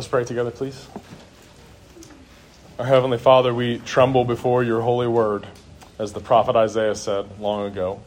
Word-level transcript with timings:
Let's 0.00 0.08
pray 0.08 0.24
together, 0.24 0.50
please. 0.50 0.86
Our 2.78 2.86
Heavenly 2.86 3.18
Father, 3.18 3.52
we 3.52 3.80
tremble 3.80 4.24
before 4.24 4.64
your 4.64 4.80
holy 4.80 5.06
word, 5.06 5.46
as 5.98 6.14
the 6.14 6.20
prophet 6.20 6.56
Isaiah 6.56 6.94
said 6.94 7.38
long 7.38 7.66
ago. 7.66 8.00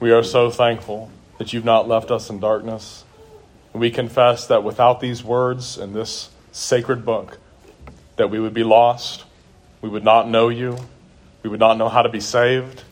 We 0.00 0.12
are 0.12 0.22
so 0.22 0.50
thankful 0.50 1.10
that 1.36 1.52
you've 1.52 1.66
not 1.66 1.86
left 1.86 2.10
us 2.10 2.30
in 2.30 2.40
darkness. 2.40 3.04
We 3.74 3.90
confess 3.90 4.46
that 4.46 4.64
without 4.64 5.00
these 5.00 5.22
words 5.22 5.76
in 5.76 5.92
this 5.92 6.30
sacred 6.52 7.04
book, 7.04 7.38
that 8.16 8.30
we 8.30 8.40
would 8.40 8.54
be 8.54 8.64
lost, 8.64 9.26
we 9.82 9.90
would 9.90 10.04
not 10.04 10.26
know 10.26 10.48
you, 10.48 10.78
we 11.42 11.50
would 11.50 11.60
not 11.60 11.76
know 11.76 11.90
how 11.90 12.00
to 12.00 12.08
be 12.08 12.20
saved, 12.20 12.82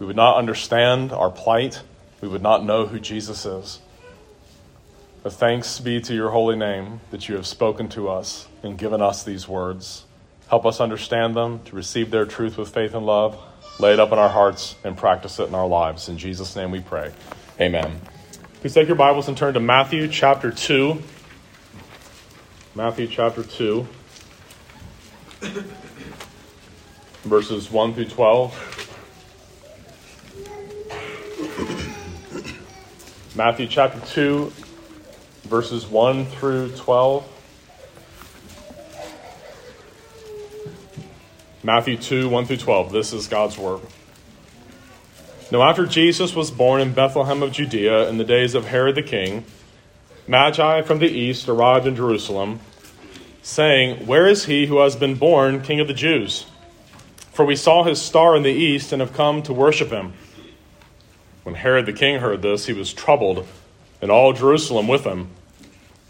we 0.00 0.06
would 0.06 0.16
not 0.16 0.38
understand 0.38 1.12
our 1.12 1.30
plight, 1.30 1.82
we 2.20 2.26
would 2.26 2.42
not 2.42 2.64
know 2.64 2.86
who 2.86 2.98
Jesus 2.98 3.46
is. 3.46 3.78
But 5.26 5.32
thanks 5.32 5.80
be 5.80 6.00
to 6.02 6.14
your 6.14 6.30
holy 6.30 6.54
name 6.54 7.00
that 7.10 7.28
you 7.28 7.34
have 7.34 7.48
spoken 7.48 7.88
to 7.88 8.08
us 8.08 8.46
and 8.62 8.78
given 8.78 9.02
us 9.02 9.24
these 9.24 9.48
words. 9.48 10.04
Help 10.46 10.64
us 10.64 10.80
understand 10.80 11.34
them, 11.34 11.58
to 11.64 11.74
receive 11.74 12.12
their 12.12 12.26
truth 12.26 12.56
with 12.56 12.68
faith 12.68 12.94
and 12.94 13.04
love, 13.04 13.36
lay 13.80 13.92
it 13.92 13.98
up 13.98 14.12
in 14.12 14.20
our 14.20 14.28
hearts, 14.28 14.76
and 14.84 14.96
practice 14.96 15.40
it 15.40 15.48
in 15.48 15.54
our 15.56 15.66
lives. 15.66 16.08
In 16.08 16.16
Jesus' 16.16 16.54
name 16.54 16.70
we 16.70 16.78
pray. 16.78 17.12
Amen. 17.60 18.00
Please 18.60 18.72
take 18.72 18.86
your 18.86 18.94
Bibles 18.94 19.26
and 19.26 19.36
turn 19.36 19.54
to 19.54 19.58
Matthew 19.58 20.06
chapter 20.06 20.52
2. 20.52 21.02
Matthew 22.76 23.08
chapter 23.08 23.42
2, 23.42 23.84
verses 27.24 27.68
1 27.68 27.94
through 27.94 28.04
12. 28.04 28.72
Matthew 33.34 33.66
chapter 33.66 33.98
2, 34.06 34.52
verses 35.46 35.86
1 35.86 36.26
through 36.26 36.72
12. 36.76 37.32
Matthew 41.62 41.96
2, 41.96 42.28
1 42.28 42.46
through 42.46 42.56
12. 42.58 42.92
This 42.92 43.12
is 43.12 43.28
God's 43.28 43.58
Word. 43.58 43.80
Now, 45.50 45.62
after 45.62 45.86
Jesus 45.86 46.34
was 46.34 46.50
born 46.50 46.80
in 46.80 46.92
Bethlehem 46.92 47.42
of 47.42 47.52
Judea 47.52 48.08
in 48.08 48.18
the 48.18 48.24
days 48.24 48.54
of 48.54 48.66
Herod 48.66 48.96
the 48.96 49.02
king, 49.02 49.44
Magi 50.26 50.82
from 50.82 50.98
the 50.98 51.08
east 51.08 51.48
arrived 51.48 51.86
in 51.86 51.94
Jerusalem, 51.94 52.58
saying, 53.42 54.06
Where 54.06 54.26
is 54.26 54.46
he 54.46 54.66
who 54.66 54.78
has 54.80 54.96
been 54.96 55.14
born 55.14 55.62
King 55.62 55.78
of 55.78 55.86
the 55.86 55.94
Jews? 55.94 56.46
For 57.32 57.44
we 57.44 57.54
saw 57.54 57.84
his 57.84 58.02
star 58.02 58.34
in 58.34 58.42
the 58.42 58.50
east 58.50 58.92
and 58.92 59.00
have 59.00 59.12
come 59.12 59.42
to 59.42 59.52
worship 59.52 59.90
him. 59.90 60.14
When 61.44 61.54
Herod 61.54 61.86
the 61.86 61.92
king 61.92 62.18
heard 62.18 62.42
this, 62.42 62.66
he 62.66 62.72
was 62.72 62.92
troubled, 62.92 63.46
and 64.02 64.10
all 64.10 64.32
Jerusalem 64.32 64.88
with 64.88 65.04
him. 65.04 65.28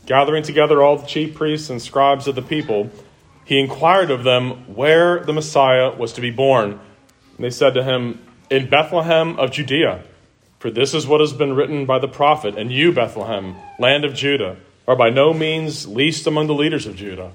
Gathering 0.07 0.45
together 0.45 0.83
all 0.83 0.99
the 0.99 1.07
chief 1.07 1.35
priests 1.35 1.69
and 1.69 1.83
scribes 1.83 2.29
of 2.29 2.37
the 2.37 2.43
people, 2.43 2.91
he 3.45 3.61
inquired 3.61 4.11
of 4.11 4.25
them 4.25 4.75
where 4.75 5.21
the 5.21 5.33
Messiah 5.33 5.95
was 5.95 6.13
to 6.15 6.21
be 6.21 6.31
born. 6.31 6.73
And 6.73 7.45
they 7.45 7.51
said 7.51 7.75
to 7.75 7.83
him, 7.83 8.25
In 8.49 8.71
Bethlehem 8.71 9.39
of 9.39 9.51
Judea. 9.51 10.05
For 10.59 10.71
this 10.71 10.95
is 10.95 11.07
what 11.07 11.21
has 11.21 11.33
been 11.33 11.55
written 11.55 11.87
by 11.87 11.99
the 11.99 12.09
prophet, 12.09 12.57
And 12.57 12.73
you, 12.73 12.93
Bethlehem, 12.93 13.57
land 13.79 14.05
of 14.05 14.15
Judah, 14.15 14.57
are 14.89 14.97
by 14.97 15.11
no 15.11 15.35
means 15.35 15.87
least 15.87 16.27
among 16.27 16.47
the 16.47 16.55
leaders 16.55 16.87
of 16.87 16.97
Judah. 16.97 17.33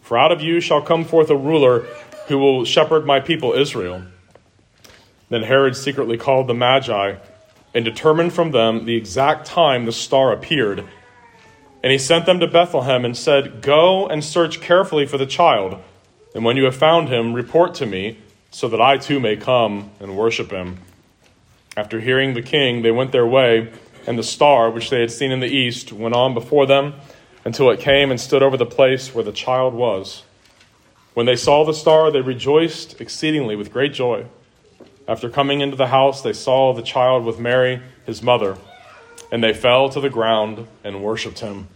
For 0.00 0.18
out 0.18 0.32
of 0.32 0.40
you 0.40 0.60
shall 0.60 0.82
come 0.82 1.04
forth 1.04 1.30
a 1.30 1.36
ruler 1.36 1.86
who 2.28 2.38
will 2.38 2.64
shepherd 2.64 3.06
my 3.06 3.20
people 3.20 3.52
Israel. 3.52 4.02
Then 5.28 5.42
Herod 5.42 5.76
secretly 5.76 6.16
called 6.16 6.46
the 6.46 6.54
Magi 6.54 7.16
and 7.74 7.84
determined 7.84 8.32
from 8.32 8.52
them 8.52 8.84
the 8.84 8.96
exact 8.96 9.46
time 9.46 9.84
the 9.84 9.92
star 9.92 10.32
appeared. 10.32 10.84
And 11.84 11.92
he 11.92 11.98
sent 11.98 12.24
them 12.24 12.40
to 12.40 12.46
Bethlehem 12.46 13.04
and 13.04 13.14
said, 13.14 13.60
Go 13.60 14.06
and 14.08 14.24
search 14.24 14.62
carefully 14.62 15.04
for 15.04 15.18
the 15.18 15.26
child, 15.26 15.76
and 16.34 16.42
when 16.42 16.56
you 16.56 16.64
have 16.64 16.74
found 16.74 17.10
him, 17.10 17.34
report 17.34 17.74
to 17.74 17.84
me, 17.84 18.20
so 18.50 18.68
that 18.68 18.80
I 18.80 18.96
too 18.96 19.20
may 19.20 19.36
come 19.36 19.90
and 20.00 20.16
worship 20.16 20.50
him. 20.50 20.78
After 21.76 22.00
hearing 22.00 22.32
the 22.32 22.40
king, 22.40 22.80
they 22.80 22.90
went 22.90 23.12
their 23.12 23.26
way, 23.26 23.70
and 24.06 24.18
the 24.18 24.22
star, 24.22 24.70
which 24.70 24.88
they 24.88 25.02
had 25.02 25.10
seen 25.10 25.30
in 25.30 25.40
the 25.40 25.46
east, 25.46 25.92
went 25.92 26.14
on 26.14 26.32
before 26.32 26.64
them 26.64 26.94
until 27.44 27.70
it 27.70 27.80
came 27.80 28.10
and 28.10 28.18
stood 28.18 28.42
over 28.42 28.56
the 28.56 28.64
place 28.64 29.14
where 29.14 29.22
the 29.22 29.30
child 29.30 29.74
was. 29.74 30.22
When 31.12 31.26
they 31.26 31.36
saw 31.36 31.66
the 31.66 31.74
star, 31.74 32.10
they 32.10 32.22
rejoiced 32.22 32.98
exceedingly 32.98 33.56
with 33.56 33.70
great 33.70 33.92
joy. 33.92 34.24
After 35.06 35.28
coming 35.28 35.60
into 35.60 35.76
the 35.76 35.88
house, 35.88 36.22
they 36.22 36.32
saw 36.32 36.72
the 36.72 36.80
child 36.80 37.26
with 37.26 37.38
Mary, 37.38 37.82
his 38.06 38.22
mother, 38.22 38.56
and 39.30 39.44
they 39.44 39.52
fell 39.52 39.90
to 39.90 40.00
the 40.00 40.08
ground 40.08 40.66
and 40.82 41.02
worshipped 41.02 41.40
him. 41.40 41.68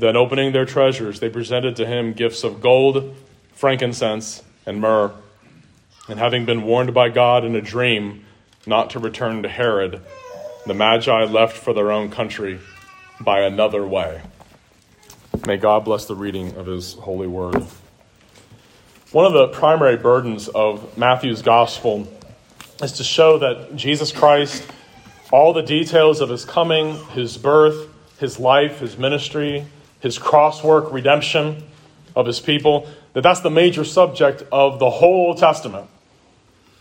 Then, 0.00 0.16
opening 0.16 0.52
their 0.52 0.64
treasures, 0.64 1.20
they 1.20 1.28
presented 1.28 1.76
to 1.76 1.84
him 1.84 2.14
gifts 2.14 2.42
of 2.42 2.62
gold, 2.62 3.14
frankincense, 3.52 4.42
and 4.64 4.80
myrrh. 4.80 5.12
And 6.08 6.18
having 6.18 6.46
been 6.46 6.62
warned 6.62 6.94
by 6.94 7.10
God 7.10 7.44
in 7.44 7.54
a 7.54 7.60
dream 7.60 8.24
not 8.66 8.88
to 8.90 8.98
return 8.98 9.42
to 9.42 9.48
Herod, 9.50 10.00
the 10.64 10.72
Magi 10.72 11.24
left 11.24 11.54
for 11.54 11.74
their 11.74 11.92
own 11.92 12.10
country 12.10 12.60
by 13.20 13.40
another 13.40 13.86
way. 13.86 14.22
May 15.46 15.58
God 15.58 15.84
bless 15.84 16.06
the 16.06 16.14
reading 16.14 16.56
of 16.56 16.64
his 16.64 16.94
holy 16.94 17.26
word. 17.26 17.62
One 19.12 19.26
of 19.26 19.34
the 19.34 19.48
primary 19.48 19.98
burdens 19.98 20.48
of 20.48 20.96
Matthew's 20.96 21.42
gospel 21.42 22.08
is 22.82 22.92
to 22.92 23.04
show 23.04 23.36
that 23.36 23.76
Jesus 23.76 24.12
Christ, 24.12 24.66
all 25.30 25.52
the 25.52 25.62
details 25.62 26.22
of 26.22 26.30
his 26.30 26.46
coming, 26.46 26.96
his 27.08 27.36
birth, 27.36 27.90
his 28.18 28.40
life, 28.40 28.78
his 28.78 28.96
ministry, 28.96 29.66
his 30.00 30.18
crosswork 30.18 30.92
redemption 30.92 31.62
of 32.16 32.26
his 32.26 32.40
people, 32.40 32.88
that 33.12 33.22
that's 33.22 33.40
the 33.40 33.50
major 33.50 33.84
subject 33.84 34.42
of 34.50 34.78
the 34.78 34.90
whole 34.90 35.28
Old 35.28 35.38
Testament. 35.38 35.88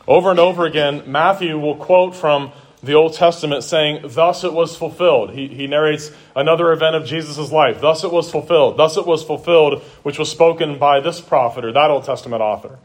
Over 0.07 0.31
and 0.31 0.39
over 0.39 0.65
again, 0.65 1.03
Matthew 1.05 1.59
will 1.59 1.75
quote 1.75 2.15
from 2.15 2.51
the 2.81 2.93
Old 2.93 3.13
Testament 3.13 3.63
saying, 3.63 4.01
Thus 4.05 4.43
it 4.43 4.53
was 4.53 4.75
fulfilled. 4.75 5.31
He, 5.31 5.47
he 5.47 5.67
narrates 5.67 6.11
another 6.35 6.71
event 6.71 6.95
of 6.95 7.05
Jesus' 7.05 7.51
life. 7.51 7.81
Thus 7.81 8.03
it 8.03 8.11
was 8.11 8.31
fulfilled. 8.31 8.77
Thus 8.77 8.97
it 8.97 9.05
was 9.05 9.23
fulfilled, 9.23 9.81
which 10.03 10.17
was 10.17 10.31
spoken 10.31 10.79
by 10.79 10.99
this 10.99 11.19
prophet 11.19 11.65
or 11.65 11.71
that 11.73 11.91
Old 11.91 12.05
Testament 12.05 12.41
author. 12.41 12.79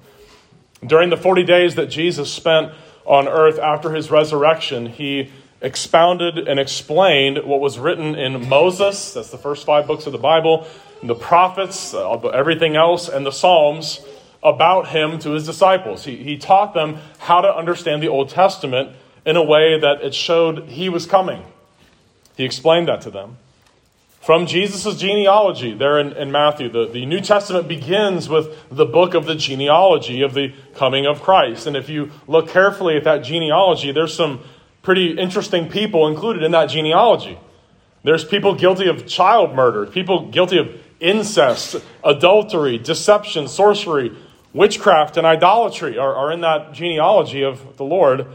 During 0.84 1.10
the 1.10 1.16
40 1.16 1.44
days 1.44 1.76
that 1.76 1.86
Jesus 1.86 2.32
spent 2.32 2.72
on 3.06 3.28
earth 3.28 3.58
after 3.58 3.92
his 3.92 4.10
resurrection, 4.10 4.86
he 4.86 5.30
expounded 5.64 6.46
and 6.46 6.60
explained 6.60 7.38
what 7.38 7.58
was 7.58 7.78
written 7.78 8.14
in 8.14 8.48
Moses, 8.48 9.14
that's 9.14 9.30
the 9.30 9.38
first 9.38 9.64
five 9.64 9.86
books 9.86 10.06
of 10.06 10.12
the 10.12 10.18
Bible, 10.18 10.66
the 11.02 11.14
prophets, 11.14 11.94
uh, 11.94 12.12
everything 12.28 12.76
else, 12.76 13.08
and 13.08 13.24
the 13.24 13.32
Psalms 13.32 14.00
about 14.42 14.88
him 14.88 15.18
to 15.20 15.30
his 15.30 15.46
disciples. 15.46 16.04
He, 16.04 16.16
he 16.16 16.36
taught 16.36 16.74
them 16.74 16.98
how 17.18 17.40
to 17.40 17.48
understand 17.48 18.02
the 18.02 18.08
Old 18.08 18.28
Testament 18.28 18.94
in 19.24 19.36
a 19.36 19.42
way 19.42 19.80
that 19.80 20.02
it 20.02 20.14
showed 20.14 20.68
he 20.68 20.90
was 20.90 21.06
coming. 21.06 21.42
He 22.36 22.44
explained 22.44 22.88
that 22.88 23.00
to 23.02 23.10
them. 23.10 23.38
From 24.20 24.46
Jesus' 24.46 24.98
genealogy, 24.98 25.74
there 25.74 25.98
in, 25.98 26.12
in 26.12 26.30
Matthew, 26.30 26.70
the, 26.70 26.86
the 26.86 27.06
New 27.06 27.20
Testament 27.20 27.68
begins 27.68 28.28
with 28.28 28.56
the 28.70 28.86
book 28.86 29.14
of 29.14 29.26
the 29.26 29.34
genealogy 29.34 30.22
of 30.22 30.34
the 30.34 30.52
coming 30.74 31.06
of 31.06 31.22
Christ. 31.22 31.66
And 31.66 31.76
if 31.76 31.88
you 31.88 32.10
look 32.26 32.48
carefully 32.48 32.96
at 32.96 33.04
that 33.04 33.18
genealogy, 33.18 33.92
there's 33.92 34.14
some 34.14 34.40
pretty 34.84 35.18
interesting 35.18 35.68
people 35.68 36.06
included 36.06 36.42
in 36.44 36.52
that 36.52 36.66
genealogy. 36.66 37.38
There's 38.04 38.22
people 38.22 38.54
guilty 38.54 38.86
of 38.86 39.06
child 39.06 39.56
murder, 39.56 39.86
people 39.86 40.30
guilty 40.30 40.58
of 40.58 40.80
incest, 41.00 41.76
adultery, 42.04 42.78
deception, 42.78 43.48
sorcery, 43.48 44.12
witchcraft, 44.52 45.16
and 45.16 45.26
idolatry 45.26 45.98
are, 45.98 46.14
are 46.14 46.30
in 46.30 46.42
that 46.42 46.74
genealogy 46.74 47.42
of 47.42 47.76
the 47.78 47.84
Lord. 47.84 48.26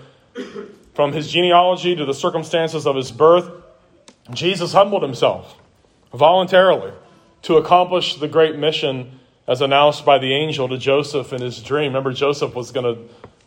From 0.96 1.14
his 1.14 1.32
genealogy 1.32 1.96
to 1.96 2.04
the 2.04 2.14
circumstances 2.14 2.86
of 2.86 2.96
his 2.96 3.12
birth, 3.12 3.50
Jesus 4.34 4.74
humbled 4.74 5.04
himself 5.04 5.56
voluntarily 6.14 6.92
to 7.44 7.58
accomplish 7.58 8.16
the 8.16 8.28
great 8.28 8.58
mission 8.58 9.20
as 9.48 9.62
announced 9.62 10.04
by 10.04 10.18
the 10.18 10.34
angel 10.34 10.68
to 10.68 10.78
Joseph 10.78 11.32
in 11.32 11.42
his 11.42 11.62
dream. 11.62 11.88
Remember, 11.94 12.12
Joseph 12.12 12.54
was 12.54 12.72
going 12.72 12.96
to 12.96 13.02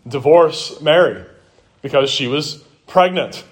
divorce 0.09 0.81
Mary 0.81 1.25
because 1.83 2.09
she 2.09 2.27
was 2.27 2.65
pregnant. 2.87 3.45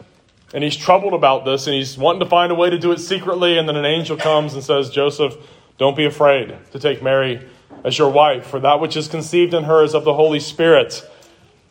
And 0.52 0.64
he's 0.64 0.76
troubled 0.76 1.14
about 1.14 1.44
this 1.44 1.66
and 1.66 1.76
he's 1.76 1.96
wanting 1.96 2.20
to 2.20 2.26
find 2.26 2.50
a 2.50 2.54
way 2.54 2.70
to 2.70 2.78
do 2.78 2.92
it 2.92 2.98
secretly. 2.98 3.58
And 3.58 3.68
then 3.68 3.76
an 3.76 3.84
angel 3.84 4.16
comes 4.16 4.54
and 4.54 4.62
says, 4.62 4.90
Joseph, 4.90 5.36
don't 5.78 5.96
be 5.96 6.04
afraid 6.04 6.56
to 6.72 6.78
take 6.78 7.02
Mary 7.02 7.46
as 7.84 7.96
your 7.96 8.10
wife, 8.10 8.46
for 8.46 8.60
that 8.60 8.80
which 8.80 8.96
is 8.96 9.08
conceived 9.08 9.54
in 9.54 9.64
her 9.64 9.82
is 9.82 9.94
of 9.94 10.04
the 10.04 10.14
Holy 10.14 10.40
Spirit. 10.40 11.08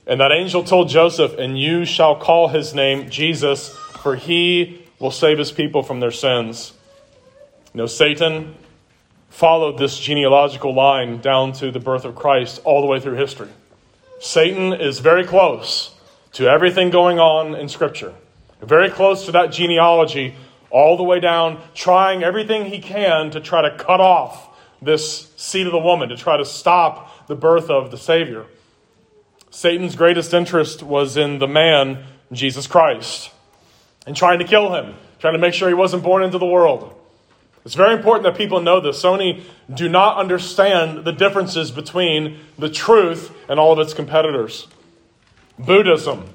And 0.08 0.20
that 0.22 0.32
angel 0.32 0.64
told 0.64 0.90
Joseph, 0.90 1.38
And 1.38 1.60
you 1.60 1.86
shall 1.86 2.16
call 2.16 2.48
his 2.48 2.74
name 2.74 3.10
Jesus, 3.10 3.70
for 4.02 4.16
he 4.16 4.84
will 4.98 5.12
save 5.12 5.38
his 5.38 5.52
people 5.52 5.84
from 5.84 6.00
their 6.00 6.12
sins. 6.12 6.74
You 7.74 7.80
know, 7.80 7.86
Satan 7.86 8.56
followed 9.30 9.78
this 9.78 10.00
genealogical 10.00 10.74
line 10.74 11.20
down 11.20 11.54
to 11.54 11.70
the 11.70 11.80
birth 11.80 12.06
of 12.06 12.16
Christ 12.16 12.62
all 12.64 12.82
the 12.82 12.88
way 12.88 13.00
through 13.00 13.16
history. 13.16 13.50
Satan 14.20 14.74
is 14.74 15.00
very 15.00 15.24
close 15.24 15.94
to 16.34 16.48
everything 16.48 16.90
going 16.90 17.20
on 17.20 17.56
in 17.56 17.70
Scripture. 17.70 18.14
Very 18.62 18.90
close 18.90 19.26
to 19.26 19.32
that 19.32 19.52
genealogy, 19.52 20.36
all 20.70 20.98
the 20.98 21.04
way 21.04 21.20
down, 21.20 21.62
trying 21.74 22.24
everything 22.24 22.66
he 22.66 22.80
can 22.80 23.32
to 23.32 23.40
try 23.40 23.62
to 23.62 23.76
cut 23.78 24.00
off 24.00 24.48
this 24.82 25.34
seed 25.36 25.66
of 25.66 25.74
the 25.74 25.80
woman 25.80 26.10
to 26.10 26.18
try 26.18 26.38
to 26.38 26.46
stop 26.46 27.28
the 27.28 27.36
birth 27.36 27.70
of 27.70 27.92
the 27.92 27.98
Savior. 27.98 28.46
Satan's 29.52 29.96
greatest 29.96 30.34
interest 30.34 30.84
was 30.84 31.18
in 31.18 31.40
the 31.40 31.48
man, 31.48 32.06
Jesus 32.32 32.68
Christ, 32.68 33.32
and 34.06 34.16
trying 34.16 34.40
to 34.40 34.46
kill 34.46 34.74
him, 34.74 34.96
trying 35.20 35.34
to 35.34 35.40
make 35.40 35.54
sure 35.54 35.68
he 35.68 35.74
wasn't 35.74 36.04
born 36.04 36.24
into 36.24 36.38
the 36.38 36.46
world. 36.46 36.96
It's 37.66 37.76
very 37.76 37.94
important 37.94 38.24
that 38.24 38.38
people 38.38 38.62
know 38.62 38.80
this. 38.80 39.00
So 39.00 39.12
many 39.12 39.44
do 39.74 39.90
not 39.90 40.18
understand 40.18 41.04
the 41.04 41.12
differences 41.12 41.72
between 41.72 42.40
the 42.58 42.70
truth 42.70 43.32
and 43.50 43.60
all 43.60 43.74
of 43.74 43.80
its 43.80 43.94
competitors. 43.94 44.68
Buddhism, 45.60 46.30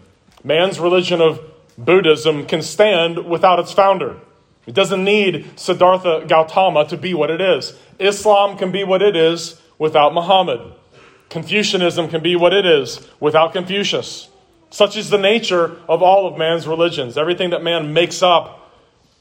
man's 0.45 0.79
religion 0.79 1.21
of 1.21 1.41
Buddhism, 1.79 2.47
can 2.47 2.63
stand 2.63 3.27
without 3.27 3.59
its 3.59 3.73
founder. 3.73 4.19
It 4.67 4.75
doesn't 4.75 5.03
need 5.03 5.59
Siddhartha 5.59 6.27
Gautama 6.29 6.87
to 6.89 6.97
be 6.97 7.15
what 7.15 7.31
it 7.31 7.41
is. 7.41 7.75
Islam 7.99 8.57
can 8.57 8.71
be 8.71 8.85
what 8.85 9.03
it 9.03 9.17
is 9.17 9.61
without 9.79 10.15
Muhammad. 10.15 10.61
Confucianism 11.31 12.09
can 12.09 12.23
be 12.23 12.37
what 12.37 12.53
it 12.53 12.65
is 12.65 13.07
without 13.19 13.53
Confucius. 13.53 14.29
Such 14.71 14.97
is 14.97 15.11
the 15.11 15.19
nature 15.19 15.77
of 15.89 16.03
all 16.03 16.27
of 16.27 16.39
man's 16.39 16.67
religions. 16.67 17.17
Everything 17.17 17.51
that 17.51 17.63
man 17.63 17.93
makes 17.93 18.23
up 18.23 18.71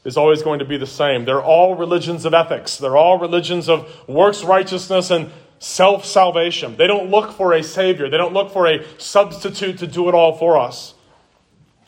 is 0.04 0.16
always 0.16 0.42
going 0.42 0.58
to 0.58 0.64
be 0.64 0.76
the 0.76 0.86
same. 0.86 1.24
They're 1.24 1.42
all 1.42 1.74
religions 1.74 2.24
of 2.24 2.34
ethics, 2.34 2.76
they're 2.76 2.96
all 2.96 3.18
religions 3.18 3.68
of 3.68 3.88
works 4.08 4.44
righteousness 4.44 5.10
and 5.10 5.30
self 5.64 6.04
salvation. 6.04 6.76
They 6.76 6.86
don't 6.86 7.10
look 7.10 7.32
for 7.32 7.54
a 7.54 7.62
savior, 7.62 8.10
they 8.10 8.18
don't 8.18 8.34
look 8.34 8.52
for 8.52 8.66
a 8.66 8.84
substitute 8.98 9.78
to 9.78 9.86
do 9.86 10.08
it 10.08 10.14
all 10.14 10.36
for 10.36 10.58
us. 10.58 10.94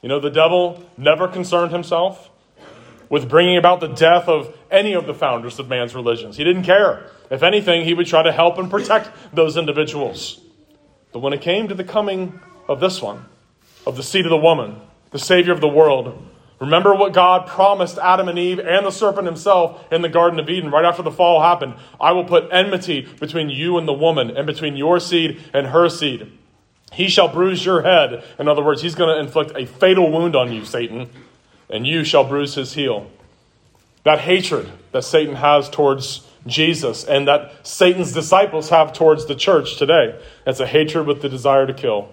You 0.02 0.08
know, 0.08 0.18
the 0.18 0.30
devil 0.30 0.82
never 0.96 1.28
concerned 1.28 1.72
himself 1.72 2.30
with 3.08 3.28
bringing 3.28 3.58
about 3.58 3.80
the 3.80 3.88
death 3.88 4.28
of 4.28 4.56
any 4.70 4.94
of 4.94 5.06
the 5.06 5.14
founders 5.14 5.58
of 5.58 5.68
man's 5.68 5.94
religions. 5.94 6.36
He 6.36 6.44
didn't 6.44 6.62
care. 6.62 7.10
If 7.30 7.42
anything, 7.42 7.84
he 7.84 7.92
would 7.92 8.06
try 8.06 8.22
to 8.22 8.32
help 8.32 8.58
and 8.58 8.70
protect 8.70 9.10
those 9.34 9.56
individuals. 9.56 10.40
But 11.12 11.20
when 11.20 11.32
it 11.32 11.40
came 11.40 11.68
to 11.68 11.74
the 11.74 11.84
coming 11.84 12.40
of 12.68 12.80
this 12.80 13.02
one, 13.02 13.26
of 13.86 13.96
the 13.96 14.02
seed 14.02 14.26
of 14.26 14.30
the 14.30 14.36
woman, 14.36 14.80
the 15.10 15.18
Savior 15.18 15.52
of 15.52 15.60
the 15.60 15.68
world, 15.68 16.26
remember 16.58 16.94
what 16.94 17.12
God 17.12 17.46
promised 17.46 17.98
Adam 17.98 18.28
and 18.28 18.38
Eve 18.38 18.58
and 18.58 18.86
the 18.86 18.90
serpent 18.90 19.26
himself 19.26 19.84
in 19.92 20.02
the 20.02 20.08
Garden 20.08 20.40
of 20.40 20.48
Eden 20.48 20.70
right 20.70 20.84
after 20.84 21.02
the 21.02 21.10
fall 21.10 21.42
happened. 21.42 21.74
I 22.00 22.12
will 22.12 22.24
put 22.24 22.48
enmity 22.50 23.08
between 23.20 23.50
you 23.50 23.78
and 23.78 23.86
the 23.86 23.92
woman, 23.92 24.36
and 24.36 24.46
between 24.46 24.76
your 24.76 25.00
seed 25.00 25.42
and 25.52 25.68
her 25.68 25.88
seed. 25.88 26.30
He 26.92 27.08
shall 27.08 27.28
bruise 27.28 27.64
your 27.64 27.82
head. 27.82 28.24
In 28.38 28.48
other 28.48 28.62
words, 28.62 28.82
he's 28.82 28.94
going 28.94 29.14
to 29.14 29.20
inflict 29.20 29.52
a 29.54 29.66
fatal 29.66 30.10
wound 30.10 30.36
on 30.36 30.52
you, 30.52 30.64
Satan, 30.64 31.10
and 31.68 31.86
you 31.86 32.04
shall 32.04 32.24
bruise 32.24 32.54
his 32.54 32.74
heel. 32.74 33.10
That 34.04 34.20
hatred 34.20 34.70
that 34.92 35.02
Satan 35.02 35.34
has 35.34 35.68
towards 35.68 36.26
Jesus 36.46 37.04
and 37.04 37.26
that 37.26 37.66
Satan's 37.66 38.12
disciples 38.12 38.68
have 38.68 38.92
towards 38.92 39.26
the 39.26 39.34
church 39.34 39.76
today. 39.76 40.18
It's 40.46 40.60
a 40.60 40.66
hatred 40.66 41.06
with 41.06 41.22
the 41.22 41.28
desire 41.28 41.66
to 41.66 41.74
kill. 41.74 42.08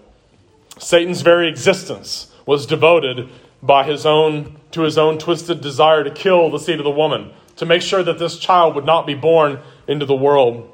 Satan's 0.79 1.21
very 1.21 1.47
existence 1.47 2.31
was 2.45 2.65
devoted 2.65 3.29
by 3.63 3.85
his 3.85 4.05
own 4.05 4.57
to 4.71 4.81
his 4.81 4.97
own 4.97 5.17
twisted 5.17 5.61
desire 5.61 6.03
to 6.03 6.11
kill 6.11 6.51
the 6.51 6.59
seed 6.59 6.79
of 6.79 6.83
the 6.83 6.91
woman, 6.91 7.31
to 7.55 7.65
make 7.65 7.81
sure 7.81 8.03
that 8.03 8.19
this 8.19 8.37
child 8.37 8.75
would 8.75 8.85
not 8.85 9.07
be 9.07 9.13
born 9.13 9.59
into 9.87 10.05
the 10.05 10.15
world. 10.15 10.69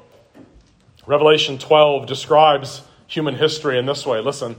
Revelation 1.06 1.56
12 1.56 2.06
describes 2.06 2.82
human 3.06 3.36
history 3.36 3.78
in 3.78 3.86
this 3.86 4.04
way. 4.04 4.20
Listen. 4.20 4.56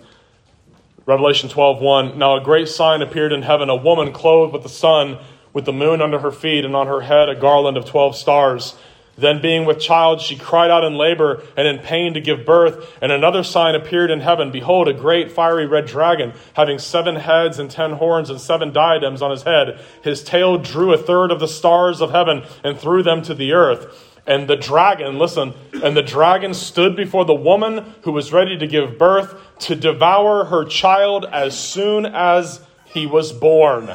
Revelation 1.06 1.50
12:1 1.50 2.16
Now 2.16 2.38
a 2.38 2.42
great 2.42 2.70
sign 2.70 3.02
appeared 3.02 3.34
in 3.34 3.42
heaven, 3.42 3.70
a 3.70 3.76
woman 3.76 4.14
clothed 4.14 4.54
with 4.54 4.64
the 4.64 4.70
sun, 4.70 5.18
with 5.52 5.66
the 5.66 5.74
moon 5.74 6.02
under 6.02 6.20
her 6.20 6.32
feet, 6.32 6.64
and 6.64 6.76
on 6.76 6.88
her 6.88 7.02
head 7.02 7.28
a 7.28 7.36
garland 7.36 7.76
of 7.76 7.86
12 7.86 8.16
stars. 8.16 8.76
Then, 9.22 9.40
being 9.40 9.66
with 9.66 9.80
child, 9.80 10.20
she 10.20 10.36
cried 10.36 10.72
out 10.72 10.84
in 10.84 10.96
labor 10.96 11.44
and 11.56 11.68
in 11.68 11.78
pain 11.78 12.16
to 12.16 12.20
give 12.20 12.44
birth. 12.44 12.98
And 13.04 13.12
another 13.12 13.44
sign 13.44 13.76
appeared 13.76 14.10
in 14.10 14.20
heaven 14.20 14.52
Behold, 14.52 14.88
a 14.88 14.94
great 14.94 15.32
fiery 15.32 15.68
red 15.68 15.86
dragon, 15.86 16.34
having 16.54 16.80
seven 16.80 17.18
heads 17.18 17.60
and 17.60 17.70
ten 17.70 17.92
horns 17.94 18.32
and 18.32 18.42
seven 18.42 18.74
diadems 18.74 19.22
on 19.22 19.30
his 19.30 19.44
head. 19.44 19.80
His 20.04 20.24
tail 20.24 20.58
drew 20.58 20.92
a 20.92 20.98
third 20.98 21.32
of 21.32 21.40
the 21.40 21.48
stars 21.48 22.02
of 22.02 22.10
heaven 22.10 22.44
and 22.64 22.80
threw 22.80 23.04
them 23.04 23.22
to 23.22 23.36
the 23.36 23.54
earth. 23.54 24.10
And 24.26 24.48
the 24.48 24.56
dragon, 24.56 25.20
listen, 25.20 25.54
and 25.84 25.96
the 25.96 26.02
dragon 26.02 26.56
stood 26.56 26.96
before 26.96 27.26
the 27.26 27.36
woman 27.36 27.94
who 28.02 28.12
was 28.12 28.34
ready 28.34 28.58
to 28.58 28.66
give 28.66 28.98
birth 28.98 29.36
to 29.60 29.76
devour 29.76 30.46
her 30.46 30.66
child 30.66 31.26
as 31.32 31.58
soon 31.58 32.08
as 32.08 32.66
he 32.86 33.06
was 33.06 33.32
born. 33.32 33.92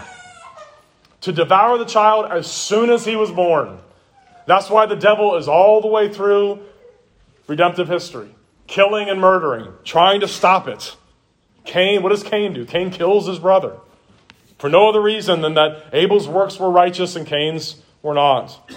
To 1.22 1.32
devour 1.32 1.78
the 1.78 1.84
child 1.84 2.30
as 2.30 2.48
soon 2.48 2.90
as 2.90 3.04
he 3.04 3.16
was 3.16 3.32
born. 3.32 3.80
That's 4.46 4.70
why 4.70 4.86
the 4.86 4.96
devil 4.96 5.36
is 5.36 5.48
all 5.48 5.80
the 5.80 5.88
way 5.88 6.12
through 6.12 6.60
redemptive 7.46 7.88
history, 7.88 8.34
killing 8.66 9.08
and 9.08 9.20
murdering, 9.20 9.72
trying 9.84 10.20
to 10.20 10.28
stop 10.28 10.68
it. 10.68 10.96
Cain, 11.64 12.02
what 12.02 12.10
does 12.10 12.22
Cain 12.22 12.52
do? 12.52 12.64
Cain 12.64 12.90
kills 12.90 13.26
his 13.26 13.38
brother 13.38 13.76
for 14.58 14.70
no 14.70 14.88
other 14.88 15.02
reason 15.02 15.42
than 15.42 15.54
that 15.54 15.84
Abel's 15.92 16.28
works 16.28 16.58
were 16.58 16.70
righteous 16.70 17.16
and 17.16 17.26
Cain's 17.26 17.82
were 18.02 18.14
not. 18.14 18.70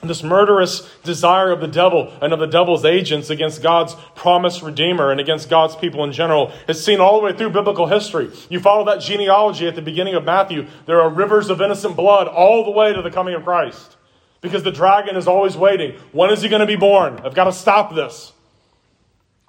And 0.00 0.08
this 0.08 0.22
murderous 0.22 0.88
desire 1.04 1.50
of 1.52 1.60
the 1.60 1.68
devil 1.68 2.12
and 2.22 2.32
of 2.32 2.38
the 2.38 2.46
devil's 2.46 2.86
agents 2.86 3.28
against 3.28 3.62
God's 3.62 3.94
promised 4.14 4.62
Redeemer 4.62 5.10
and 5.10 5.20
against 5.20 5.50
God's 5.50 5.76
people 5.76 6.02
in 6.04 6.12
general 6.12 6.52
is 6.66 6.82
seen 6.82 7.00
all 7.00 7.20
the 7.20 7.26
way 7.26 7.36
through 7.36 7.50
biblical 7.50 7.86
history. 7.86 8.30
You 8.48 8.60
follow 8.60 8.86
that 8.86 9.02
genealogy 9.02 9.68
at 9.68 9.74
the 9.74 9.82
beginning 9.82 10.14
of 10.14 10.24
Matthew, 10.24 10.66
there 10.86 11.02
are 11.02 11.10
rivers 11.10 11.50
of 11.50 11.60
innocent 11.60 11.96
blood 11.96 12.28
all 12.28 12.64
the 12.64 12.70
way 12.70 12.94
to 12.94 13.02
the 13.02 13.10
coming 13.10 13.34
of 13.34 13.44
Christ. 13.44 13.96
Because 14.40 14.62
the 14.62 14.70
dragon 14.70 15.16
is 15.16 15.26
always 15.26 15.56
waiting. 15.56 15.98
When 16.12 16.30
is 16.30 16.42
he 16.42 16.48
going 16.48 16.60
to 16.60 16.66
be 16.66 16.76
born? 16.76 17.20
I've 17.24 17.34
got 17.34 17.44
to 17.44 17.52
stop 17.52 17.94
this. 17.94 18.32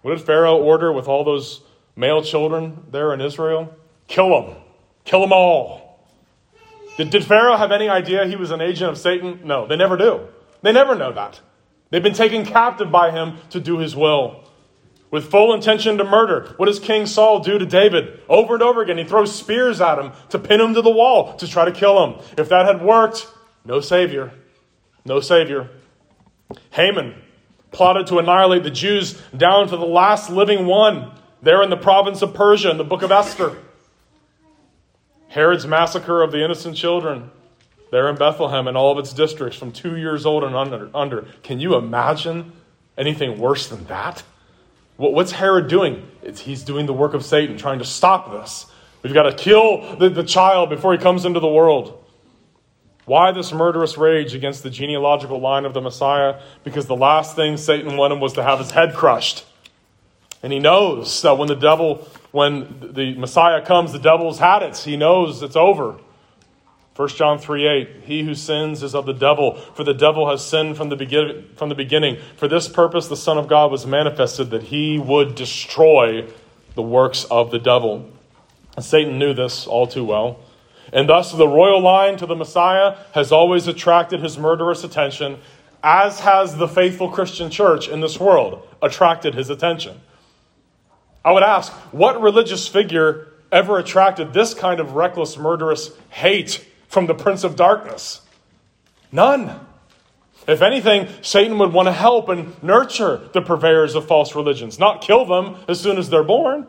What 0.02 0.16
did 0.18 0.26
Pharaoh 0.26 0.58
order 0.58 0.92
with 0.92 1.08
all 1.08 1.24
those 1.24 1.62
male 1.96 2.24
children 2.24 2.86
there 2.92 3.14
in 3.14 3.22
Israel? 3.22 3.74
Kill 4.08 4.30
them. 4.30 4.56
Kill 5.06 5.22
them 5.22 5.32
all. 5.32 6.00
Did, 6.98 7.10
did 7.10 7.24
Pharaoh 7.24 7.56
have 7.56 7.72
any 7.72 7.88
idea 7.88 8.26
he 8.26 8.36
was 8.36 8.52
an 8.52 8.62
agent 8.62 8.92
of 8.92 8.98
Satan? 8.98 9.42
No, 9.46 9.66
they 9.68 9.78
never 9.78 9.96
do. 9.96 10.28
They 10.62 10.72
never 10.72 10.96
know 10.96 11.14
that. 11.14 11.40
They've 11.90 12.04
been 12.04 12.14
taken 12.14 12.46
captive 12.46 12.92
by 12.92 13.12
him 13.12 13.38
to 13.52 13.60
do 13.60 13.78
his 13.78 13.96
will. 13.96 14.44
With 15.10 15.30
full 15.30 15.54
intention 15.54 15.98
to 15.98 16.04
murder. 16.04 16.54
What 16.58 16.68
does 16.68 16.80
King 16.80 17.06
Saul 17.06 17.40
do 17.40 17.58
to 17.58 17.66
David? 17.66 18.22
Over 18.30 18.54
and 18.54 18.64
over 18.64 18.82
again, 18.82 18.98
he 18.98 19.04
throws 19.04 19.36
spears 19.36 19.82
at 19.82 20.00
him 20.00 20.12
to 20.30 20.40
pin 20.40 20.62
him 20.62 20.74
to 20.74 20.82
the 20.82 20.90
wall 20.90 21.36
to 21.36 21.48
try 21.48 21.66
to 21.66 21.72
kill 21.72 22.06
him. 22.06 22.22
If 22.38 22.50
that 22.50 22.66
had 22.66 22.82
worked, 22.82 23.28
no 23.66 23.82
Savior. 23.82 24.32
No 25.06 25.20
Savior. 25.20 25.70
Haman 26.72 27.16
plotted 27.72 28.08
to 28.08 28.20
annihilate 28.20 28.64
the 28.64 28.72
Jews 28.72 29.22
down 29.36 29.68
to 29.70 29.78
the 29.78 29.86
last 29.86 30.30
living 30.30 30.66
one 30.66 31.12
there 31.42 31.64
in 31.64 31.70
the 31.70 31.78
province 31.78 32.22
of 32.22 32.34
Persia 32.34 32.70
in 32.70 32.78
the 32.78 32.84
book 32.84 33.02
of 33.02 33.12
Esther. 33.12 33.58
Herod's 35.30 35.66
massacre 35.66 36.22
of 36.22 36.32
the 36.32 36.44
innocent 36.44 36.76
children 36.76 37.32
there 37.92 38.10
in 38.10 38.16
Bethlehem 38.16 38.68
and 38.68 38.78
all 38.78 38.92
of 38.92 38.98
its 38.98 39.14
districts 39.14 39.58
from 39.58 39.72
two 39.72 39.98
years 39.98 40.26
old 40.26 40.44
and 40.44 40.56
under. 40.56 40.90
under. 40.94 41.28
Can 41.44 41.60
you 41.60 41.76
imagine 41.76 42.52
anything 42.98 43.40
worse 43.40 43.68
than 43.68 43.86
that? 43.86 44.24
What's 44.98 45.32
Herod 45.32 45.68
doing? 45.68 46.08
It's, 46.22 46.42
he's 46.42 46.64
doing 46.64 46.86
the 46.86 46.94
work 46.94 47.14
of 47.14 47.26
Satan, 47.26 47.58
trying 47.58 47.80
to 47.80 47.86
stop 47.86 48.32
this. 48.32 48.68
We've 49.02 49.14
got 49.14 49.24
to 49.24 49.34
kill 49.34 49.96
the, 49.96 50.10
the 50.10 50.24
child 50.24 50.70
before 50.70 50.94
he 50.94 51.00
comes 51.00 51.26
into 51.26 51.40
the 51.40 51.48
world. 51.48 52.01
Why 53.12 53.34
this 53.34 53.52
murderous 53.52 53.98
rage 53.98 54.34
against 54.34 54.64
the 54.64 54.70
genealogical 54.70 55.42
line 55.42 55.66
of 55.66 55.74
the 55.74 55.82
Messiah? 55.82 56.40
Because 56.64 56.86
the 56.86 56.96
last 56.96 57.36
thing 57.36 57.58
Satan 57.58 57.98
wanted 57.98 58.22
was 58.22 58.32
to 58.36 58.42
have 58.42 58.60
his 58.60 58.72
head 58.72 58.94
crushed. 58.94 59.44
And 60.42 60.54
he 60.54 60.60
knows 60.60 61.22
that 61.24 61.38
when 61.38 61.50
the 61.50 61.58
devil, 61.58 62.08
when 62.32 62.94
the 62.94 63.14
Messiah 63.16 63.66
comes, 63.66 63.92
the 63.92 64.00
devil's 64.00 64.40
had 64.40 64.64
it. 64.64 64.78
He 64.78 64.96
knows 64.96 65.44
it's 65.44 65.58
over. 65.58 65.98
1 66.96 67.10
John 67.10 67.38
3 67.38 67.68
8, 67.68 67.90
he 68.06 68.24
who 68.24 68.34
sins 68.34 68.82
is 68.82 68.96
of 68.96 69.06
the 69.06 69.14
devil, 69.14 69.56
for 69.56 69.84
the 69.84 69.94
devil 69.94 70.30
has 70.30 70.42
sinned 70.42 70.78
from 70.78 70.88
the, 70.88 70.96
begin- 70.96 71.50
from 71.58 71.68
the 71.68 71.76
beginning. 71.76 72.18
For 72.38 72.48
this 72.48 72.70
purpose, 72.70 73.10
the 73.10 73.18
Son 73.18 73.38
of 73.38 73.50
God 73.50 73.72
was 73.72 73.86
manifested 73.86 74.52
that 74.52 74.64
he 74.64 74.98
would 74.98 75.36
destroy 75.36 76.30
the 76.76 76.82
works 76.82 77.26
of 77.26 77.52
the 77.52 77.60
devil. 77.60 78.10
And 78.78 78.86
Satan 78.86 79.20
knew 79.20 79.34
this 79.34 79.68
all 79.68 79.86
too 79.86 80.06
well. 80.06 80.40
And 80.92 81.08
thus, 81.08 81.32
the 81.32 81.48
royal 81.48 81.80
line 81.80 82.18
to 82.18 82.26
the 82.26 82.36
Messiah 82.36 82.98
has 83.14 83.32
always 83.32 83.68
attracted 83.68 84.22
his 84.22 84.38
murderous 84.38 84.84
attention, 84.84 85.40
as 85.84 86.20
has 86.20 86.58
the 86.58 86.68
faithful 86.68 87.10
Christian 87.10 87.50
church 87.50 87.88
in 87.88 88.02
this 88.02 88.20
world 88.20 88.68
attracted 88.82 89.34
his 89.34 89.50
attention. 89.50 90.02
I 91.24 91.32
would 91.32 91.44
ask, 91.44 91.72
what 91.92 92.22
religious 92.22 92.68
figure 92.68 93.28
ever 93.52 93.78
attracted 93.78 94.34
this 94.34 94.54
kind 94.54 94.80
of 94.80 94.94
reckless, 94.94 95.38
murderous 95.38 95.92
hate 96.10 96.66
from 96.88 97.06
the 97.08 97.14
Prince 97.14 97.44
of 97.44 97.56
Darkness? 97.56 98.22
None. 99.12 99.60
If 100.48 100.62
anything, 100.62 101.08
Satan 101.22 101.58
would 101.60 101.72
want 101.72 101.88
to 101.88 101.94
help 101.94 102.28
and 102.30 102.62
nurture 102.64 103.30
the 103.34 103.42
purveyors 103.42 103.94
of 103.96 104.08
false 104.08 104.36
religions, 104.36 104.80
not 104.80 105.02
kill 105.02 105.26
them 105.26 105.58
as 105.68 105.80
soon 105.80 105.98
as 105.98 106.10
they're 106.10 106.24
born. 106.24 106.68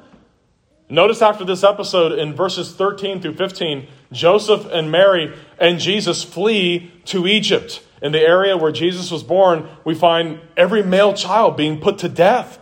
Notice 0.93 1.23
after 1.23 1.43
this 1.43 1.65
episode 1.65 2.19
in 2.19 2.35
verses 2.35 2.75
13 2.75 3.23
through 3.23 3.37
15, 3.37 3.89
Joseph 4.13 4.67
and 4.67 4.93
Mary 4.93 5.35
and 5.59 5.81
Jesus 5.81 6.23
flee 6.23 6.93
to 7.07 7.27
Egypt. 7.27 7.83
In 8.03 8.13
the 8.13 8.21
area 8.21 8.59
where 8.59 8.73
Jesus 8.73 9.11
was 9.11 9.23
born, 9.23 9.67
we 9.87 9.95
find 9.95 10.39
every 10.55 10.83
male 10.83 11.15
child 11.15 11.57
being 11.57 11.81
put 11.81 11.97
to 12.01 12.11
death. 12.11 12.59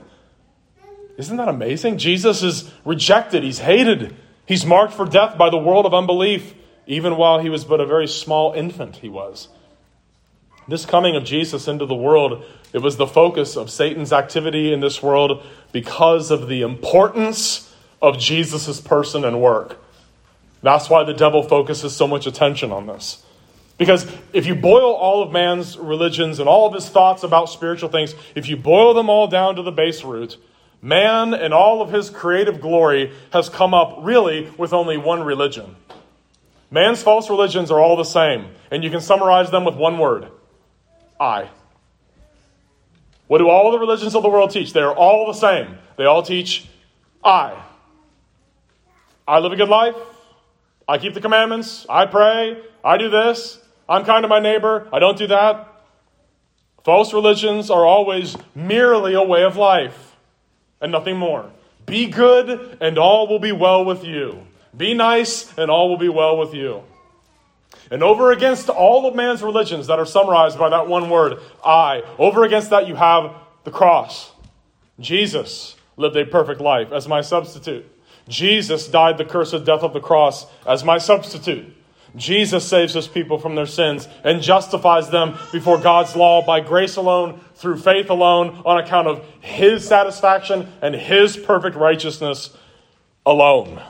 Isn't 1.16 1.38
that 1.38 1.48
amazing? 1.48 1.98
Jesus 1.98 2.44
is 2.44 2.70
rejected, 2.84 3.42
he's 3.42 3.58
hated, 3.58 4.14
he's 4.46 4.64
marked 4.64 4.92
for 4.92 5.06
death 5.06 5.36
by 5.36 5.50
the 5.50 5.58
world 5.58 5.84
of 5.84 5.92
unbelief, 5.92 6.54
even 6.86 7.16
while 7.16 7.40
he 7.40 7.48
was 7.48 7.64
but 7.64 7.80
a 7.80 7.86
very 7.86 8.06
small 8.06 8.52
infant, 8.52 8.98
he 8.98 9.08
was. 9.08 9.48
This 10.68 10.86
coming 10.86 11.16
of 11.16 11.24
Jesus 11.24 11.66
into 11.66 11.84
the 11.84 11.96
world, 11.96 12.44
it 12.72 12.78
was 12.78 12.96
the 12.96 13.08
focus 13.08 13.56
of 13.56 13.72
Satan's 13.72 14.12
activity 14.12 14.72
in 14.72 14.78
this 14.78 15.02
world 15.02 15.44
because 15.72 16.30
of 16.30 16.46
the 16.46 16.62
importance 16.62 17.66
of 18.02 18.18
Jesus' 18.18 18.80
person 18.80 19.24
and 19.24 19.40
work. 19.40 19.78
That's 20.62 20.90
why 20.90 21.04
the 21.04 21.14
devil 21.14 21.42
focuses 21.42 21.96
so 21.96 22.06
much 22.06 22.26
attention 22.26 22.72
on 22.72 22.86
this. 22.86 23.24
Because 23.78 24.06
if 24.34 24.44
you 24.44 24.54
boil 24.54 24.92
all 24.92 25.22
of 25.22 25.32
man's 25.32 25.78
religions 25.78 26.38
and 26.38 26.48
all 26.48 26.66
of 26.66 26.74
his 26.74 26.88
thoughts 26.88 27.22
about 27.22 27.48
spiritual 27.48 27.88
things, 27.88 28.14
if 28.34 28.46
you 28.46 28.56
boil 28.56 28.92
them 28.92 29.08
all 29.08 29.26
down 29.26 29.56
to 29.56 29.62
the 29.62 29.72
base 29.72 30.04
root, 30.04 30.36
man 30.82 31.32
and 31.32 31.54
all 31.54 31.80
of 31.80 31.90
his 31.90 32.10
creative 32.10 32.60
glory 32.60 33.12
has 33.32 33.48
come 33.48 33.72
up 33.72 33.96
really 34.00 34.50
with 34.58 34.74
only 34.74 34.98
one 34.98 35.22
religion. 35.22 35.76
Man's 36.70 37.02
false 37.02 37.30
religions 37.30 37.70
are 37.70 37.80
all 37.80 37.96
the 37.96 38.04
same, 38.04 38.48
and 38.70 38.84
you 38.84 38.90
can 38.90 39.00
summarize 39.00 39.50
them 39.50 39.64
with 39.64 39.76
one 39.76 39.98
word 39.98 40.28
I. 41.18 41.48
What 43.28 43.38
do 43.38 43.48
all 43.48 43.72
the 43.72 43.78
religions 43.78 44.14
of 44.14 44.22
the 44.22 44.28
world 44.28 44.50
teach? 44.50 44.72
They're 44.72 44.92
all 44.92 45.26
the 45.26 45.38
same. 45.38 45.78
They 45.96 46.04
all 46.04 46.22
teach 46.22 46.68
I. 47.24 47.62
I 49.30 49.38
live 49.38 49.52
a 49.52 49.56
good 49.56 49.68
life. 49.68 49.94
I 50.88 50.98
keep 50.98 51.14
the 51.14 51.20
commandments. 51.20 51.86
I 51.88 52.06
pray. 52.06 52.60
I 52.84 52.96
do 52.96 53.08
this. 53.08 53.60
I'm 53.88 54.04
kind 54.04 54.24
to 54.24 54.28
my 54.28 54.40
neighbor. 54.40 54.88
I 54.92 54.98
don't 54.98 55.16
do 55.16 55.28
that. 55.28 55.68
False 56.82 57.14
religions 57.14 57.70
are 57.70 57.86
always 57.86 58.36
merely 58.56 59.14
a 59.14 59.22
way 59.22 59.44
of 59.44 59.54
life 59.54 60.16
and 60.80 60.90
nothing 60.90 61.16
more. 61.16 61.48
Be 61.86 62.08
good, 62.08 62.78
and 62.80 62.98
all 62.98 63.28
will 63.28 63.38
be 63.38 63.52
well 63.52 63.84
with 63.84 64.02
you. 64.02 64.44
Be 64.76 64.94
nice, 64.94 65.56
and 65.56 65.70
all 65.70 65.88
will 65.88 65.96
be 65.96 66.08
well 66.08 66.36
with 66.36 66.52
you. 66.52 66.82
And 67.88 68.02
over 68.02 68.32
against 68.32 68.68
all 68.68 69.06
of 69.06 69.14
man's 69.14 69.44
religions 69.44 69.86
that 69.86 70.00
are 70.00 70.06
summarized 70.06 70.58
by 70.58 70.70
that 70.70 70.88
one 70.88 71.08
word, 71.08 71.38
I, 71.64 72.02
over 72.18 72.42
against 72.42 72.70
that 72.70 72.88
you 72.88 72.96
have 72.96 73.32
the 73.62 73.70
cross. 73.70 74.32
Jesus 74.98 75.76
lived 75.96 76.16
a 76.16 76.24
perfect 76.24 76.60
life 76.60 76.90
as 76.90 77.06
my 77.06 77.20
substitute. 77.20 77.88
Jesus 78.28 78.88
died 78.88 79.18
the 79.18 79.24
cursed 79.24 79.64
death 79.64 79.82
of 79.82 79.92
the 79.92 80.00
cross 80.00 80.46
as 80.66 80.84
my 80.84 80.98
substitute. 80.98 81.76
Jesus 82.16 82.66
saves 82.66 82.94
his 82.94 83.06
people 83.06 83.38
from 83.38 83.54
their 83.54 83.66
sins 83.66 84.08
and 84.24 84.42
justifies 84.42 85.10
them 85.10 85.38
before 85.52 85.78
God's 85.78 86.16
law 86.16 86.44
by 86.44 86.60
grace 86.60 86.96
alone, 86.96 87.40
through 87.54 87.78
faith 87.78 88.10
alone, 88.10 88.62
on 88.64 88.78
account 88.78 89.06
of 89.06 89.24
his 89.40 89.86
satisfaction 89.86 90.72
and 90.82 90.94
his 90.94 91.36
perfect 91.36 91.76
righteousness 91.76 92.56
alone. 93.24 93.80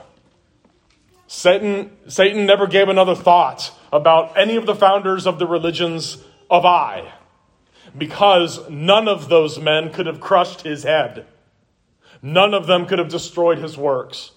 Satan, 1.27 1.97
Satan 2.09 2.45
never 2.45 2.67
gave 2.67 2.89
another 2.89 3.15
thought 3.15 3.73
about 3.93 4.37
any 4.37 4.57
of 4.57 4.67
the 4.67 4.75
founders 4.75 5.27
of 5.27 5.39
the 5.39 5.47
religions 5.47 6.19
of 6.51 6.67
I, 6.67 7.13
because 7.97 8.69
none 8.69 9.09
of 9.09 9.29
those 9.29 9.59
men 9.59 9.93
could 9.93 10.07
have 10.07 10.21
crushed 10.21 10.63
his 10.63 10.83
head. 10.83 11.27
None 12.23 12.55
of 12.55 12.67
them 12.67 12.87
could 12.87 12.99
have 12.99 13.09
destroyed 13.09 13.59
his 13.59 13.77
works. 13.77 14.33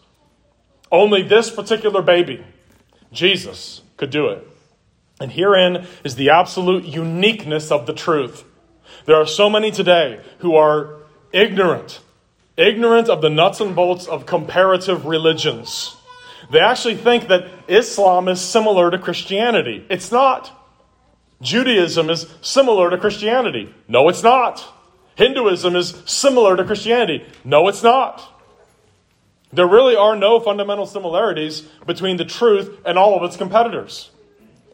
Only 0.91 1.23
this 1.23 1.49
particular 1.49 2.01
baby 2.01 2.43
Jesus 3.11 3.81
could 3.97 4.09
do 4.09 4.27
it. 4.27 4.47
And 5.19 5.31
herein 5.31 5.85
is 6.03 6.15
the 6.15 6.29
absolute 6.29 6.85
uniqueness 6.85 7.71
of 7.71 7.85
the 7.85 7.93
truth. 7.93 8.43
There 9.05 9.15
are 9.15 9.25
so 9.25 9.49
many 9.49 9.71
today 9.71 10.21
who 10.39 10.55
are 10.55 11.01
ignorant, 11.31 11.99
ignorant 12.57 13.09
of 13.09 13.21
the 13.21 13.29
nuts 13.29 13.59
and 13.59 13.75
bolts 13.75 14.07
of 14.07 14.25
comparative 14.25 15.05
religions. 15.05 15.95
They 16.51 16.59
actually 16.59 16.95
think 16.95 17.27
that 17.27 17.47
Islam 17.67 18.27
is 18.27 18.41
similar 18.41 18.91
to 18.91 18.97
Christianity. 18.97 19.85
It's 19.89 20.11
not. 20.11 20.51
Judaism 21.41 22.09
is 22.09 22.27
similar 22.41 22.89
to 22.89 22.97
Christianity. 22.97 23.73
No, 23.87 24.09
it's 24.09 24.23
not. 24.23 24.63
Hinduism 25.15 25.75
is 25.75 26.01
similar 26.05 26.58
to 26.58 26.63
Christianity. 26.63 27.25
No, 27.43 27.67
it's 27.67 27.84
not. 27.84 28.29
There 29.51 29.67
really 29.67 29.96
are 29.96 30.15
no 30.15 30.39
fundamental 30.39 30.88
similarities 30.88 31.62
between 31.86 32.17
the 32.17 32.25
truth 32.25 32.79
and 32.86 32.98
all 32.98 33.15
of 33.15 33.24
its 33.24 33.38
competitors. 33.38 34.10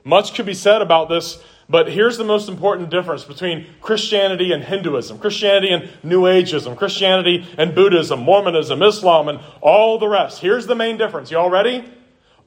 Much 0.05 0.33
could 0.33 0.45
be 0.45 0.53
said 0.53 0.81
about 0.81 1.09
this, 1.09 1.43
but 1.67 1.91
here's 1.91 2.17
the 2.17 2.23
most 2.23 2.47
important 2.47 2.89
difference 2.89 3.25
between 3.25 3.67
Christianity 3.81 4.53
and 4.53 4.63
Hinduism, 4.63 5.19
Christianity 5.19 5.69
and 5.69 5.89
New 6.01 6.21
Ageism, 6.21 6.77
Christianity 6.77 7.45
and 7.57 7.75
Buddhism, 7.75 8.21
Mormonism, 8.21 8.81
Islam, 8.81 9.27
and 9.27 9.39
all 9.59 9.99
the 9.99 10.07
rest. 10.07 10.39
Here's 10.39 10.65
the 10.65 10.75
main 10.75 10.97
difference. 10.97 11.29
You 11.29 11.37
all 11.37 11.49
ready? 11.49 11.83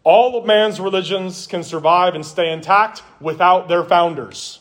All 0.02 0.36
of 0.36 0.46
man's 0.46 0.80
religions 0.80 1.46
can 1.46 1.62
survive 1.62 2.14
and 2.14 2.24
stay 2.24 2.50
intact 2.50 3.02
without 3.20 3.68
their 3.68 3.84
founders. 3.84 4.58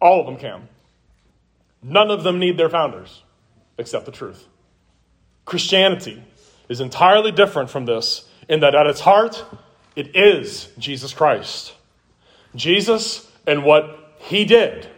All 0.00 0.20
of 0.20 0.26
them 0.26 0.36
can. 0.36 0.68
None 1.86 2.10
of 2.10 2.24
them 2.24 2.38
need 2.38 2.56
their 2.56 2.70
founders, 2.70 3.22
except 3.76 4.06
the 4.06 4.10
truth. 4.10 4.46
Christianity 5.44 6.24
is 6.70 6.80
entirely 6.80 7.30
different 7.30 7.68
from 7.68 7.84
this 7.84 8.26
in 8.48 8.60
that 8.60 8.74
at 8.74 8.86
its 8.86 9.00
heart, 9.00 9.44
it 9.94 10.16
is 10.16 10.70
Jesus 10.78 11.12
Christ. 11.12 11.74
Jesus 12.56 13.30
and 13.46 13.64
what 13.64 14.14
he 14.18 14.46
did 14.46 14.88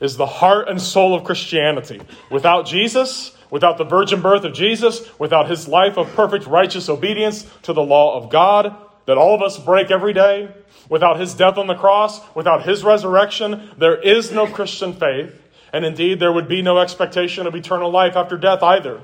is 0.00 0.16
the 0.16 0.26
heart 0.26 0.68
and 0.68 0.80
soul 0.80 1.14
of 1.14 1.24
Christianity. 1.24 2.00
Without 2.30 2.64
Jesus, 2.64 3.36
without 3.50 3.76
the 3.76 3.84
virgin 3.84 4.22
birth 4.22 4.44
of 4.44 4.54
Jesus, 4.54 5.06
without 5.18 5.50
his 5.50 5.68
life 5.68 5.98
of 5.98 6.14
perfect 6.14 6.46
righteous 6.46 6.88
obedience 6.88 7.46
to 7.62 7.74
the 7.74 7.82
law 7.82 8.16
of 8.16 8.30
God 8.30 8.74
that 9.06 9.18
all 9.18 9.34
of 9.34 9.42
us 9.42 9.58
break 9.58 9.90
every 9.90 10.12
day, 10.12 10.48
without 10.88 11.20
his 11.20 11.34
death 11.34 11.58
on 11.58 11.66
the 11.66 11.74
cross, 11.74 12.20
without 12.34 12.64
his 12.64 12.84
resurrection, 12.84 13.70
there 13.76 14.00
is 14.00 14.32
no 14.32 14.46
Christian 14.46 14.92
faith. 14.92 15.41
And 15.72 15.84
indeed, 15.84 16.20
there 16.20 16.32
would 16.32 16.48
be 16.48 16.62
no 16.62 16.78
expectation 16.78 17.46
of 17.46 17.54
eternal 17.54 17.90
life 17.90 18.14
after 18.14 18.36
death 18.36 18.62
either. 18.62 19.00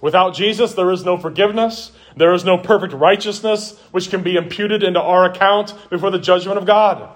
Without 0.00 0.34
Jesus, 0.34 0.74
there 0.74 0.90
is 0.90 1.04
no 1.04 1.16
forgiveness. 1.16 1.92
There 2.16 2.34
is 2.34 2.44
no 2.44 2.58
perfect 2.58 2.92
righteousness 2.92 3.78
which 3.90 4.10
can 4.10 4.22
be 4.22 4.36
imputed 4.36 4.82
into 4.82 5.00
our 5.00 5.24
account 5.24 5.74
before 5.88 6.10
the 6.10 6.18
judgment 6.18 6.58
of 6.58 6.66
God. 6.66 7.08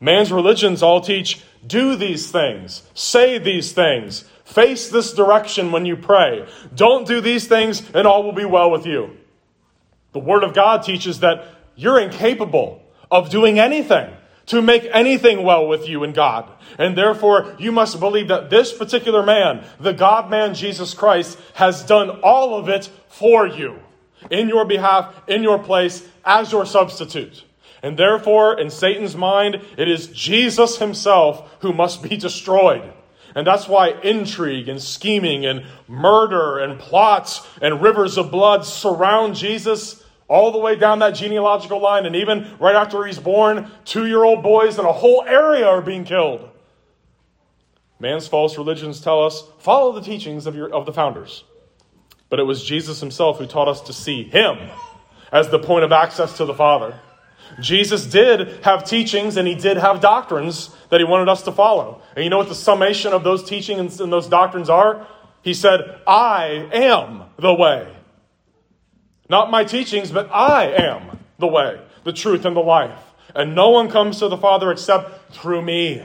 Man's 0.00 0.32
religions 0.32 0.82
all 0.82 1.00
teach 1.00 1.42
do 1.66 1.94
these 1.94 2.30
things, 2.30 2.82
say 2.94 3.36
these 3.38 3.72
things, 3.72 4.24
face 4.44 4.88
this 4.88 5.12
direction 5.12 5.72
when 5.72 5.84
you 5.84 5.96
pray. 5.96 6.48
Don't 6.74 7.06
do 7.06 7.20
these 7.20 7.46
things, 7.46 7.82
and 7.92 8.06
all 8.06 8.22
will 8.22 8.32
be 8.32 8.46
well 8.46 8.70
with 8.70 8.86
you. 8.86 9.16
The 10.12 10.20
Word 10.20 10.42
of 10.42 10.54
God 10.54 10.82
teaches 10.82 11.20
that 11.20 11.44
you're 11.76 12.00
incapable 12.00 12.82
of 13.10 13.28
doing 13.28 13.58
anything 13.58 14.10
to 14.50 14.60
make 14.60 14.84
anything 14.92 15.44
well 15.44 15.68
with 15.68 15.88
you 15.88 16.02
in 16.02 16.12
God. 16.12 16.50
And 16.76 16.98
therefore, 16.98 17.54
you 17.58 17.70
must 17.70 18.00
believe 18.00 18.28
that 18.28 18.50
this 18.50 18.72
particular 18.72 19.22
man, 19.22 19.64
the 19.78 19.92
God 19.92 20.28
man 20.28 20.54
Jesus 20.54 20.92
Christ, 20.92 21.38
has 21.54 21.84
done 21.84 22.20
all 22.24 22.58
of 22.58 22.68
it 22.68 22.90
for 23.06 23.46
you, 23.46 23.78
in 24.28 24.48
your 24.48 24.64
behalf, 24.64 25.14
in 25.28 25.44
your 25.44 25.60
place, 25.60 26.04
as 26.24 26.50
your 26.50 26.66
substitute. 26.66 27.44
And 27.80 27.96
therefore, 27.96 28.58
in 28.58 28.70
Satan's 28.70 29.16
mind, 29.16 29.62
it 29.78 29.88
is 29.88 30.08
Jesus 30.08 30.78
himself 30.78 31.48
who 31.60 31.72
must 31.72 32.02
be 32.02 32.16
destroyed. 32.16 32.92
And 33.36 33.46
that's 33.46 33.68
why 33.68 33.90
intrigue 34.02 34.68
and 34.68 34.82
scheming 34.82 35.46
and 35.46 35.64
murder 35.86 36.58
and 36.58 36.80
plots 36.80 37.46
and 37.62 37.80
rivers 37.80 38.18
of 38.18 38.32
blood 38.32 38.64
surround 38.64 39.36
Jesus 39.36 40.02
all 40.30 40.52
the 40.52 40.58
way 40.58 40.76
down 40.76 41.00
that 41.00 41.10
genealogical 41.10 41.80
line. 41.80 42.06
And 42.06 42.14
even 42.14 42.56
right 42.60 42.76
after 42.76 43.04
he's 43.04 43.18
born, 43.18 43.68
two 43.84 44.06
year 44.06 44.22
old 44.22 44.42
boys 44.42 44.78
in 44.78 44.86
a 44.86 44.92
whole 44.92 45.24
area 45.26 45.66
are 45.66 45.82
being 45.82 46.04
killed. 46.04 46.48
Man's 47.98 48.28
false 48.28 48.56
religions 48.56 49.00
tell 49.00 49.22
us 49.22 49.42
follow 49.58 49.92
the 49.92 50.00
teachings 50.00 50.46
of, 50.46 50.54
your, 50.54 50.72
of 50.72 50.86
the 50.86 50.92
founders. 50.92 51.42
But 52.30 52.38
it 52.38 52.44
was 52.44 52.64
Jesus 52.64 53.00
himself 53.00 53.38
who 53.38 53.46
taught 53.46 53.66
us 53.66 53.80
to 53.82 53.92
see 53.92 54.22
him 54.22 54.56
as 55.32 55.50
the 55.50 55.58
point 55.58 55.84
of 55.84 55.90
access 55.90 56.36
to 56.36 56.44
the 56.44 56.54
Father. 56.54 56.98
Jesus 57.60 58.06
did 58.06 58.64
have 58.64 58.84
teachings 58.84 59.36
and 59.36 59.48
he 59.48 59.56
did 59.56 59.76
have 59.78 60.00
doctrines 60.00 60.70
that 60.90 61.00
he 61.00 61.04
wanted 61.04 61.28
us 61.28 61.42
to 61.42 61.52
follow. 61.52 62.00
And 62.14 62.22
you 62.22 62.30
know 62.30 62.38
what 62.38 62.48
the 62.48 62.54
summation 62.54 63.12
of 63.12 63.24
those 63.24 63.42
teachings 63.42 64.00
and 64.00 64.12
those 64.12 64.28
doctrines 64.28 64.70
are? 64.70 65.08
He 65.42 65.54
said, 65.54 66.00
I 66.06 66.68
am 66.72 67.24
the 67.36 67.52
way. 67.52 67.96
Not 69.30 69.48
my 69.48 69.62
teachings, 69.62 70.10
but 70.10 70.28
I 70.32 70.64
am 70.72 71.20
the 71.38 71.46
way, 71.46 71.80
the 72.02 72.12
truth, 72.12 72.44
and 72.44 72.56
the 72.56 72.60
life. 72.60 72.98
And 73.32 73.54
no 73.54 73.70
one 73.70 73.88
comes 73.88 74.18
to 74.18 74.26
the 74.26 74.36
Father 74.36 74.72
except 74.72 75.32
through 75.32 75.62
me. 75.62 76.02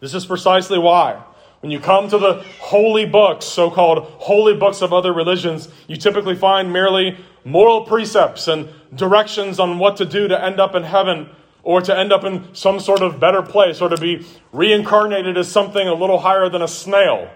This 0.00 0.14
is 0.14 0.24
precisely 0.24 0.78
why. 0.78 1.22
When 1.60 1.70
you 1.70 1.78
come 1.78 2.08
to 2.08 2.16
the 2.16 2.42
holy 2.58 3.04
books, 3.04 3.44
so 3.44 3.70
called 3.70 3.98
holy 4.18 4.54
books 4.54 4.80
of 4.80 4.94
other 4.94 5.12
religions, 5.12 5.68
you 5.88 5.96
typically 5.98 6.36
find 6.36 6.72
merely 6.72 7.18
moral 7.44 7.82
precepts 7.82 8.48
and 8.48 8.70
directions 8.94 9.60
on 9.60 9.78
what 9.78 9.98
to 9.98 10.06
do 10.06 10.26
to 10.26 10.42
end 10.42 10.58
up 10.58 10.74
in 10.74 10.84
heaven 10.84 11.28
or 11.64 11.82
to 11.82 11.94
end 11.94 12.14
up 12.14 12.24
in 12.24 12.54
some 12.54 12.80
sort 12.80 13.02
of 13.02 13.20
better 13.20 13.42
place 13.42 13.82
or 13.82 13.90
to 13.90 13.96
be 13.98 14.24
reincarnated 14.52 15.36
as 15.36 15.52
something 15.52 15.86
a 15.86 15.92
little 15.92 16.20
higher 16.20 16.48
than 16.48 16.62
a 16.62 16.68
snail. 16.68 17.30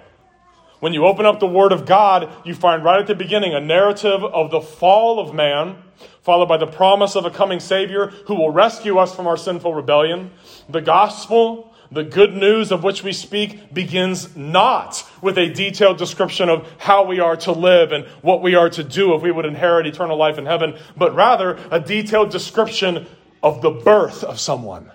When 0.80 0.94
you 0.94 1.06
open 1.06 1.26
up 1.26 1.40
the 1.40 1.46
Word 1.46 1.72
of 1.72 1.84
God, 1.84 2.32
you 2.44 2.54
find 2.54 2.82
right 2.82 3.00
at 3.00 3.06
the 3.06 3.14
beginning 3.14 3.54
a 3.54 3.60
narrative 3.60 4.24
of 4.24 4.50
the 4.50 4.62
fall 4.62 5.20
of 5.20 5.34
man, 5.34 5.76
followed 6.22 6.46
by 6.46 6.56
the 6.56 6.66
promise 6.66 7.14
of 7.16 7.26
a 7.26 7.30
coming 7.30 7.60
Savior 7.60 8.06
who 8.26 8.34
will 8.34 8.50
rescue 8.50 8.96
us 8.96 9.14
from 9.14 9.26
our 9.26 9.36
sinful 9.36 9.74
rebellion. 9.74 10.30
The 10.70 10.80
gospel, 10.80 11.74
the 11.92 12.02
good 12.02 12.32
news 12.32 12.72
of 12.72 12.82
which 12.82 13.04
we 13.04 13.12
speak, 13.12 13.74
begins 13.74 14.34
not 14.34 15.06
with 15.20 15.36
a 15.36 15.50
detailed 15.50 15.98
description 15.98 16.48
of 16.48 16.66
how 16.78 17.04
we 17.04 17.20
are 17.20 17.36
to 17.36 17.52
live 17.52 17.92
and 17.92 18.06
what 18.22 18.40
we 18.40 18.54
are 18.54 18.70
to 18.70 18.82
do 18.82 19.14
if 19.14 19.20
we 19.20 19.30
would 19.30 19.44
inherit 19.44 19.86
eternal 19.86 20.16
life 20.16 20.38
in 20.38 20.46
heaven, 20.46 20.78
but 20.96 21.14
rather 21.14 21.58
a 21.70 21.78
detailed 21.78 22.30
description 22.30 23.06
of 23.42 23.60
the 23.60 23.70
birth 23.70 24.24
of 24.24 24.40
someone. 24.40 24.90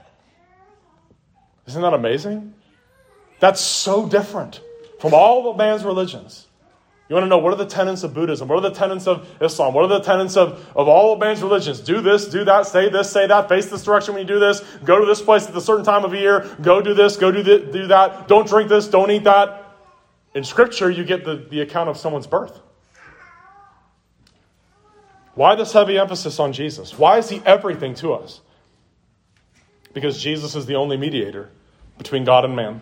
Isn't 1.68 1.82
that 1.84 1.94
amazing? 1.94 2.56
That's 3.40 3.62
so 3.62 4.08
different 4.08 4.62
from 5.00 5.14
all 5.14 5.50
of 5.50 5.58
man's 5.58 5.84
religions. 5.84 6.48
You 7.08 7.14
want 7.14 7.26
to 7.26 7.30
know 7.30 7.38
what 7.38 7.54
are 7.54 7.58
the 7.58 7.68
tenets 7.68 8.02
of 8.02 8.16
Buddhism? 8.16 8.48
What 8.48 8.58
are 8.58 8.70
the 8.70 8.76
tenets 8.76 9.06
of 9.06 9.30
Islam? 9.40 9.76
What 9.76 9.84
are 9.84 10.00
the 10.00 10.00
tenets 10.00 10.36
of, 10.36 10.54
of 10.76 10.88
all 10.88 11.14
of 11.14 11.20
man's 11.20 11.44
religions? 11.44 11.80
Do 11.80 12.02
this, 12.02 12.28
do 12.28 12.44
that, 12.46 12.66
say 12.66 12.90
this, 12.90 13.12
say 13.12 13.28
that, 13.28 13.48
face 13.48 13.68
this 13.68 13.84
direction 13.84 14.16
when 14.16 14.24
you 14.24 14.28
do 14.28 14.40
this, 14.40 14.62
go 14.84 15.00
to 15.00 15.06
this 15.06 15.22
place 15.22 15.48
at 15.48 15.56
a 15.56 15.62
certain 15.62 15.86
time 15.86 16.04
of 16.04 16.16
year, 16.16 16.50
go 16.64 16.82
do 16.82 16.96
this, 16.96 17.16
go 17.16 17.32
do, 17.32 17.44
th- 17.44 17.72
do 17.72 17.88
that, 17.88 18.28
don't 18.28 18.48
drink 18.48 18.70
this, 18.70 18.88
don't 18.88 19.12
eat 19.12 19.26
that. 19.26 19.66
In 20.34 20.44
Scripture, 20.44 20.90
you 20.90 21.04
get 21.04 21.26
the, 21.26 21.36
the 21.36 21.62
account 21.62 21.90
of 21.90 21.98
someone's 21.98 22.28
birth. 22.28 22.60
Why 25.36 25.54
this 25.56 25.74
heavy 25.74 26.00
emphasis 26.00 26.40
on 26.40 26.54
Jesus? 26.54 26.98
Why 26.98 27.20
is 27.20 27.30
he 27.30 27.42
everything 27.46 27.94
to 27.96 28.14
us? 28.14 28.42
Because 29.94 30.22
Jesus 30.22 30.56
is 30.56 30.66
the 30.66 30.76
only 30.76 30.98
mediator 30.98 31.52
between 31.98 32.24
God 32.24 32.46
and 32.46 32.56
man. 32.56 32.82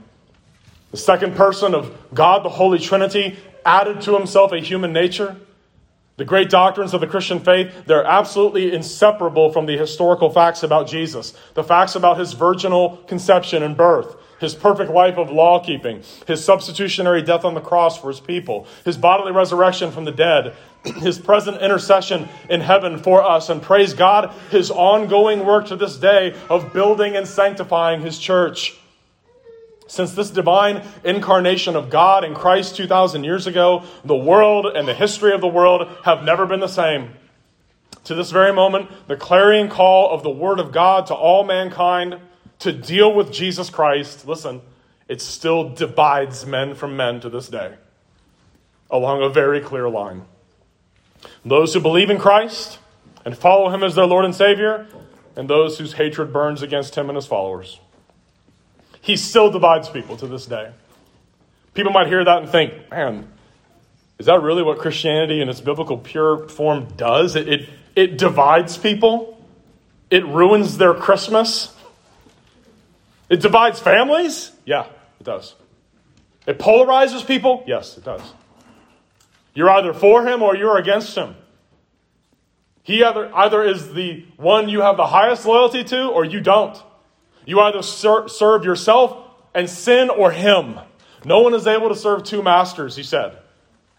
The 0.93 0.97
second 0.97 1.35
person 1.35 1.73
of 1.73 1.91
God, 2.13 2.45
the 2.45 2.49
Holy 2.49 2.77
Trinity, 2.77 3.35
added 3.65 4.01
to 4.01 4.13
himself 4.15 4.51
a 4.51 4.59
human 4.59 4.93
nature. 4.93 5.35
The 6.17 6.23
great 6.23 6.51
doctrines 6.51 6.93
of 6.93 7.01
the 7.01 7.07
Christian 7.07 7.39
faith, 7.39 7.73
they're 7.87 8.05
absolutely 8.05 8.71
inseparable 8.71 9.51
from 9.51 9.65
the 9.65 9.75
historical 9.75 10.29
facts 10.29 10.61
about 10.61 10.85
Jesus. 10.85 11.33
The 11.55 11.63
facts 11.63 11.95
about 11.95 12.19
his 12.19 12.33
virginal 12.33 12.97
conception 13.07 13.63
and 13.63 13.75
birth, 13.75 14.15
his 14.39 14.53
perfect 14.53 14.91
life 14.91 15.17
of 15.17 15.31
law 15.31 15.65
keeping, 15.65 16.03
his 16.27 16.45
substitutionary 16.45 17.23
death 17.23 17.43
on 17.43 17.55
the 17.55 17.59
cross 17.59 17.97
for 17.97 18.09
his 18.09 18.19
people, 18.19 18.67
his 18.85 18.95
bodily 18.95 19.31
resurrection 19.31 19.89
from 19.89 20.05
the 20.05 20.11
dead, 20.11 20.55
his 20.97 21.17
present 21.17 21.59
intercession 21.59 22.29
in 22.51 22.61
heaven 22.61 22.99
for 22.99 23.23
us, 23.23 23.49
and 23.49 23.63
praise 23.63 23.95
God, 23.95 24.31
his 24.51 24.69
ongoing 24.69 25.43
work 25.43 25.65
to 25.69 25.75
this 25.75 25.97
day 25.97 26.35
of 26.51 26.71
building 26.71 27.15
and 27.15 27.27
sanctifying 27.27 28.01
his 28.01 28.19
church. 28.19 28.77
Since 29.87 30.13
this 30.13 30.29
divine 30.29 30.83
incarnation 31.03 31.75
of 31.75 31.89
God 31.89 32.23
in 32.23 32.33
Christ 32.33 32.75
2,000 32.75 33.23
years 33.23 33.47
ago, 33.47 33.83
the 34.05 34.15
world 34.15 34.65
and 34.65 34.87
the 34.87 34.93
history 34.93 35.33
of 35.33 35.41
the 35.41 35.47
world 35.47 35.87
have 36.03 36.23
never 36.23 36.45
been 36.45 36.61
the 36.61 36.67
same. 36.67 37.13
To 38.05 38.15
this 38.15 38.31
very 38.31 38.51
moment, 38.51 38.89
the 39.07 39.15
clarion 39.15 39.69
call 39.69 40.11
of 40.11 40.23
the 40.23 40.29
Word 40.29 40.59
of 40.59 40.71
God 40.71 41.07
to 41.07 41.13
all 41.13 41.43
mankind 41.43 42.19
to 42.59 42.71
deal 42.71 43.13
with 43.13 43.31
Jesus 43.31 43.69
Christ, 43.69 44.27
listen, 44.27 44.61
it 45.07 45.21
still 45.21 45.69
divides 45.69 46.45
men 46.45 46.75
from 46.75 46.95
men 46.95 47.19
to 47.21 47.29
this 47.29 47.49
day 47.49 47.75
along 48.93 49.23
a 49.23 49.29
very 49.29 49.59
clear 49.59 49.89
line. 49.89 50.23
Those 51.43 51.73
who 51.73 51.79
believe 51.79 52.09
in 52.09 52.19
Christ 52.19 52.77
and 53.25 53.35
follow 53.37 53.69
Him 53.69 53.83
as 53.83 53.95
their 53.95 54.05
Lord 54.05 54.23
and 54.23 54.35
Savior, 54.35 54.87
and 55.35 55.49
those 55.49 55.79
whose 55.79 55.93
hatred 55.93 56.31
burns 56.31 56.61
against 56.61 56.95
Him 56.95 57.09
and 57.09 57.15
His 57.15 57.25
followers. 57.25 57.79
He 59.03 59.17
still 59.17 59.51
divides 59.51 59.89
people 59.89 60.15
to 60.17 60.27
this 60.27 60.45
day. 60.45 60.71
People 61.73 61.91
might 61.91 62.07
hear 62.07 62.23
that 62.23 62.41
and 62.41 62.49
think, 62.49 62.89
man, 62.89 63.27
is 64.17 64.27
that 64.27 64.41
really 64.41 64.63
what 64.63 64.79
Christianity 64.79 65.41
in 65.41 65.49
its 65.49 65.59
biblical 65.59 65.97
pure 65.97 66.47
form 66.47 66.87
does? 66.95 67.35
It, 67.35 67.49
it, 67.49 67.69
it 67.97 68.17
divides 68.17 68.77
people, 68.77 69.45
it 70.09 70.25
ruins 70.25 70.77
their 70.77 70.93
Christmas, 70.93 71.75
it 73.29 73.41
divides 73.41 73.81
families? 73.81 74.53
Yeah, 74.63 74.85
it 75.19 75.25
does. 75.25 75.55
It 76.47 76.57
polarizes 76.57 77.27
people? 77.27 77.65
Yes, 77.67 77.97
it 77.97 78.05
does. 78.05 78.21
You're 79.53 79.69
either 79.69 79.93
for 79.93 80.25
him 80.25 80.41
or 80.41 80.55
you're 80.55 80.77
against 80.77 81.13
him. 81.17 81.35
He 82.83 83.03
either, 83.03 83.33
either 83.35 83.63
is 83.63 83.93
the 83.93 84.25
one 84.37 84.69
you 84.69 84.79
have 84.79 84.95
the 84.95 85.07
highest 85.07 85.45
loyalty 85.45 85.83
to 85.83 86.07
or 86.07 86.23
you 86.23 86.39
don't. 86.39 86.81
You 87.45 87.59
either 87.59 87.81
ser- 87.81 88.27
serve 88.27 88.63
yourself 88.63 89.17
and 89.53 89.69
sin 89.69 90.09
or 90.09 90.31
him. 90.31 90.79
No 91.25 91.39
one 91.39 91.53
is 91.53 91.67
able 91.67 91.89
to 91.89 91.95
serve 91.95 92.23
two 92.23 92.41
masters, 92.41 92.95
he 92.95 93.03
said. 93.03 93.37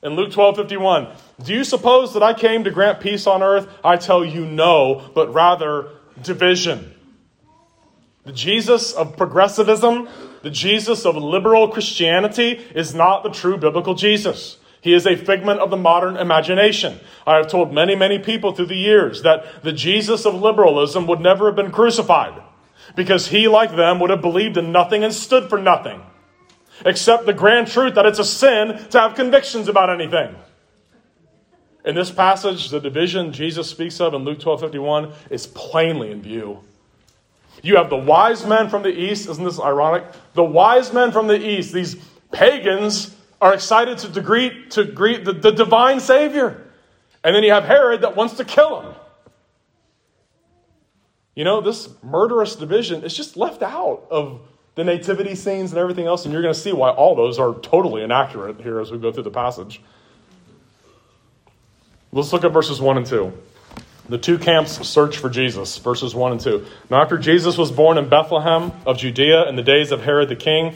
In 0.03 0.17
Luke 0.17 0.33
12 0.33 0.57
51, 0.57 1.09
do 1.43 1.55
you 1.55 1.65
suppose 1.65 2.13
that 2.13 2.23
I 2.23 2.35
came 2.35 2.65
to 2.65 2.71
grant 2.71 3.01
peace 3.01 3.27
on 3.27 3.43
earth? 3.43 3.69
I 3.83 3.97
tell 3.97 4.25
you 4.25 4.45
no, 4.45 5.11
but 5.15 5.33
rather 5.33 5.89
division. 6.23 6.93
The 8.25 8.33
Jesus 8.33 8.93
of 8.93 9.17
progressivism, 9.17 10.09
the 10.43 10.51
Jesus 10.51 11.07
of 11.07 11.17
liberal 11.17 11.69
Christianity, 11.69 12.61
is 12.75 12.95
not 12.95 13.23
the 13.23 13.31
true 13.31 13.57
biblical 13.57 13.95
Jesus. 13.95 14.59
He 14.83 14.93
is 14.93 15.07
a 15.07 15.17
figment 15.17 15.61
of 15.61 15.71
the 15.71 15.79
modern 15.79 16.19
imagination. 16.19 17.01
I 17.27 17.37
have 17.37 17.49
told 17.49 17.73
many, 17.73 17.95
many 17.95 18.19
people 18.19 18.53
through 18.53 18.67
the 18.67 18.77
years 18.77 19.23
that 19.23 19.63
the 19.63 19.73
Jesus 19.73 20.27
of 20.27 20.35
liberalism 20.35 21.07
would 21.07 21.21
never 21.21 21.47
have 21.47 21.57
been 21.57 21.71
crucified 21.71 22.43
because 22.95 23.29
he, 23.29 23.49
like 23.49 23.75
them, 23.75 24.01
would 24.01 24.11
have 24.11 24.21
believed 24.21 24.57
in 24.57 24.73
nothing 24.73 25.05
and 25.05 25.13
stood 25.13 25.49
for 25.49 25.59
nothing, 25.59 26.03
except 26.85 27.27
the 27.27 27.33
grand 27.33 27.69
truth 27.69 27.95
that 27.95 28.07
it's 28.07 28.19
a 28.19 28.25
sin 28.25 28.79
to 28.91 29.01
have 29.01 29.15
convictions 29.15 29.69
about 29.69 29.91
anything. 29.91 30.35
In 31.85 31.95
this 31.95 32.11
passage, 32.11 32.71
the 32.71 32.81
division 32.81 33.33
Jesus 33.33 33.69
speaks 33.69 34.01
of 34.01 34.15
in 34.15 34.25
Luke 34.25 34.41
12 34.41 34.61
51 34.61 35.13
is 35.31 35.47
plainly 35.47 36.11
in 36.11 36.23
view. 36.23 36.61
You 37.63 37.77
have 37.77 37.91
the 37.91 37.97
wise 37.97 38.45
men 38.47 38.69
from 38.69 38.83
the 38.83 38.89
east, 38.89 39.29
isn't 39.29 39.45
this 39.45 39.61
ironic? 39.61 40.05
The 40.35 40.45
wise 40.45 40.93
men 40.93 41.13
from 41.13 41.27
the 41.27 41.39
east, 41.39 41.73
these 41.73 41.97
pagans, 42.33 43.15
are 43.41 43.55
excited 43.55 43.99
to 43.99 44.21
greet, 44.21 44.73
to 44.73 44.85
greet 44.85 45.25
the, 45.25 45.33
the 45.33 45.53
divine 45.53 46.01
Savior. 46.01 46.63
And 47.23 47.35
then 47.35 47.43
you 47.43 47.53
have 47.53 47.65
Herod 47.65 48.03
that 48.03 48.17
wants 48.17 48.35
to 48.35 48.45
kill 48.45 48.81
him. 48.81 48.95
You 51.35 51.45
know, 51.45 51.61
this 51.61 51.89
murderous 52.03 52.57
division 52.57 53.03
is 53.03 53.17
just 53.17 53.37
left 53.37 53.63
out 53.63 54.07
of 54.11 54.41
the 54.77 54.85
nativity 54.85 55.35
scenes 55.35 55.73
and 55.73 55.79
everything 55.79 56.07
else, 56.07 56.25
and 56.25 56.33
you're 56.33 56.43
going 56.43 56.55
to 56.55 56.61
see 56.61 56.73
why 56.73 56.91
all 56.91 57.15
those 57.15 57.39
are 57.39 57.55
totally 57.55 58.03
inaccurate 58.03 58.61
here 58.61 58.81
as 58.81 58.91
we 58.91 58.99
go 58.99 59.13
through 59.13 59.23
the 59.25 59.31
passage. 59.31 59.81
Let's 62.13 62.33
look 62.33 62.45
at 62.45 62.53
verses 62.53 62.81
1 62.81 62.97
and 62.97 63.07
2. 63.07 63.33
The 64.09 64.19
two 64.19 64.39
camps 64.39 64.87
search 64.87 65.17
for 65.17 65.31
Jesus, 65.31 65.79
verses 65.79 66.15
1 66.15 66.33
and 66.33 66.41
2. 66.41 66.67
Now, 66.91 67.03
after 67.03 67.19
Jesus 67.19 67.57
was 67.57 67.73
born 67.73 67.99
in 67.99 68.09
Bethlehem 68.09 68.71
of 68.87 68.99
Judea 68.99 69.49
in 69.49 69.57
the 69.57 69.63
days 69.63 69.91
of 69.91 70.03
Herod 70.03 70.29
the 70.29 70.37
king, 70.37 70.75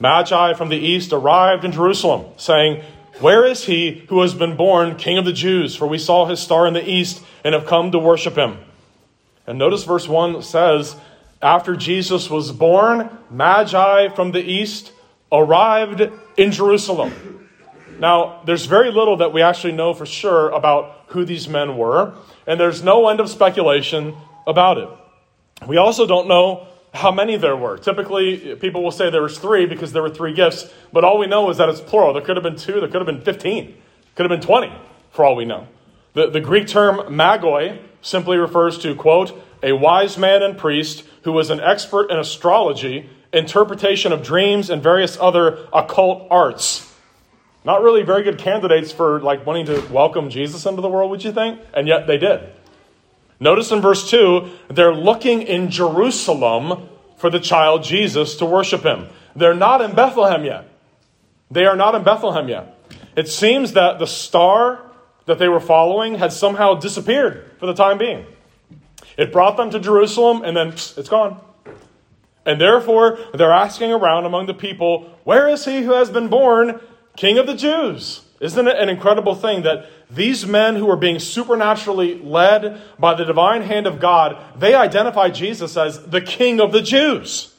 Magi 0.00 0.54
from 0.54 0.68
the 0.68 0.76
east 0.76 1.12
arrived 1.12 1.64
in 1.64 1.70
Jerusalem, 1.70 2.24
saying, 2.36 2.82
Where 3.20 3.44
is 3.44 3.66
he 3.66 4.04
who 4.08 4.22
has 4.22 4.34
been 4.34 4.56
born 4.56 4.96
king 4.96 5.18
of 5.18 5.24
the 5.24 5.32
Jews? 5.32 5.76
For 5.76 5.86
we 5.86 5.98
saw 5.98 6.26
his 6.26 6.40
star 6.40 6.66
in 6.66 6.74
the 6.74 6.88
east 6.88 7.22
and 7.44 7.54
have 7.54 7.66
come 7.66 7.92
to 7.92 7.98
worship 7.98 8.36
him. 8.36 8.58
And 9.46 9.58
notice 9.58 9.84
verse 9.84 10.06
1 10.06 10.42
says, 10.42 10.96
After 11.40 11.76
Jesus 11.76 12.30
was 12.30 12.52
born, 12.52 13.10
Magi 13.30 14.08
from 14.08 14.32
the 14.32 14.42
east 14.42 14.92
arrived 15.30 16.02
in 16.36 16.52
Jerusalem. 16.52 17.48
Now, 17.98 18.42
there's 18.44 18.66
very 18.66 18.90
little 18.90 19.18
that 19.18 19.32
we 19.32 19.42
actually 19.42 19.72
know 19.72 19.94
for 19.94 20.06
sure 20.06 20.50
about 20.50 21.04
who 21.08 21.24
these 21.24 21.48
men 21.48 21.76
were, 21.76 22.14
and 22.46 22.58
there's 22.58 22.82
no 22.82 23.08
end 23.08 23.20
of 23.20 23.28
speculation 23.28 24.16
about 24.46 24.78
it. 24.78 24.88
We 25.66 25.76
also 25.76 26.06
don't 26.06 26.26
know 26.26 26.66
how 26.92 27.10
many 27.10 27.36
there 27.36 27.56
were. 27.56 27.78
Typically, 27.78 28.56
people 28.56 28.82
will 28.82 28.90
say 28.90 29.10
there 29.10 29.22
was 29.22 29.38
three 29.38 29.66
because 29.66 29.92
there 29.92 30.02
were 30.02 30.10
three 30.10 30.34
gifts, 30.34 30.72
but 30.92 31.04
all 31.04 31.18
we 31.18 31.26
know 31.26 31.48
is 31.50 31.56
that 31.58 31.68
it's 31.68 31.80
plural. 31.80 32.12
There 32.12 32.22
could 32.22 32.36
have 32.36 32.42
been 32.42 32.56
two, 32.56 32.80
there 32.80 32.88
could 32.88 33.00
have 33.00 33.06
been 33.06 33.22
15, 33.22 33.74
could 34.14 34.30
have 34.30 34.40
been 34.40 34.46
20, 34.46 34.72
for 35.12 35.24
all 35.24 35.36
we 35.36 35.44
know. 35.44 35.66
The, 36.14 36.28
the 36.30 36.40
Greek 36.40 36.66
term 36.66 36.98
magoi 37.14 37.80
simply 38.02 38.36
refers 38.36 38.78
to, 38.78 38.94
quote, 38.94 39.32
a 39.62 39.72
wise 39.72 40.18
man 40.18 40.42
and 40.42 40.58
priest 40.58 41.04
who 41.22 41.32
was 41.32 41.50
an 41.50 41.60
expert 41.60 42.10
in 42.10 42.18
astrology, 42.18 43.08
interpretation 43.32 44.12
of 44.12 44.22
dreams, 44.22 44.68
and 44.70 44.82
various 44.82 45.16
other 45.20 45.66
occult 45.72 46.26
arts. 46.30 46.92
Not 47.64 47.82
really 47.82 48.02
very 48.02 48.24
good 48.24 48.38
candidates 48.38 48.90
for 48.90 49.20
like 49.20 49.46
wanting 49.46 49.66
to 49.66 49.80
welcome 49.90 50.30
Jesus 50.30 50.66
into 50.66 50.82
the 50.82 50.88
world, 50.88 51.10
would 51.10 51.22
you 51.22 51.32
think? 51.32 51.60
And 51.72 51.86
yet 51.86 52.06
they 52.06 52.18
did. 52.18 52.40
Notice 53.38 53.70
in 53.70 53.80
verse 53.80 54.10
2, 54.10 54.50
they're 54.68 54.94
looking 54.94 55.42
in 55.42 55.70
Jerusalem 55.70 56.88
for 57.16 57.30
the 57.30 57.40
child 57.40 57.84
Jesus 57.84 58.36
to 58.36 58.46
worship 58.46 58.82
him. 58.82 59.08
They're 59.34 59.54
not 59.54 59.80
in 59.80 59.94
Bethlehem 59.94 60.44
yet. 60.44 60.68
They 61.50 61.64
are 61.64 61.76
not 61.76 61.94
in 61.94 62.02
Bethlehem 62.02 62.48
yet. 62.48 62.78
It 63.16 63.28
seems 63.28 63.72
that 63.72 63.98
the 63.98 64.06
star 64.06 64.91
that 65.26 65.38
they 65.38 65.48
were 65.48 65.60
following 65.60 66.16
had 66.16 66.32
somehow 66.32 66.74
disappeared 66.74 67.50
for 67.58 67.66
the 67.66 67.74
time 67.74 67.98
being. 67.98 68.26
It 69.16 69.32
brought 69.32 69.56
them 69.56 69.70
to 69.70 69.80
Jerusalem, 69.80 70.42
and 70.42 70.56
then 70.56 70.68
it's 70.68 71.08
gone. 71.08 71.40
And 72.44 72.60
therefore, 72.60 73.18
they're 73.34 73.52
asking 73.52 73.92
around 73.92 74.24
among 74.24 74.46
the 74.46 74.54
people, 74.54 75.10
Where 75.24 75.48
is 75.48 75.64
he 75.64 75.82
who 75.82 75.92
has 75.92 76.10
been 76.10 76.28
born 76.28 76.80
King 77.16 77.38
of 77.38 77.46
the 77.46 77.54
Jews? 77.54 78.22
Isn't 78.40 78.66
it 78.66 78.76
an 78.76 78.88
incredible 78.88 79.36
thing 79.36 79.62
that 79.62 79.86
these 80.10 80.44
men 80.44 80.74
who 80.74 80.90
are 80.90 80.96
being 80.96 81.20
supernaturally 81.20 82.18
led 82.18 82.82
by 82.98 83.14
the 83.14 83.24
divine 83.24 83.62
hand 83.62 83.86
of 83.86 84.00
God, 84.00 84.36
they 84.58 84.74
identify 84.74 85.28
Jesus 85.28 85.76
as 85.76 86.04
the 86.06 86.20
King 86.20 86.60
of 86.60 86.72
the 86.72 86.82
Jews? 86.82 87.54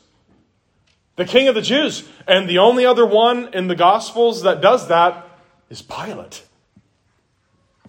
The 1.15 1.23
King 1.25 1.47
of 1.47 1.55
the 1.55 1.61
Jews. 1.61 2.07
And 2.27 2.49
the 2.49 2.57
only 2.57 2.85
other 2.85 3.05
one 3.05 3.53
in 3.53 3.67
the 3.67 3.75
Gospels 3.75 4.41
that 4.41 4.59
does 4.59 4.89
that 4.89 5.25
is 5.69 5.81
Pilate, 5.81 6.43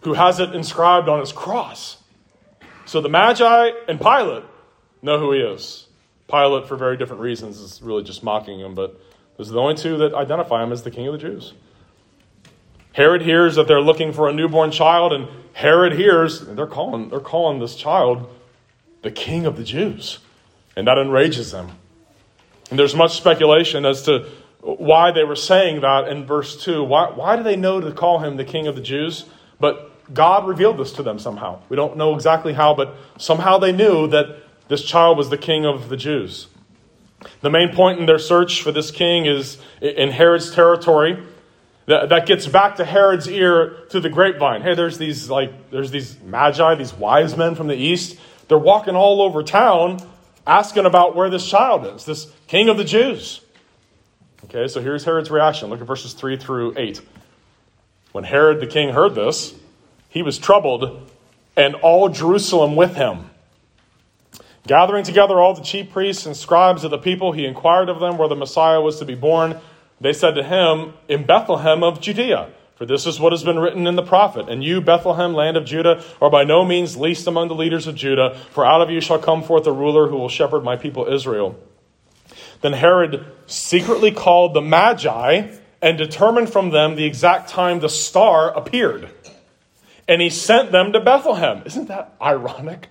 who 0.04 0.14
has 0.14 0.38
it 0.40 0.54
inscribed 0.54 1.08
on 1.08 1.20
his 1.20 1.32
cross. 1.32 1.98
So 2.86 3.00
the 3.00 3.08
Magi 3.08 3.70
and 3.88 4.00
Pilate 4.00 4.44
know 5.02 5.18
who 5.18 5.32
he 5.32 5.40
is. 5.40 5.88
Pilate, 6.28 6.68
for 6.68 6.76
very 6.76 6.96
different 6.96 7.22
reasons, 7.22 7.58
is 7.58 7.82
really 7.82 8.02
just 8.02 8.22
mocking 8.22 8.60
him, 8.60 8.74
but 8.74 9.00
those 9.36 9.50
are 9.50 9.54
the 9.54 9.60
only 9.60 9.74
two 9.74 9.98
that 9.98 10.14
identify 10.14 10.62
him 10.62 10.72
as 10.72 10.82
the 10.82 10.90
king 10.90 11.06
of 11.06 11.12
the 11.12 11.18
Jews. 11.18 11.52
Herod 12.92 13.22
hears 13.22 13.56
that 13.56 13.66
they're 13.66 13.80
looking 13.80 14.12
for 14.12 14.28
a 14.28 14.32
newborn 14.32 14.70
child, 14.70 15.12
and 15.12 15.28
Herod 15.52 15.94
hears 15.94 16.40
they're 16.40 16.66
calling, 16.66 17.08
they're 17.08 17.20
calling 17.20 17.58
this 17.58 17.74
child 17.74 18.30
the 19.02 19.10
king 19.10 19.46
of 19.46 19.56
the 19.56 19.64
Jews. 19.64 20.18
And 20.76 20.86
that 20.86 20.98
enrages 20.98 21.52
them. 21.52 21.72
And 22.70 22.78
there's 22.78 22.94
much 22.94 23.16
speculation 23.16 23.84
as 23.84 24.02
to 24.02 24.28
why 24.60 25.12
they 25.12 25.24
were 25.24 25.36
saying 25.36 25.82
that 25.82 26.08
in 26.08 26.24
verse 26.24 26.62
2. 26.64 26.82
Why, 26.82 27.10
why 27.10 27.36
do 27.36 27.42
they 27.42 27.56
know 27.56 27.80
to 27.80 27.92
call 27.92 28.20
him 28.20 28.36
the 28.36 28.44
king 28.44 28.66
of 28.66 28.74
the 28.74 28.80
Jews? 28.80 29.26
But 29.60 29.93
God 30.12 30.46
revealed 30.46 30.78
this 30.78 30.92
to 30.92 31.02
them 31.02 31.18
somehow. 31.18 31.60
We 31.68 31.76
don't 31.76 31.96
know 31.96 32.14
exactly 32.14 32.52
how, 32.52 32.74
but 32.74 32.94
somehow 33.18 33.58
they 33.58 33.72
knew 33.72 34.06
that 34.08 34.36
this 34.68 34.84
child 34.84 35.16
was 35.16 35.30
the 35.30 35.38
king 35.38 35.64
of 35.64 35.88
the 35.88 35.96
Jews. 35.96 36.48
The 37.40 37.50
main 37.50 37.74
point 37.74 38.00
in 38.00 38.06
their 38.06 38.18
search 38.18 38.62
for 38.62 38.72
this 38.72 38.90
king 38.90 39.26
is 39.26 39.58
in 39.80 40.10
Herod's 40.10 40.54
territory. 40.54 41.22
That, 41.86 42.10
that 42.10 42.26
gets 42.26 42.46
back 42.46 42.76
to 42.76 42.84
Herod's 42.84 43.28
ear 43.28 43.76
through 43.90 44.00
the 44.00 44.10
grapevine. 44.10 44.62
Hey, 44.62 44.74
there's 44.74 44.98
these 44.98 45.28
like 45.28 45.70
there's 45.70 45.90
these 45.90 46.18
magi, 46.20 46.74
these 46.74 46.94
wise 46.94 47.36
men 47.36 47.54
from 47.54 47.66
the 47.66 47.76
east. 47.76 48.18
They're 48.48 48.58
walking 48.58 48.96
all 48.96 49.22
over 49.22 49.42
town 49.42 49.98
asking 50.46 50.86
about 50.86 51.16
where 51.16 51.30
this 51.30 51.46
child 51.46 51.86
is, 51.86 52.04
this 52.04 52.30
king 52.46 52.68
of 52.68 52.76
the 52.76 52.84
Jews. 52.84 53.40
Okay, 54.44 54.68
so 54.68 54.80
here's 54.80 55.04
Herod's 55.04 55.30
reaction. 55.30 55.70
Look 55.70 55.80
at 55.80 55.86
verses 55.86 56.12
3 56.12 56.36
through 56.36 56.74
8. 56.76 57.00
When 58.12 58.24
Herod 58.24 58.60
the 58.60 58.66
king 58.66 58.90
heard 58.90 59.14
this, 59.14 59.54
he 60.14 60.22
was 60.22 60.38
troubled, 60.38 61.10
and 61.56 61.74
all 61.74 62.08
Jerusalem 62.08 62.76
with 62.76 62.94
him. 62.94 63.30
Gathering 64.64 65.02
together 65.02 65.40
all 65.40 65.54
the 65.54 65.60
chief 65.60 65.90
priests 65.90 66.24
and 66.24 66.36
scribes 66.36 66.84
of 66.84 66.92
the 66.92 66.98
people, 66.98 67.32
he 67.32 67.44
inquired 67.44 67.88
of 67.88 67.98
them 67.98 68.16
where 68.16 68.28
the 68.28 68.36
Messiah 68.36 68.80
was 68.80 69.00
to 69.00 69.04
be 69.04 69.16
born. 69.16 69.58
They 70.00 70.12
said 70.12 70.36
to 70.36 70.44
him, 70.44 70.94
In 71.08 71.26
Bethlehem 71.26 71.82
of 71.82 72.00
Judea. 72.00 72.50
For 72.76 72.86
this 72.86 73.06
is 73.06 73.18
what 73.18 73.32
has 73.32 73.42
been 73.42 73.58
written 73.58 73.88
in 73.88 73.96
the 73.96 74.04
prophet. 74.04 74.48
And 74.48 74.62
you, 74.62 74.80
Bethlehem, 74.80 75.34
land 75.34 75.56
of 75.56 75.64
Judah, 75.64 76.02
are 76.22 76.30
by 76.30 76.44
no 76.44 76.64
means 76.64 76.96
least 76.96 77.26
among 77.26 77.48
the 77.48 77.54
leaders 77.54 77.88
of 77.88 77.96
Judah, 77.96 78.38
for 78.52 78.64
out 78.64 78.80
of 78.80 78.90
you 78.90 79.00
shall 79.00 79.18
come 79.18 79.42
forth 79.42 79.66
a 79.66 79.72
ruler 79.72 80.08
who 80.08 80.16
will 80.16 80.28
shepherd 80.28 80.62
my 80.62 80.76
people 80.76 81.12
Israel. 81.12 81.58
Then 82.60 82.72
Herod 82.72 83.26
secretly 83.46 84.12
called 84.12 84.54
the 84.54 84.62
Magi 84.62 85.48
and 85.82 85.98
determined 85.98 86.50
from 86.50 86.70
them 86.70 86.94
the 86.94 87.04
exact 87.04 87.50
time 87.50 87.80
the 87.80 87.88
star 87.88 88.56
appeared. 88.56 89.10
And 90.06 90.20
he 90.20 90.30
sent 90.30 90.72
them 90.72 90.92
to 90.92 91.00
Bethlehem. 91.00 91.62
Isn't 91.64 91.88
that 91.88 92.14
ironic? 92.20 92.88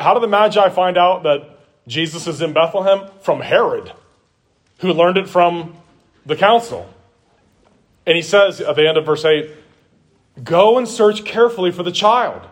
How 0.00 0.14
did 0.14 0.22
the 0.22 0.28
Magi 0.28 0.68
find 0.70 0.96
out 0.96 1.22
that 1.22 1.58
Jesus 1.86 2.26
is 2.26 2.40
in 2.40 2.52
Bethlehem? 2.52 3.08
From 3.20 3.40
Herod, 3.40 3.92
who 4.78 4.92
learned 4.92 5.18
it 5.18 5.28
from 5.28 5.76
the 6.26 6.36
council. 6.36 6.92
And 8.06 8.16
he 8.16 8.22
says 8.22 8.60
at 8.60 8.76
the 8.76 8.88
end 8.88 8.98
of 8.98 9.06
verse 9.06 9.24
8, 9.24 9.50
Go 10.42 10.78
and 10.78 10.88
search 10.88 11.24
carefully 11.24 11.70
for 11.70 11.82
the 11.82 11.92
child. 11.92 12.42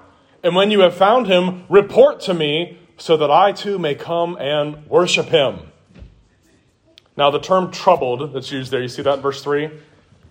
And 0.42 0.54
when 0.54 0.70
you 0.70 0.80
have 0.80 0.94
found 0.94 1.26
him, 1.26 1.64
report 1.68 2.20
to 2.22 2.34
me 2.34 2.78
so 2.98 3.16
that 3.16 3.30
I 3.30 3.52
too 3.52 3.78
may 3.78 3.94
come 3.94 4.36
and 4.38 4.86
worship 4.86 5.26
him. 5.26 5.60
Now, 7.16 7.30
the 7.30 7.40
term 7.40 7.70
troubled 7.70 8.32
that's 8.32 8.52
used 8.52 8.70
there, 8.70 8.80
you 8.80 8.88
see 8.88 9.02
that 9.02 9.16
in 9.16 9.20
verse 9.20 9.42
3? 9.42 9.70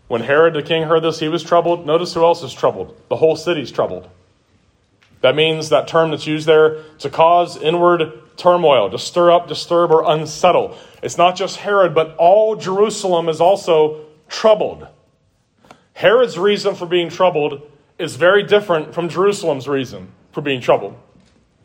When 0.09 0.21
Herod 0.21 0.55
the 0.55 0.63
king 0.63 0.83
heard 0.83 1.03
this, 1.03 1.19
he 1.19 1.29
was 1.29 1.43
troubled. 1.43 1.85
Notice 1.85 2.15
who 2.15 2.23
else 2.23 2.41
is 2.41 2.51
troubled. 2.51 2.99
The 3.09 3.15
whole 3.15 3.35
city's 3.35 3.71
troubled. 3.71 4.09
That 5.21 5.35
means 5.35 5.69
that 5.69 5.87
term 5.87 6.09
that's 6.09 6.25
used 6.25 6.47
there 6.47 6.81
to 6.97 7.11
cause 7.11 7.55
inward 7.57 8.11
turmoil, 8.35 8.89
to 8.89 8.97
stir 8.97 9.29
up, 9.31 9.47
disturb, 9.47 9.91
or 9.91 10.09
unsettle. 10.11 10.75
It's 11.03 11.17
not 11.17 11.35
just 11.35 11.57
Herod, 11.57 11.93
but 11.93 12.15
all 12.17 12.55
Jerusalem 12.55 13.29
is 13.29 13.39
also 13.39 14.05
troubled. 14.27 14.87
Herod's 15.93 16.39
reason 16.39 16.73
for 16.73 16.87
being 16.87 17.09
troubled 17.09 17.61
is 17.99 18.15
very 18.15 18.41
different 18.41 18.95
from 18.95 19.09
Jerusalem's 19.09 19.67
reason 19.67 20.11
for 20.31 20.41
being 20.41 20.59
troubled. 20.59 20.97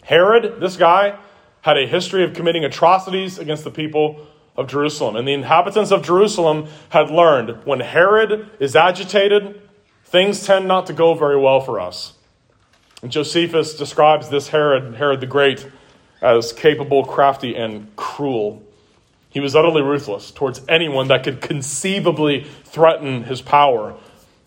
Herod, 0.03 0.61
this 0.61 0.77
guy, 0.77 1.19
had 1.63 1.79
a 1.79 1.87
history 1.87 2.25
of 2.25 2.35
committing 2.35 2.63
atrocities 2.67 3.39
against 3.39 3.65
the 3.65 3.71
people 3.71 4.27
of 4.57 4.69
Jerusalem. 4.69 5.17
And 5.17 5.27
the 5.27 5.33
inhabitants 5.33 5.91
of 5.91 6.03
Jerusalem 6.03 6.69
had 6.91 7.11
learned 7.11 7.65
when 7.65 7.81
Herod 7.81 8.51
is 8.61 8.77
agitated, 8.77 9.61
things 10.05 10.47
tend 10.47 10.69
not 10.69 10.87
to 10.87 10.93
go 10.93 11.15
very 11.15 11.39
well 11.39 11.61
for 11.61 11.81
us. 11.81 12.15
And 13.03 13.11
Josephus 13.11 13.77
describes 13.77 14.29
this 14.29 14.49
Herod, 14.49 14.95
Herod 14.95 15.21
the 15.21 15.27
Great, 15.27 15.69
as 16.23 16.53
capable, 16.53 17.05
crafty, 17.05 17.55
and 17.55 17.95
cruel. 17.97 18.63
He 19.29 19.41
was 19.41 19.57
utterly 19.57 19.83
ruthless 19.83 20.31
towards 20.31 20.63
anyone 20.69 21.09
that 21.09 21.25
could 21.25 21.41
conceivably 21.41 22.45
threaten 22.65 23.25
his 23.25 23.43
power. 23.43 23.95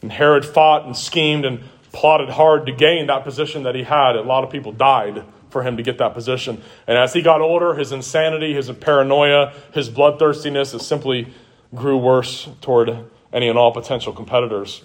And 0.01 0.11
Herod 0.11 0.45
fought 0.45 0.85
and 0.85 0.95
schemed 0.95 1.45
and 1.45 1.59
plotted 1.91 2.29
hard 2.29 2.65
to 2.67 2.71
gain 2.71 3.07
that 3.07 3.23
position 3.23 3.63
that 3.63 3.75
he 3.75 3.83
had. 3.83 4.15
A 4.15 4.21
lot 4.21 4.43
of 4.43 4.49
people 4.49 4.71
died 4.71 5.23
for 5.49 5.63
him 5.63 5.77
to 5.77 5.83
get 5.83 5.97
that 5.97 6.13
position. 6.13 6.61
And 6.87 6.97
as 6.97 7.13
he 7.13 7.21
got 7.21 7.41
older, 7.41 7.75
his 7.75 7.91
insanity, 7.91 8.53
his 8.53 8.69
paranoia, 8.71 9.53
his 9.73 9.89
bloodthirstiness, 9.89 10.73
it 10.73 10.81
simply 10.81 11.33
grew 11.73 11.97
worse 11.97 12.49
toward 12.61 13.05
any 13.33 13.47
and 13.47 13.57
all 13.57 13.71
potential 13.71 14.13
competitors. 14.13 14.83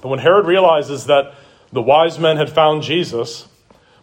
But 0.00 0.08
when 0.08 0.18
Herod 0.18 0.46
realizes 0.46 1.06
that 1.06 1.34
the 1.72 1.82
wise 1.82 2.18
men 2.18 2.36
had 2.36 2.50
found 2.50 2.82
Jesus, 2.82 3.48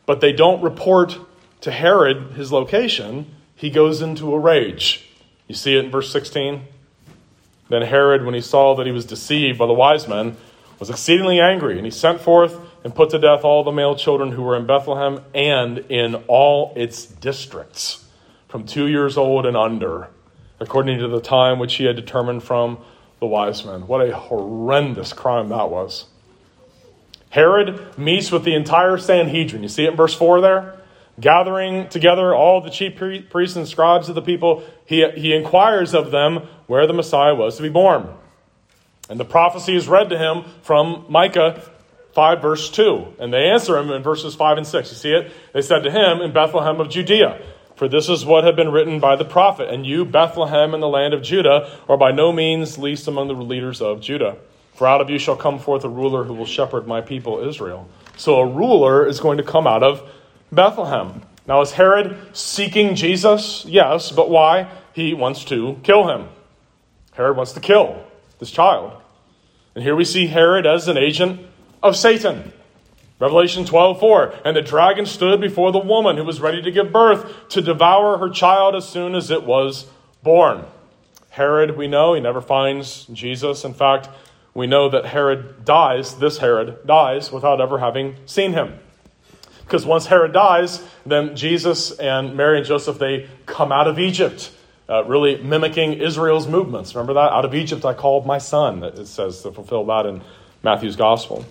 but 0.05 0.21
they 0.21 0.33
don't 0.33 0.61
report 0.61 1.17
to 1.61 1.71
Herod 1.71 2.33
his 2.33 2.51
location, 2.51 3.25
he 3.55 3.69
goes 3.69 4.01
into 4.01 4.33
a 4.33 4.39
rage. 4.39 5.09
You 5.47 5.55
see 5.55 5.77
it 5.77 5.85
in 5.85 5.91
verse 5.91 6.11
16? 6.11 6.61
Then 7.69 7.81
Herod, 7.83 8.25
when 8.25 8.33
he 8.33 8.41
saw 8.41 8.75
that 8.75 8.85
he 8.85 8.91
was 8.91 9.05
deceived 9.05 9.57
by 9.57 9.67
the 9.67 9.73
wise 9.73 10.07
men, 10.07 10.35
was 10.79 10.89
exceedingly 10.89 11.39
angry, 11.39 11.77
and 11.77 11.85
he 11.85 11.91
sent 11.91 12.19
forth 12.19 12.59
and 12.83 12.93
put 12.93 13.09
to 13.11 13.19
death 13.19 13.43
all 13.43 13.63
the 13.63 13.71
male 13.71 13.95
children 13.95 14.31
who 14.31 14.41
were 14.41 14.57
in 14.57 14.65
Bethlehem 14.65 15.21
and 15.33 15.79
in 15.89 16.15
all 16.27 16.73
its 16.75 17.05
districts, 17.05 18.05
from 18.47 18.65
two 18.65 18.87
years 18.87 19.17
old 19.17 19.45
and 19.45 19.55
under, 19.55 20.09
according 20.59 20.99
to 20.99 21.07
the 21.07 21.21
time 21.21 21.59
which 21.59 21.75
he 21.75 21.85
had 21.85 21.95
determined 21.95 22.43
from 22.43 22.77
the 23.19 23.25
wise 23.25 23.63
men. 23.63 23.87
What 23.87 24.07
a 24.07 24.15
horrendous 24.15 25.13
crime 25.13 25.49
that 25.49 25.69
was. 25.69 26.07
Herod 27.29 27.97
meets 27.97 28.31
with 28.31 28.43
the 28.43 28.53
entire 28.53 28.97
Sanhedrin. 28.97 29.63
You 29.63 29.69
see 29.69 29.85
it 29.85 29.91
in 29.91 29.95
verse 29.95 30.13
4 30.13 30.41
there? 30.41 30.77
Gathering 31.19 31.89
together 31.89 32.35
all 32.35 32.61
the 32.61 32.69
chief 32.69 32.95
priests 32.95 33.55
and 33.55 33.67
scribes 33.67 34.09
of 34.09 34.15
the 34.15 34.21
people, 34.21 34.63
he, 34.85 35.07
he 35.11 35.33
inquires 35.33 35.93
of 35.93 36.11
them 36.11 36.47
where 36.67 36.85
the 36.85 36.93
Messiah 36.93 37.33
was 37.33 37.55
to 37.57 37.63
be 37.63 37.69
born. 37.69 38.07
And 39.09 39.19
the 39.19 39.25
prophecy 39.25 39.75
is 39.75 39.87
read 39.87 40.09
to 40.09 40.17
him 40.17 40.43
from 40.61 41.05
Micah 41.09 41.71
5, 42.13 42.41
verse 42.41 42.69
2. 42.69 43.15
And 43.19 43.33
they 43.33 43.45
answer 43.45 43.77
him 43.77 43.89
in 43.89 44.03
verses 44.03 44.35
5 44.35 44.57
and 44.57 44.67
6. 44.67 44.89
You 44.91 44.97
see 44.97 45.11
it? 45.11 45.31
They 45.53 45.61
said 45.61 45.83
to 45.83 45.91
him, 45.91 46.21
In 46.21 46.31
Bethlehem 46.31 46.79
of 46.79 46.89
Judea. 46.89 47.41
For 47.75 47.87
this 47.87 48.07
is 48.07 48.25
what 48.25 48.43
had 48.43 48.55
been 48.55 48.71
written 48.71 48.99
by 48.99 49.15
the 49.15 49.25
prophet. 49.25 49.69
And 49.69 49.85
you, 49.85 50.05
Bethlehem, 50.05 50.73
in 50.73 50.79
the 50.79 50.87
land 50.87 51.13
of 51.13 51.23
Judah, 51.23 51.75
are 51.89 51.97
by 51.97 52.11
no 52.11 52.31
means 52.31 52.77
least 52.77 53.07
among 53.07 53.27
the 53.27 53.33
leaders 53.33 53.81
of 53.81 53.99
Judah. 53.99 54.37
For 54.75 54.87
out 54.87 55.01
of 55.01 55.09
you 55.09 55.17
shall 55.17 55.35
come 55.35 55.59
forth 55.59 55.83
a 55.83 55.89
ruler 55.89 56.23
who 56.23 56.33
will 56.33 56.45
shepherd 56.45 56.87
my 56.87 57.01
people 57.01 57.47
Israel. 57.47 57.89
So 58.15 58.39
a 58.39 58.45
ruler 58.45 59.05
is 59.07 59.19
going 59.19 59.37
to 59.37 59.43
come 59.43 59.65
out 59.65 59.83
of 59.83 60.07
Bethlehem. 60.51 61.23
Now, 61.47 61.61
is 61.61 61.71
Herod 61.71 62.17
seeking 62.33 62.95
Jesus? 62.95 63.65
Yes, 63.65 64.11
but 64.11 64.29
why? 64.29 64.69
He 64.93 65.13
wants 65.13 65.43
to 65.45 65.79
kill 65.83 66.07
him. 66.07 66.29
Herod 67.13 67.35
wants 67.35 67.53
to 67.53 67.59
kill 67.59 68.03
this 68.39 68.51
child. 68.51 68.93
And 69.75 69.83
here 69.83 69.95
we 69.95 70.05
see 70.05 70.27
Herod 70.27 70.65
as 70.65 70.87
an 70.87 70.97
agent 70.97 71.41
of 71.83 71.95
Satan. 71.95 72.51
Revelation 73.19 73.65
12, 73.65 73.99
4. 73.99 74.33
And 74.43 74.55
the 74.55 74.61
dragon 74.61 75.05
stood 75.05 75.39
before 75.39 75.71
the 75.71 75.79
woman 75.79 76.17
who 76.17 76.23
was 76.23 76.41
ready 76.41 76.61
to 76.61 76.71
give 76.71 76.91
birth 76.91 77.49
to 77.49 77.61
devour 77.61 78.17
her 78.17 78.29
child 78.29 78.75
as 78.75 78.87
soon 78.87 79.13
as 79.13 79.29
it 79.29 79.43
was 79.43 79.85
born. 80.23 80.65
Herod, 81.29 81.77
we 81.77 81.87
know, 81.87 82.13
he 82.13 82.21
never 82.21 82.41
finds 82.41 83.05
Jesus. 83.05 83.63
In 83.63 83.73
fact, 83.73 84.09
we 84.53 84.67
know 84.67 84.89
that 84.89 85.05
Herod 85.05 85.65
dies, 85.65 86.15
this 86.15 86.37
Herod 86.37 86.85
dies, 86.85 87.31
without 87.31 87.59
ever 87.59 87.79
having 87.79 88.15
seen 88.25 88.53
him. 88.53 88.79
Because 89.61 89.85
once 89.85 90.05
Herod 90.05 90.33
dies, 90.33 90.83
then 91.05 91.35
Jesus 91.35 91.91
and 91.97 92.35
Mary 92.35 92.57
and 92.57 92.67
Joseph, 92.67 92.99
they 92.99 93.27
come 93.45 93.71
out 93.71 93.87
of 93.87 93.97
Egypt, 93.97 94.51
uh, 94.89 95.03
really 95.05 95.41
mimicking 95.41 95.93
Israel's 95.93 96.47
movements. 96.47 96.93
Remember 96.93 97.13
that? 97.13 97.31
Out 97.31 97.45
of 97.45 97.55
Egypt 97.55 97.85
I 97.85 97.93
called 97.93 98.25
my 98.25 98.37
son, 98.37 98.83
it 98.83 99.07
says 99.07 99.41
to 99.41 99.51
fulfill 99.51 99.85
that 99.85 100.05
in 100.05 100.21
Matthew's 100.61 100.95
gospel. 100.95 101.45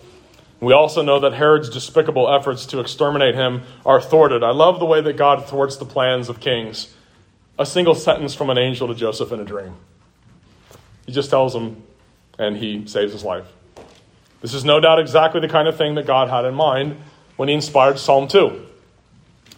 We 0.63 0.73
also 0.73 1.03
know 1.03 1.19
that 1.19 1.33
Herod's 1.33 1.69
despicable 1.69 2.33
efforts 2.33 2.67
to 2.67 2.79
exterminate 2.79 3.35
him 3.35 3.65
are 3.85 4.01
thwarted. 4.01 4.45
I 4.45 4.53
love 4.53 4.79
the 4.79 4.87
way 4.87 5.01
that 5.01 5.17
God 5.17 5.49
thwarts 5.49 5.77
the 5.77 5.85
plans 5.85 6.29
of 6.29 6.39
kings. 6.39 6.95
A 7.59 7.67
single 7.67 7.97
sentence 7.97 8.33
from 8.33 8.49
an 8.49 8.59
angel 8.59 8.87
to 8.87 8.95
Joseph 8.95 9.33
in 9.33 9.41
a 9.41 9.45
dream. 9.45 9.75
He 11.05 11.11
just 11.11 11.31
tells 11.31 11.53
him, 11.53 11.83
and 12.39 12.57
he 12.57 12.87
saves 12.87 13.13
his 13.13 13.25
life. 13.25 13.47
This 14.41 14.55
is 14.55 14.65
no 14.65 14.79
doubt 14.79 15.01
exactly 15.01 15.41
the 15.41 15.49
kind 15.49 15.67
of 15.67 15.77
thing 15.77 15.97
that 15.97 16.07
God 16.07 16.31
had 16.31 16.45
in 16.45 16.55
mind 16.55 16.97
when 17.35 17.49
he 17.49 17.57
inspired 17.57 17.99
Psalm 17.99 18.29
2. 18.29 18.65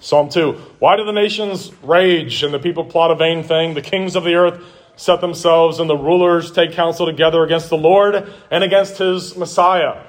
Psalm 0.01 0.31
2 0.31 0.53
Why 0.79 0.97
do 0.97 1.05
the 1.05 1.13
nations 1.13 1.71
rage 1.83 2.43
and 2.43 2.55
the 2.55 2.59
people 2.59 2.83
plot 2.83 3.11
a 3.11 3.15
vain 3.15 3.43
thing? 3.43 3.75
The 3.75 3.83
kings 3.83 4.17
of 4.17 4.25
the 4.25 4.37
earth 4.37 4.65
set 4.97 5.21
themselves 5.21 5.81
and 5.81 5.91
the 5.91 5.99
rulers 5.99 6.51
take 6.51 6.73
counsel 6.73 7.05
together 7.05 7.45
against 7.45 7.69
the 7.69 7.77
Lord 7.77 8.33
and 8.51 8.65
against 8.65 8.97
his 8.97 9.37
Messiah 9.37 10.01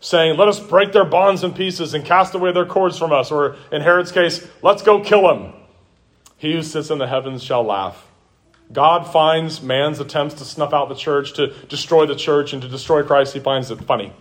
saying, 0.00 0.36
Let 0.36 0.48
us 0.48 0.60
break 0.60 0.92
their 0.92 1.04
bonds 1.04 1.44
in 1.44 1.52
pieces 1.52 1.94
and 1.94 2.04
cast 2.04 2.34
away 2.34 2.52
their 2.52 2.66
cords 2.66 2.98
from 2.98 3.12
us. 3.12 3.30
Or 3.30 3.56
in 3.72 3.82
Herod's 3.82 4.12
case, 4.12 4.46
let's 4.62 4.82
go 4.82 5.00
kill 5.00 5.30
him. 5.30 5.52
He 6.36 6.52
who 6.52 6.62
sits 6.62 6.90
in 6.90 6.98
the 6.98 7.06
heavens 7.06 7.42
shall 7.42 7.64
laugh. 7.64 8.06
God 8.72 9.10
finds 9.10 9.62
man's 9.62 9.98
attempts 9.98 10.34
to 10.36 10.44
snuff 10.44 10.74
out 10.74 10.88
the 10.88 10.94
church, 10.94 11.32
to 11.34 11.48
destroy 11.66 12.06
the 12.06 12.14
church, 12.14 12.52
and 12.52 12.60
to 12.62 12.68
destroy 12.68 13.02
Christ, 13.02 13.32
he 13.32 13.40
finds 13.40 13.70
it 13.70 13.82
funny. 13.84 14.12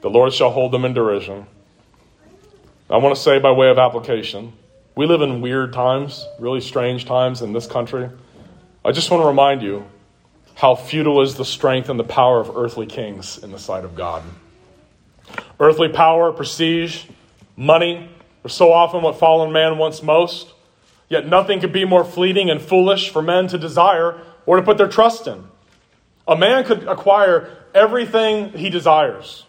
The 0.00 0.10
Lord 0.10 0.32
shall 0.32 0.50
hold 0.50 0.72
them 0.72 0.84
in 0.84 0.94
derision. 0.94 1.46
I 2.88 2.98
want 2.98 3.16
to 3.16 3.20
say, 3.20 3.40
by 3.40 3.50
way 3.50 3.68
of 3.68 3.78
application, 3.78 4.52
we 4.94 5.06
live 5.06 5.22
in 5.22 5.40
weird 5.40 5.72
times, 5.72 6.24
really 6.38 6.60
strange 6.60 7.04
times 7.04 7.42
in 7.42 7.52
this 7.52 7.66
country. 7.66 8.08
I 8.84 8.92
just 8.92 9.10
want 9.10 9.22
to 9.22 9.26
remind 9.26 9.62
you 9.62 9.84
how 10.54 10.76
futile 10.76 11.20
is 11.20 11.34
the 11.34 11.44
strength 11.44 11.88
and 11.88 11.98
the 11.98 12.04
power 12.04 12.40
of 12.40 12.56
earthly 12.56 12.86
kings 12.86 13.38
in 13.38 13.50
the 13.50 13.58
sight 13.58 13.84
of 13.84 13.96
God. 13.96 14.22
Earthly 15.58 15.88
power, 15.88 16.32
prestige, 16.32 17.04
money 17.56 18.10
are 18.44 18.48
so 18.48 18.72
often 18.72 19.02
what 19.02 19.18
fallen 19.18 19.52
man 19.52 19.78
wants 19.78 20.02
most. 20.02 20.52
Yet 21.08 21.26
nothing 21.26 21.60
could 21.60 21.72
be 21.72 21.84
more 21.84 22.04
fleeting 22.04 22.50
and 22.50 22.60
foolish 22.60 23.10
for 23.10 23.22
men 23.22 23.48
to 23.48 23.58
desire 23.58 24.20
or 24.44 24.56
to 24.56 24.62
put 24.62 24.78
their 24.78 24.88
trust 24.88 25.26
in. 25.26 25.44
A 26.28 26.36
man 26.36 26.64
could 26.64 26.88
acquire 26.88 27.50
everything 27.74 28.50
he 28.50 28.70
desires 28.70 29.44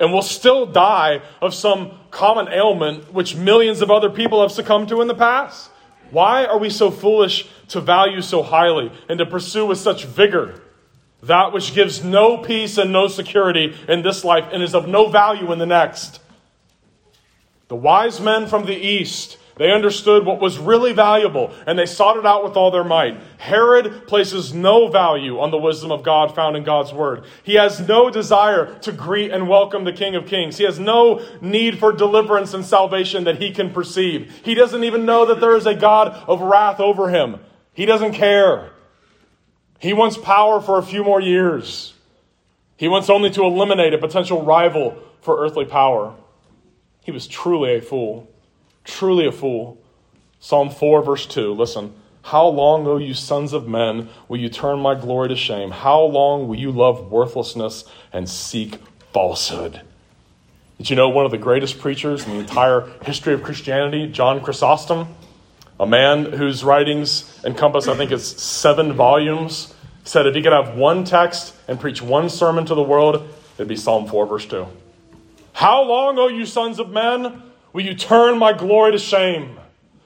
and 0.00 0.12
will 0.12 0.22
still 0.22 0.66
die 0.66 1.22
of 1.40 1.54
some 1.54 1.92
common 2.10 2.48
ailment 2.48 3.12
which 3.12 3.36
millions 3.36 3.80
of 3.80 3.90
other 3.90 4.10
people 4.10 4.42
have 4.42 4.52
succumbed 4.52 4.88
to 4.88 5.00
in 5.00 5.08
the 5.08 5.14
past. 5.14 5.70
Why 6.10 6.44
are 6.44 6.58
we 6.58 6.70
so 6.70 6.90
foolish 6.90 7.48
to 7.68 7.80
value 7.80 8.20
so 8.20 8.42
highly 8.42 8.92
and 9.08 9.18
to 9.18 9.26
pursue 9.26 9.66
with 9.66 9.78
such 9.78 10.04
vigor 10.04 10.60
that 11.26 11.52
which 11.52 11.74
gives 11.74 12.04
no 12.04 12.38
peace 12.38 12.78
and 12.78 12.92
no 12.92 13.08
security 13.08 13.74
in 13.88 14.02
this 14.02 14.24
life 14.24 14.48
and 14.52 14.62
is 14.62 14.74
of 14.74 14.88
no 14.88 15.08
value 15.08 15.52
in 15.52 15.58
the 15.58 15.66
next. 15.66 16.20
The 17.68 17.76
wise 17.76 18.20
men 18.20 18.46
from 18.46 18.66
the 18.66 18.76
east, 18.76 19.38
they 19.56 19.72
understood 19.72 20.26
what 20.26 20.40
was 20.40 20.58
really 20.58 20.92
valuable 20.92 21.50
and 21.66 21.78
they 21.78 21.86
sought 21.86 22.18
it 22.18 22.26
out 22.26 22.44
with 22.44 22.56
all 22.56 22.70
their 22.70 22.84
might. 22.84 23.18
Herod 23.38 24.06
places 24.06 24.52
no 24.52 24.88
value 24.88 25.40
on 25.40 25.50
the 25.50 25.56
wisdom 25.56 25.90
of 25.90 26.02
God 26.02 26.34
found 26.34 26.56
in 26.56 26.64
God's 26.64 26.92
word. 26.92 27.24
He 27.42 27.54
has 27.54 27.80
no 27.80 28.10
desire 28.10 28.78
to 28.80 28.92
greet 28.92 29.30
and 29.30 29.48
welcome 29.48 29.84
the 29.84 29.92
King 29.92 30.16
of 30.16 30.26
Kings. 30.26 30.58
He 30.58 30.64
has 30.64 30.78
no 30.78 31.24
need 31.40 31.78
for 31.78 31.92
deliverance 31.92 32.52
and 32.52 32.64
salvation 32.64 33.24
that 33.24 33.40
he 33.40 33.50
can 33.50 33.72
perceive. 33.72 34.30
He 34.44 34.54
doesn't 34.54 34.84
even 34.84 35.06
know 35.06 35.24
that 35.26 35.40
there 35.40 35.56
is 35.56 35.66
a 35.66 35.74
God 35.74 36.08
of 36.28 36.42
wrath 36.42 36.80
over 36.80 37.08
him. 37.08 37.40
He 37.72 37.86
doesn't 37.86 38.12
care. 38.12 38.73
He 39.84 39.92
wants 39.92 40.16
power 40.16 40.62
for 40.62 40.78
a 40.78 40.82
few 40.82 41.04
more 41.04 41.20
years. 41.20 41.92
He 42.78 42.88
wants 42.88 43.10
only 43.10 43.28
to 43.32 43.44
eliminate 43.44 43.92
a 43.92 43.98
potential 43.98 44.42
rival 44.42 44.96
for 45.20 45.44
earthly 45.44 45.66
power. 45.66 46.14
He 47.02 47.10
was 47.10 47.26
truly 47.26 47.76
a 47.76 47.82
fool. 47.82 48.26
Truly 48.84 49.26
a 49.26 49.30
fool. 49.30 49.76
Psalm 50.40 50.70
4, 50.70 51.02
verse 51.02 51.26
2. 51.26 51.52
Listen. 51.52 51.92
How 52.22 52.46
long, 52.46 52.86
O 52.86 52.96
you 52.96 53.12
sons 53.12 53.52
of 53.52 53.68
men, 53.68 54.08
will 54.26 54.38
you 54.38 54.48
turn 54.48 54.78
my 54.78 54.94
glory 54.94 55.28
to 55.28 55.36
shame? 55.36 55.70
How 55.70 56.00
long 56.00 56.48
will 56.48 56.58
you 56.58 56.70
love 56.70 57.10
worthlessness 57.10 57.84
and 58.10 58.26
seek 58.26 58.78
falsehood? 59.12 59.82
Did 60.78 60.88
you 60.88 60.96
know 60.96 61.10
one 61.10 61.26
of 61.26 61.30
the 61.30 61.36
greatest 61.36 61.78
preachers 61.78 62.24
in 62.24 62.30
the 62.30 62.38
entire 62.38 62.88
history 63.02 63.34
of 63.34 63.42
Christianity, 63.42 64.06
John 64.06 64.40
Chrysostom, 64.40 65.14
a 65.78 65.86
man 65.86 66.24
whose 66.24 66.64
writings 66.64 67.38
encompass, 67.44 67.86
I 67.86 67.96
think 67.96 68.12
it's 68.12 68.42
seven 68.42 68.94
volumes, 68.94 69.73
said 70.04 70.26
if 70.26 70.34
he 70.34 70.42
could 70.42 70.52
have 70.52 70.76
one 70.76 71.04
text 71.04 71.54
and 71.66 71.80
preach 71.80 72.00
one 72.00 72.28
sermon 72.28 72.66
to 72.66 72.74
the 72.74 72.82
world, 72.82 73.28
it'd 73.56 73.68
be 73.68 73.76
Psalm 73.76 74.06
4, 74.06 74.26
verse 74.26 74.46
2. 74.46 74.66
How 75.54 75.82
long, 75.82 76.18
O 76.18 76.28
you 76.28 76.46
sons 76.46 76.78
of 76.78 76.90
men, 76.90 77.42
will 77.72 77.82
you 77.82 77.94
turn 77.94 78.38
my 78.38 78.52
glory 78.52 78.92
to 78.92 78.98
shame? 78.98 79.58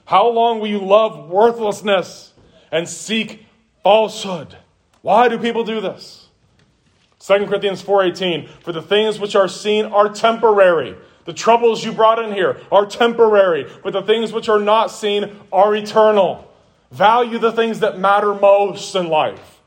How 0.05 0.27
long 0.27 0.59
will 0.59 0.67
you 0.67 0.79
love 0.79 1.29
worthlessness 1.29 2.33
and 2.71 2.87
seek 2.87 3.45
falsehood? 3.83 4.57
Why 5.01 5.27
do 5.27 5.37
people 5.37 5.63
do 5.63 5.81
this? 5.81 6.27
2 7.19 7.47
Corinthians 7.47 7.81
4:18 7.81 8.47
For 8.61 8.71
the 8.71 8.81
things 8.81 9.19
which 9.19 9.35
are 9.35 9.47
seen 9.47 9.85
are 9.85 10.09
temporary. 10.09 10.95
The 11.25 11.33
troubles 11.33 11.83
you 11.83 11.91
brought 11.91 12.17
in 12.23 12.33
here 12.33 12.59
are 12.71 12.85
temporary, 12.85 13.67
but 13.83 13.93
the 13.93 14.01
things 14.01 14.31
which 14.31 14.49
are 14.49 14.59
not 14.59 14.89
seen 14.89 15.35
are 15.51 15.75
eternal. 15.75 16.51
Value 16.91 17.37
the 17.37 17.51
things 17.51 17.81
that 17.81 17.99
matter 17.99 18.33
most 18.33 18.95
in 18.95 19.09
life. 19.09 19.58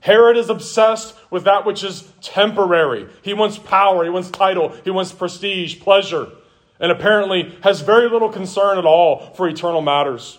Herod 0.00 0.36
is 0.36 0.48
obsessed 0.48 1.14
with 1.30 1.44
that 1.44 1.66
which 1.66 1.82
is 1.82 2.10
temporary. 2.20 3.08
He 3.22 3.34
wants 3.34 3.58
power, 3.58 4.04
he 4.04 4.10
wants 4.10 4.30
title, 4.30 4.68
he 4.84 4.90
wants 4.90 5.12
prestige, 5.12 5.80
pleasure, 5.80 6.28
and 6.78 6.92
apparently 6.92 7.56
has 7.62 7.80
very 7.80 8.08
little 8.08 8.28
concern 8.28 8.78
at 8.78 8.84
all 8.84 9.34
for 9.34 9.48
eternal 9.48 9.82
matters. 9.82 10.38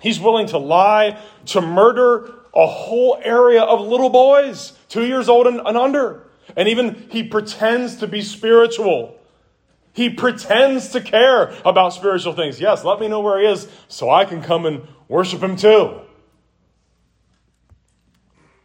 He's 0.00 0.20
willing 0.20 0.46
to 0.48 0.58
lie, 0.58 1.18
to 1.46 1.60
murder 1.60 2.32
a 2.54 2.66
whole 2.66 3.18
area 3.22 3.62
of 3.62 3.80
little 3.80 4.08
boys, 4.08 4.72
two 4.88 5.04
years 5.04 5.28
old 5.28 5.46
and, 5.46 5.60
and 5.60 5.76
under. 5.76 6.22
And 6.56 6.68
even 6.68 7.06
he 7.10 7.22
pretends 7.22 7.96
to 7.96 8.06
be 8.06 8.22
spiritual. 8.22 9.18
He 9.92 10.10
pretends 10.10 10.90
to 10.90 11.00
care 11.00 11.54
about 11.64 11.92
spiritual 11.92 12.34
things. 12.34 12.60
Yes, 12.60 12.84
let 12.84 13.00
me 13.00 13.08
know 13.08 13.20
where 13.20 13.40
he 13.40 13.46
is 13.46 13.68
so 13.88 14.10
I 14.10 14.24
can 14.24 14.42
come 14.42 14.64
and 14.64 14.86
worship 15.08 15.42
him 15.42 15.56
too. 15.56 16.00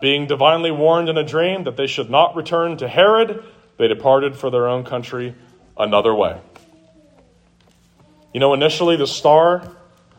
being 0.00 0.26
divinely 0.26 0.70
warned 0.70 1.08
in 1.08 1.16
a 1.16 1.24
dream 1.24 1.64
that 1.64 1.76
they 1.76 1.86
should 1.86 2.10
not 2.10 2.36
return 2.36 2.76
to 2.78 2.88
Herod, 2.88 3.42
they 3.78 3.88
departed 3.88 4.36
for 4.36 4.50
their 4.50 4.68
own 4.68 4.84
country 4.84 5.34
another 5.76 6.14
way. 6.14 6.40
You 8.32 8.40
know, 8.40 8.52
initially 8.54 8.96
the 8.96 9.06
star, 9.06 9.70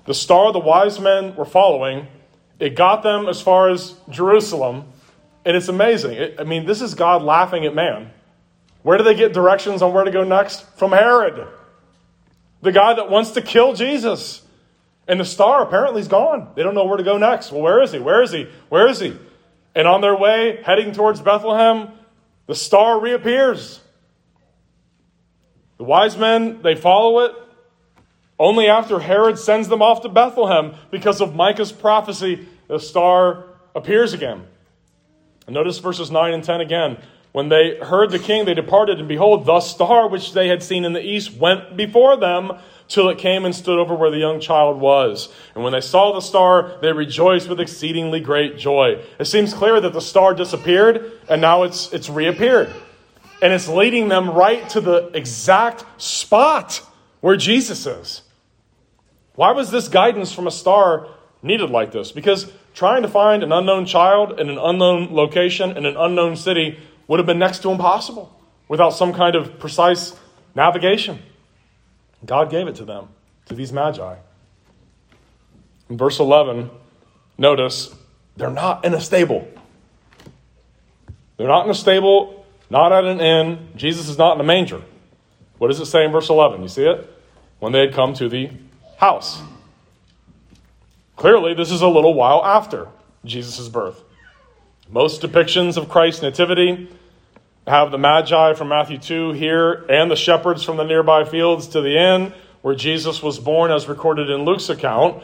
the 0.06 0.14
star 0.14 0.52
the 0.52 0.60
wise 0.60 1.00
men 1.00 1.36
were 1.36 1.46
following, 1.46 2.08
it 2.60 2.76
got 2.76 3.04
them 3.04 3.28
as 3.28 3.42
far 3.42 3.70
as 3.70 3.94
Jerusalem, 4.10 4.86
and 5.46 5.56
it's 5.56 5.68
amazing. 5.68 6.14
It, 6.14 6.36
I 6.40 6.44
mean, 6.44 6.66
this 6.66 6.82
is 6.82 6.96
God 6.96 7.22
laughing 7.22 7.66
at 7.66 7.76
man. 7.76 8.12
Where 8.82 8.98
do 8.98 9.04
they 9.04 9.16
get 9.16 9.34
directions 9.34 9.82
on 9.82 9.94
where 9.94 10.04
to 10.04 10.12
go 10.12 10.24
next? 10.24 10.62
From 10.78 10.92
Herod, 10.92 11.48
the 12.62 12.72
guy 12.72 12.94
that 12.96 13.10
wants 13.10 13.32
to 13.32 13.42
kill 13.42 13.74
Jesus. 13.74 14.44
And 15.10 15.22
the 15.22 15.26
star 15.26 15.64
apparently 15.64 16.02
is 16.02 16.10
gone. 16.10 16.52
They 16.56 16.64
don't 16.64 16.76
know 16.76 16.84
where 16.84 16.98
to 16.98 17.04
go 17.04 17.18
next. 17.18 17.52
Well, 17.52 17.62
where 17.62 17.82
is 17.82 17.94
he? 17.94 18.00
Where 18.00 18.22
is 18.22 18.32
he? 18.32 18.48
Where 18.68 18.88
is 18.88 19.00
he? 19.00 19.18
And 19.78 19.88
on 19.88 20.02
their 20.02 20.16
way, 20.16 20.60
heading 20.64 20.92
towards 20.92 21.22
Bethlehem, 21.22 21.90
the 22.48 22.56
star 22.56 23.00
reappears. 23.00 23.80
The 25.78 25.84
wise 25.84 26.18
men, 26.18 26.64
they 26.64 26.74
follow 26.74 27.20
it 27.20 27.36
only 28.40 28.68
after 28.68 29.00
Herod 29.00 29.38
sends 29.38 29.68
them 29.68 29.84
off 29.84 30.02
to 30.02 30.10
Bethlehem 30.10 30.74
because 30.90 31.22
of 31.22 31.36
Micah's 31.36 31.72
prophecy, 31.72 32.48
the 32.68 32.80
star 32.80 33.46
appears 33.76 34.14
again. 34.14 34.48
And 35.46 35.54
notice 35.54 35.78
verses 35.78 36.10
9 36.10 36.34
and 36.34 36.44
10 36.44 36.60
again. 36.60 36.98
When 37.38 37.50
they 37.50 37.78
heard 37.78 38.10
the 38.10 38.18
king, 38.18 38.46
they 38.46 38.56
departed, 38.56 38.98
and 38.98 39.08
behold, 39.08 39.46
the 39.46 39.60
star 39.60 40.10
which 40.10 40.34
they 40.34 40.48
had 40.48 40.64
seen 40.64 40.84
in 40.84 40.94
the 40.94 41.06
east 41.06 41.36
went 41.36 41.78
before 41.78 42.18
them 42.18 42.54
till 42.88 43.10
it 43.10 43.20
came 43.20 43.46
and 43.46 43.54
stood 43.54 43.78
over 43.78 43.94
where 43.94 44.10
the 44.10 44.18
young 44.18 44.40
child 44.40 44.80
was. 44.80 45.32
And 45.54 45.64
when 45.64 45.72
they 45.72 45.82
saw 45.82 46.14
the 46.14 46.20
star, 46.20 46.80
they 46.82 46.92
rejoiced 46.92 47.48
with 47.48 47.60
exceedingly 47.60 48.22
great 48.22 48.58
joy. 48.58 49.04
It 49.20 49.26
seems 49.26 49.54
clear 49.54 49.80
that 49.80 49.94
the 49.94 50.02
star 50.02 50.34
disappeared, 50.34 51.12
and 51.30 51.40
now 51.40 51.62
it's, 51.62 51.94
it's 51.94 52.10
reappeared. 52.10 52.74
And 53.40 53.54
it's 53.54 53.68
leading 53.68 54.08
them 54.08 54.32
right 54.32 54.68
to 54.70 54.82
the 54.82 55.12
exact 55.14 55.86
spot 56.02 56.82
where 57.22 57.38
Jesus 57.38 57.86
is. 57.86 58.24
Why 59.36 59.52
was 59.52 59.70
this 59.70 59.90
guidance 59.90 60.34
from 60.34 60.48
a 60.48 60.52
star 60.52 61.08
needed 61.44 61.70
like 61.70 61.92
this? 61.92 62.12
Because 62.12 62.52
trying 62.74 63.04
to 63.04 63.08
find 63.08 63.44
an 63.44 63.52
unknown 63.52 63.86
child 63.86 64.40
in 64.40 64.50
an 64.50 64.58
unknown 64.58 65.14
location 65.14 65.78
in 65.78 65.86
an 65.86 65.98
unknown 65.98 66.36
city 66.36 66.80
would 67.08 67.20
have 67.20 67.26
been 67.26 67.40
next 67.40 67.60
to 67.60 67.70
impossible 67.72 68.34
without 68.68 68.92
some 68.92 69.14
kind 69.14 69.36
of 69.36 69.60
precise 69.60 70.16
navigation. 70.56 71.20
God 72.26 72.50
gave 72.50 72.68
it 72.68 72.76
to 72.76 72.86
them, 72.86 73.08
to 73.46 73.56
these 73.56 73.72
magi. 73.72 74.16
In 75.90 75.98
verse 75.98 76.20
11, 76.20 76.70
notice 77.38 77.94
they're 78.36 78.50
not 78.50 78.84
in 78.84 78.94
a 78.94 79.02
stable. 79.02 79.48
They're 81.38 81.48
not 81.48 81.66
in 81.66 81.72
a 81.72 81.76
stable, 81.76 82.46
not 82.70 82.92
at 82.92 83.06
an 83.06 83.22
inn. 83.22 83.70
Jesus 83.76 84.10
is 84.10 84.18
not 84.18 84.36
in 84.36 84.42
a 84.42 84.44
manger. 84.44 84.82
What 85.60 85.70
does 85.70 85.80
it 85.80 85.86
say 85.86 86.04
in 86.04 86.12
verse 86.12 86.30
11? 86.30 86.62
You 86.62 86.68
see 86.68 86.86
it? 86.86 87.14
When 87.60 87.72
they 87.72 87.80
had 87.80 87.94
come 87.94 88.14
to 88.16 88.28
the 88.28 88.52
house. 88.98 89.42
Clearly, 91.16 91.54
this 91.54 91.72
is 91.72 91.82
a 91.82 91.88
little 91.88 92.14
while 92.14 92.44
after 92.46 92.88
Jesus' 93.26 93.68
birth. 93.70 94.04
Most 94.90 95.22
depictions 95.22 95.76
of 95.76 95.90
Christ's 95.90 96.22
nativity 96.22 96.90
have 97.68 97.92
the 97.92 97.98
Magi 97.98 98.54
from 98.54 98.70
Matthew 98.70 98.98
2 98.98 99.34
here 99.34 99.86
and 99.90 100.10
the 100.10 100.16
shepherds 100.16 100.64
from 100.64 100.78
the 100.78 100.86
nearby 100.86 101.26
fields 101.26 101.68
to 101.70 101.82
the 101.82 101.98
inn 101.98 102.34
where 102.62 102.76
Jesus 102.76 103.22
was 103.22 103.38
born, 103.38 103.72
as 103.72 103.88
recorded 103.88 104.30
in 104.30 104.46
Luke's 104.46 104.70
account, 104.70 105.22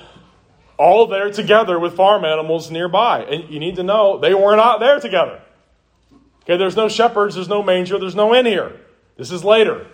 all 0.78 1.08
there 1.08 1.32
together 1.32 1.80
with 1.80 1.96
farm 1.96 2.26
animals 2.26 2.70
nearby. 2.70 3.24
And 3.24 3.50
you 3.50 3.60
need 3.60 3.78
to 3.78 3.84
know 3.84 4.18
they 4.18 4.34
were 4.34 4.56
not 4.56 4.80
there 4.80 5.00
together. 5.00 5.42
Okay, 6.44 6.58
there's 6.58 6.76
no 6.76 6.90
shepherds, 6.90 7.36
there's 7.36 7.48
no 7.48 7.64
manger, 7.64 7.98
there's 7.98 8.16
no 8.16 8.36
inn 8.36 8.46
here. 8.46 8.74
This 9.16 9.32
is 9.32 9.46
later. 9.46 9.88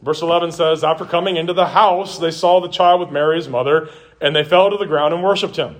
Verse 0.00 0.22
11 0.22 0.52
says, 0.52 0.84
After 0.84 1.04
coming 1.04 1.36
into 1.36 1.52
the 1.52 1.66
house, 1.66 2.18
they 2.18 2.30
saw 2.30 2.60
the 2.60 2.68
child 2.68 3.00
with 3.00 3.10
Mary's 3.10 3.48
mother, 3.48 3.88
and 4.20 4.34
they 4.34 4.44
fell 4.44 4.70
to 4.70 4.76
the 4.76 4.86
ground 4.86 5.12
and 5.12 5.22
worshiped 5.22 5.56
him. 5.56 5.76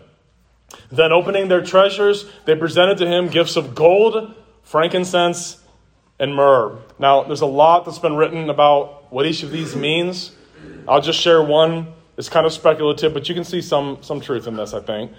Then, 0.90 1.12
opening 1.12 1.48
their 1.48 1.62
treasures, 1.64 2.26
they 2.44 2.56
presented 2.56 2.98
to 2.98 3.06
him 3.06 3.28
gifts 3.28 3.56
of 3.56 3.74
gold, 3.74 4.34
frankincense, 4.62 5.58
and 6.18 6.34
myrrh. 6.34 6.78
Now, 6.98 7.22
there's 7.24 7.40
a 7.40 7.46
lot 7.46 7.84
that's 7.84 7.98
been 7.98 8.16
written 8.16 8.50
about 8.50 9.12
what 9.12 9.26
each 9.26 9.42
of 9.42 9.50
these 9.50 9.74
means. 9.74 10.32
I'll 10.86 11.00
just 11.00 11.18
share 11.18 11.42
one. 11.42 11.88
It's 12.16 12.28
kind 12.28 12.44
of 12.44 12.52
speculative, 12.52 13.14
but 13.14 13.28
you 13.28 13.34
can 13.34 13.44
see 13.44 13.62
some, 13.62 13.98
some 14.02 14.20
truth 14.20 14.46
in 14.46 14.56
this, 14.56 14.74
I 14.74 14.80
think. 14.80 15.12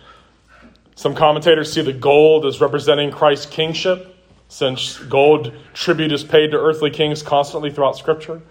Some 0.96 1.16
commentators 1.16 1.74
see 1.74 1.82
the 1.82 1.94
gold 1.94 2.46
as 2.46 2.62
representing 2.62 3.12
Christ's 3.12 3.48
kingship, 3.48 4.16
since 4.50 5.00
gold 5.00 5.54
tribute 5.74 6.12
is 6.12 6.24
paid 6.24 6.52
to 6.52 6.58
earthly 6.58 6.92
kings 6.92 7.24
constantly 7.24 7.72
throughout 7.72 7.98
Scripture. 7.98 8.42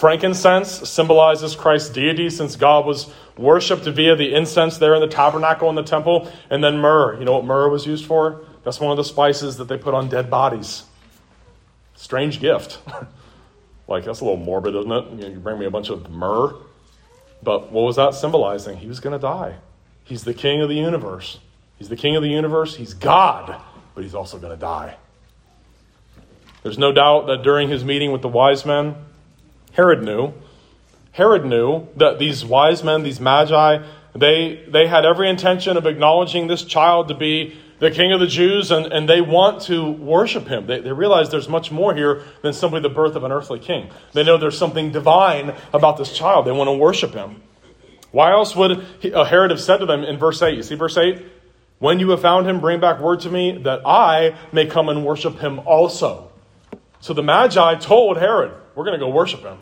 Frankincense 0.00 0.88
symbolizes 0.88 1.54
Christ's 1.54 1.90
deity 1.90 2.30
since 2.30 2.56
God 2.56 2.86
was 2.86 3.12
worshipped 3.36 3.84
via 3.84 4.16
the 4.16 4.34
incense 4.34 4.78
there 4.78 4.94
in 4.94 5.02
the 5.02 5.06
tabernacle 5.06 5.68
in 5.68 5.74
the 5.74 5.82
temple. 5.82 6.32
And 6.48 6.64
then 6.64 6.78
myrrh. 6.78 7.18
You 7.18 7.26
know 7.26 7.34
what 7.34 7.44
myrrh 7.44 7.68
was 7.68 7.86
used 7.86 8.06
for? 8.06 8.40
That's 8.64 8.80
one 8.80 8.92
of 8.92 8.96
the 8.96 9.04
spices 9.04 9.58
that 9.58 9.68
they 9.68 9.76
put 9.76 9.92
on 9.92 10.08
dead 10.08 10.30
bodies. 10.30 10.84
Strange 11.96 12.40
gift. 12.40 12.78
like, 13.88 14.06
that's 14.06 14.20
a 14.20 14.24
little 14.24 14.38
morbid, 14.38 14.74
isn't 14.74 14.90
it? 14.90 15.10
You, 15.10 15.16
know, 15.16 15.28
you 15.34 15.38
bring 15.38 15.58
me 15.58 15.66
a 15.66 15.70
bunch 15.70 15.90
of 15.90 16.10
myrrh. 16.10 16.54
But 17.42 17.70
what 17.70 17.82
was 17.82 17.96
that 17.96 18.14
symbolizing? 18.14 18.78
He 18.78 18.86
was 18.86 19.00
going 19.00 19.12
to 19.12 19.20
die. 19.20 19.56
He's 20.04 20.24
the 20.24 20.32
king 20.32 20.62
of 20.62 20.70
the 20.70 20.76
universe. 20.76 21.40
He's 21.76 21.90
the 21.90 21.96
king 21.96 22.16
of 22.16 22.22
the 22.22 22.30
universe. 22.30 22.74
He's 22.74 22.94
God, 22.94 23.54
but 23.94 24.02
he's 24.02 24.14
also 24.14 24.38
going 24.38 24.54
to 24.54 24.60
die. 24.60 24.96
There's 26.62 26.78
no 26.78 26.90
doubt 26.90 27.26
that 27.26 27.42
during 27.42 27.68
his 27.68 27.84
meeting 27.84 28.12
with 28.12 28.22
the 28.22 28.28
wise 28.28 28.64
men, 28.64 28.94
Herod 29.72 30.02
knew. 30.02 30.32
Herod 31.12 31.44
knew 31.44 31.88
that 31.96 32.18
these 32.18 32.44
wise 32.44 32.84
men, 32.84 33.02
these 33.02 33.20
magi, 33.20 33.82
they, 34.14 34.64
they 34.68 34.86
had 34.86 35.04
every 35.04 35.28
intention 35.28 35.76
of 35.76 35.86
acknowledging 35.86 36.46
this 36.46 36.64
child 36.64 37.08
to 37.08 37.14
be 37.14 37.56
the 37.78 37.90
king 37.90 38.12
of 38.12 38.20
the 38.20 38.26
Jews, 38.26 38.70
and, 38.70 38.86
and 38.92 39.08
they 39.08 39.20
want 39.20 39.62
to 39.62 39.90
worship 39.90 40.46
him. 40.46 40.66
They, 40.66 40.80
they 40.80 40.92
realize 40.92 41.30
there's 41.30 41.48
much 41.48 41.72
more 41.72 41.94
here 41.94 42.22
than 42.42 42.52
simply 42.52 42.80
the 42.80 42.90
birth 42.90 43.16
of 43.16 43.24
an 43.24 43.32
earthly 43.32 43.58
king. 43.58 43.90
They 44.12 44.22
know 44.22 44.36
there's 44.36 44.58
something 44.58 44.92
divine 44.92 45.54
about 45.72 45.96
this 45.96 46.12
child. 46.12 46.46
They 46.46 46.52
want 46.52 46.68
to 46.68 46.74
worship 46.74 47.14
him. 47.14 47.42
Why 48.12 48.32
else 48.32 48.54
would 48.54 48.84
Herod 49.02 49.50
have 49.50 49.60
said 49.60 49.78
to 49.78 49.86
them 49.86 50.04
in 50.04 50.18
verse 50.18 50.42
8? 50.42 50.56
You 50.56 50.62
see 50.62 50.74
verse 50.74 50.96
8? 50.96 51.24
When 51.78 52.00
you 52.00 52.10
have 52.10 52.20
found 52.20 52.46
him, 52.46 52.60
bring 52.60 52.80
back 52.80 53.00
word 53.00 53.20
to 53.20 53.30
me 53.30 53.62
that 53.62 53.80
I 53.86 54.36
may 54.52 54.66
come 54.66 54.90
and 54.90 55.04
worship 55.04 55.38
him 55.38 55.60
also. 55.60 56.30
So 57.00 57.14
the 57.14 57.22
Magi 57.22 57.76
told 57.76 58.18
Herod, 58.18 58.52
we're 58.74 58.84
going 58.84 58.98
to 58.98 59.04
go 59.04 59.10
worship 59.10 59.40
him. 59.40 59.58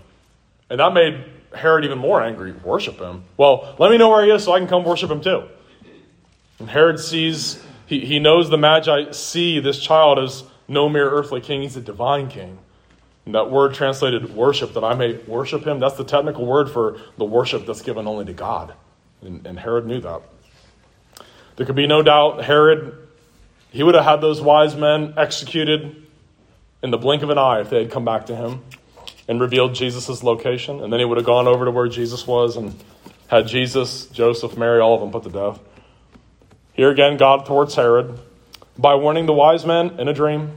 And 0.70 0.80
that 0.80 0.92
made 0.92 1.24
Herod 1.54 1.84
even 1.84 1.98
more 1.98 2.22
angry. 2.22 2.52
Worship 2.52 2.98
him? 2.98 3.24
Well, 3.36 3.74
let 3.78 3.90
me 3.90 3.98
know 3.98 4.10
where 4.10 4.24
he 4.24 4.30
is 4.30 4.44
so 4.44 4.52
I 4.52 4.58
can 4.58 4.68
come 4.68 4.84
worship 4.84 5.10
him 5.10 5.20
too. 5.20 5.48
And 6.58 6.68
Herod 6.68 7.00
sees, 7.00 7.62
he, 7.86 8.04
he 8.04 8.18
knows 8.18 8.50
the 8.50 8.58
Magi 8.58 9.12
see 9.12 9.60
this 9.60 9.78
child 9.78 10.18
as 10.18 10.44
no 10.66 10.88
mere 10.88 11.08
earthly 11.08 11.40
king, 11.40 11.62
he's 11.62 11.76
a 11.76 11.80
divine 11.80 12.28
king. 12.28 12.58
And 13.24 13.34
that 13.34 13.50
word 13.50 13.74
translated 13.74 14.34
worship, 14.34 14.74
that 14.74 14.84
I 14.84 14.94
may 14.94 15.14
worship 15.26 15.66
him, 15.66 15.80
that's 15.80 15.96
the 15.96 16.04
technical 16.04 16.44
word 16.44 16.70
for 16.70 16.98
the 17.16 17.24
worship 17.24 17.66
that's 17.66 17.82
given 17.82 18.06
only 18.06 18.24
to 18.26 18.32
God. 18.32 18.74
And, 19.22 19.46
and 19.46 19.58
Herod 19.58 19.86
knew 19.86 20.00
that. 20.00 20.22
There 21.56 21.66
could 21.66 21.76
be 21.76 21.86
no 21.86 22.02
doubt 22.02 22.44
Herod, 22.44 22.96
he 23.70 23.82
would 23.82 23.94
have 23.94 24.04
had 24.04 24.20
those 24.20 24.40
wise 24.40 24.76
men 24.76 25.14
executed 25.16 26.06
in 26.82 26.90
the 26.90 26.98
blink 26.98 27.22
of 27.22 27.30
an 27.30 27.38
eye 27.38 27.60
if 27.60 27.70
they 27.70 27.78
had 27.78 27.90
come 27.90 28.04
back 28.04 28.26
to 28.26 28.36
him 28.36 28.62
and 29.28 29.40
revealed 29.40 29.74
Jesus' 29.74 30.22
location. 30.22 30.82
And 30.82 30.92
then 30.92 30.98
he 30.98 31.04
would 31.04 31.18
have 31.18 31.26
gone 31.26 31.46
over 31.46 31.66
to 31.66 31.70
where 31.70 31.86
Jesus 31.86 32.26
was 32.26 32.56
and 32.56 32.74
had 33.28 33.46
Jesus, 33.46 34.06
Joseph, 34.06 34.56
Mary, 34.56 34.80
all 34.80 34.94
of 34.94 35.00
them 35.00 35.10
put 35.10 35.22
to 35.24 35.30
death. 35.30 35.60
Here 36.72 36.90
again, 36.90 37.18
God 37.18 37.46
thwarts 37.46 37.74
Herod 37.74 38.18
by 38.78 38.94
warning 38.94 39.26
the 39.26 39.34
wise 39.34 39.66
men 39.66 40.00
in 40.00 40.08
a 40.08 40.14
dream. 40.14 40.56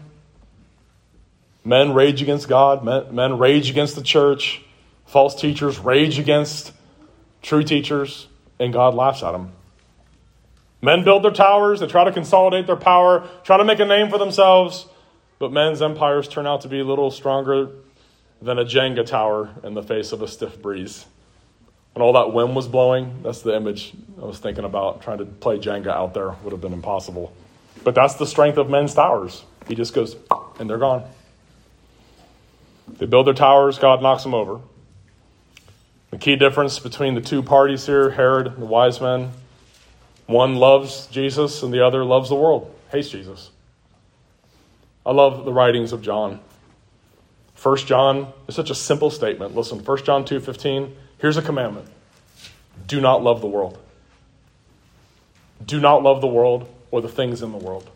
Men 1.64 1.94
rage 1.94 2.22
against 2.22 2.48
God, 2.48 2.84
men, 2.84 3.14
men 3.14 3.38
rage 3.38 3.70
against 3.70 3.96
the 3.96 4.02
church, 4.02 4.62
false 5.06 5.40
teachers 5.40 5.78
rage 5.78 6.18
against 6.18 6.72
true 7.42 7.64
teachers, 7.64 8.28
and 8.60 8.74
God 8.74 8.96
laughs 8.96 9.22
at 9.22 9.32
them. 9.34 9.52
Men 10.82 11.04
build 11.04 11.24
their 11.24 11.32
towers, 11.32 11.80
they 11.80 11.88
try 11.88 12.04
to 12.04 12.12
consolidate 12.12 12.66
their 12.66 12.76
power, 12.76 13.28
try 13.44 13.58
to 13.58 13.64
make 13.64 13.80
a 13.80 13.86
name 13.86 14.10
for 14.10 14.18
themselves. 14.18 14.88
But 15.38 15.52
men's 15.52 15.82
empires 15.82 16.28
turn 16.28 16.48
out 16.48 16.62
to 16.62 16.68
be 16.68 16.80
a 16.80 16.84
little 16.84 17.12
stronger 17.12 17.70
than 18.42 18.58
a 18.58 18.66
Jenga 18.66 19.06
tower 19.06 19.50
in 19.64 19.74
the 19.74 19.84
face 19.84 20.12
of 20.12 20.22
a 20.22 20.28
stiff 20.28 20.62
breeze. 20.62 21.06
And 21.94 22.02
all 22.02 22.14
that 22.14 22.34
wind 22.34 22.56
was 22.56 22.68
blowing, 22.68 23.22
that's 23.22 23.42
the 23.42 23.56
image 23.56 23.94
I 24.22 24.26
was 24.26 24.40
thinking 24.40 24.64
about. 24.64 25.02
Trying 25.02 25.20
to 25.20 25.26
play 25.26 25.60
Jenga 25.60 25.88
out 25.88 26.14
there 26.14 26.32
would 26.44 26.52
have 26.52 26.62
been 26.62 26.74
impossible. 26.74 27.34
But 27.84 27.96
that's 27.96 28.16
the 28.16 28.26
strength 28.26 28.58
of 28.58 28.70
men's 28.70 28.94
towers. 28.94 29.44
He 29.68 29.76
just 29.76 29.94
goes, 29.94 30.16
and 30.60 30.70
they're 30.70 30.78
gone. 30.78 31.04
They 32.98 33.06
build 33.06 33.28
their 33.28 33.34
towers, 33.34 33.78
God 33.78 34.02
knocks 34.02 34.24
them 34.24 34.34
over. 34.34 34.60
The 36.12 36.18
key 36.18 36.36
difference 36.36 36.80
between 36.80 37.16
the 37.16 37.22
two 37.22 37.42
parties 37.42 37.86
here, 37.86 38.10
Herod 38.10 38.48
and 38.48 38.62
the 38.62 38.66
wise 38.66 39.00
men, 39.00 39.32
one 40.28 40.56
loves 40.56 41.08
Jesus 41.08 41.64
and 41.64 41.74
the 41.74 41.86
other 41.86 42.04
loves 42.04 42.30
the 42.30 42.36
world, 42.36 42.74
hates 42.92 43.10
Jesus. 43.10 43.50
I 45.06 45.12
love 45.12 45.46
the 45.46 45.54
writings 45.54 45.94
of 45.94 46.02
John. 46.02 46.40
1 47.62 47.78
John 47.78 48.34
is 48.48 48.56
such 48.56 48.72
a 48.72 48.76
simple 48.76 49.12
statement. 49.12 49.56
Listen, 49.56 49.80
1 49.80 50.04
John 50.04 50.26
2:15, 50.26 50.96
here's 51.20 51.38
a 51.38 51.42
commandment. 51.42 51.88
Do 52.88 53.00
not 53.00 53.22
love 53.22 53.42
the 53.42 53.48
world. 53.48 53.78
Do 55.66 55.80
not 55.80 56.02
love 56.02 56.22
the 56.22 56.28
world 56.28 56.68
or 56.90 57.02
the 57.02 57.08
things 57.08 57.44
in 57.44 57.52
the 57.52 57.58
world. 57.58 57.88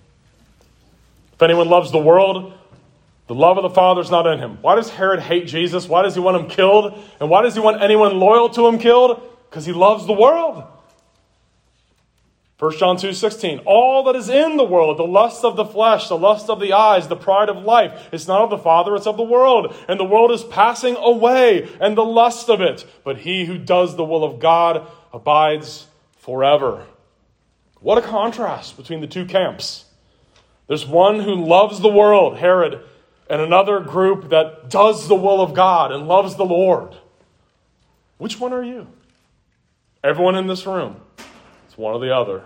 If 1.34 1.42
anyone 1.42 1.68
loves 1.68 1.92
the 1.92 1.98
world, 1.98 2.54
the 3.28 3.34
love 3.34 3.58
of 3.58 3.64
the 3.64 3.72
Father 3.72 4.02
is 4.02 4.12
not 4.12 4.28
in 4.28 4.38
him. 4.38 4.60
Why 4.62 4.76
does 4.76 4.92
Herod 4.92 5.20
hate 5.20 5.48
Jesus? 5.48 5.90
Why 5.90 6.04
does 6.04 6.14
he 6.14 6.22
want 6.22 6.38
him 6.38 6.48
killed? 6.48 6.94
And 7.20 7.30
why 7.30 7.42
does 7.42 7.56
he 7.56 7.60
want 7.60 7.82
anyone 7.82 8.20
loyal 8.20 8.50
to 8.50 8.68
him 8.68 8.78
killed? 8.78 9.20
Because 9.50 9.66
he 9.66 9.74
loves 9.74 10.06
the 10.06 10.14
world. 10.14 10.64
1 12.58 12.78
John 12.78 12.96
2 12.96 13.12
16, 13.12 13.60
all 13.66 14.04
that 14.06 14.16
is 14.16 14.30
in 14.30 14.56
the 14.56 14.64
world, 14.64 14.98
the 14.98 15.04
lust 15.04 15.44
of 15.44 15.58
the 15.58 15.66
flesh, 15.66 16.08
the 16.08 16.18
lust 16.18 16.50
of 16.50 16.62
the 16.62 16.72
eyes, 16.72 17.10
the 17.10 17.16
pride 17.16 17.50
of 17.50 17.64
life, 17.64 18.08
it's 18.14 18.30
not 18.30 18.44
of 18.44 18.50
the 18.50 18.58
Father, 18.58 18.96
it's 18.96 19.08
of 19.08 19.18
the 19.18 19.24
world. 19.24 19.76
And 19.90 20.00
the 20.00 20.06
world 20.06 20.32
is 20.32 20.44
passing 20.44 20.96
away, 20.96 21.70
and 21.82 21.98
the 21.98 22.06
lust 22.06 22.50
of 22.50 22.62
it. 22.62 22.86
But 23.04 23.18
he 23.18 23.44
who 23.44 23.58
does 23.58 23.98
the 23.98 24.06
will 24.06 24.24
of 24.24 24.40
God 24.40 24.88
abides 25.12 25.88
forever. 26.18 26.86
What 27.82 27.98
a 27.98 28.02
contrast 28.02 28.78
between 28.78 29.02
the 29.02 29.08
two 29.08 29.26
camps. 29.26 29.86
There's 30.68 30.86
one 30.86 31.20
who 31.20 31.36
loves 31.36 31.82
the 31.82 31.90
world, 31.90 32.38
Herod, 32.38 32.82
and 33.30 33.42
another 33.42 33.82
group 33.82 34.30
that 34.30 34.70
does 34.70 35.10
the 35.10 35.16
will 35.16 35.42
of 35.42 35.54
God 35.54 35.92
and 35.92 36.08
loves 36.08 36.36
the 36.36 36.46
Lord. 36.46 36.96
Which 38.18 38.40
one 38.40 38.54
are 38.54 38.64
you? 38.64 38.88
Everyone 40.02 40.36
in 40.36 40.48
this 40.48 40.66
room. 40.66 41.02
It's 41.76 41.80
one 41.82 41.94
or 41.94 42.00
the 42.00 42.16
other. 42.16 42.42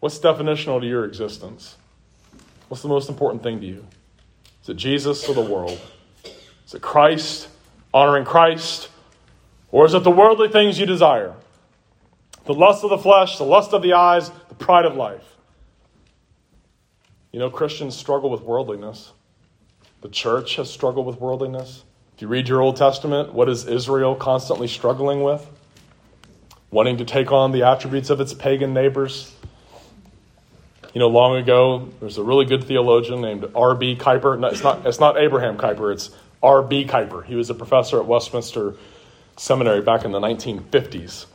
What's 0.00 0.18
definitional 0.18 0.80
to 0.80 0.86
your 0.86 1.04
existence? 1.04 1.76
What's 2.68 2.80
the 2.80 2.88
most 2.88 3.10
important 3.10 3.42
thing 3.42 3.60
to 3.60 3.66
you? 3.66 3.86
Is 4.62 4.70
it 4.70 4.78
Jesus 4.78 5.28
or 5.28 5.34
the 5.34 5.42
world? 5.42 5.78
Is 6.66 6.72
it 6.72 6.80
Christ, 6.80 7.48
honoring 7.92 8.24
Christ? 8.24 8.88
Or 9.70 9.84
is 9.84 9.92
it 9.92 10.04
the 10.04 10.10
worldly 10.10 10.48
things 10.48 10.78
you 10.78 10.86
desire? 10.86 11.34
The 12.46 12.54
lust 12.54 12.82
of 12.82 12.88
the 12.88 12.96
flesh, 12.96 13.36
the 13.36 13.44
lust 13.44 13.74
of 13.74 13.82
the 13.82 13.92
eyes, 13.92 14.30
the 14.48 14.54
pride 14.54 14.86
of 14.86 14.96
life. 14.96 15.36
You 17.30 17.40
know, 17.40 17.50
Christians 17.50 17.94
struggle 17.94 18.30
with 18.30 18.40
worldliness. 18.40 19.12
The 20.00 20.08
church 20.08 20.56
has 20.56 20.70
struggled 20.70 21.04
with 21.04 21.20
worldliness. 21.20 21.84
If 22.16 22.22
you 22.22 22.28
read 22.28 22.48
your 22.48 22.62
Old 22.62 22.78
Testament, 22.78 23.34
what 23.34 23.50
is 23.50 23.66
Israel 23.66 24.14
constantly 24.14 24.66
struggling 24.66 25.22
with? 25.22 25.46
Wanting 26.72 26.96
to 26.96 27.04
take 27.04 27.30
on 27.30 27.52
the 27.52 27.62
attributes 27.62 28.10
of 28.10 28.20
its 28.20 28.34
pagan 28.34 28.74
neighbors. 28.74 29.32
You 30.94 30.98
know, 30.98 31.08
long 31.08 31.36
ago, 31.36 31.88
there 32.00 32.06
was 32.06 32.18
a 32.18 32.22
really 32.22 32.46
good 32.46 32.64
theologian 32.64 33.20
named 33.20 33.44
R.B. 33.54 33.96
Kuiper. 33.96 34.38
No, 34.38 34.48
it's, 34.48 34.62
not, 34.62 34.86
it's 34.86 34.98
not 34.98 35.18
Abraham 35.18 35.58
Kuyper, 35.58 35.92
it's 35.92 36.10
R.B. 36.42 36.86
Kuiper. 36.86 37.24
He 37.24 37.34
was 37.34 37.50
a 37.50 37.54
professor 37.54 38.00
at 38.00 38.06
Westminster 38.06 38.74
Seminary 39.36 39.82
back 39.82 40.04
in 40.04 40.12
the 40.12 40.18
1950s. 40.18 41.26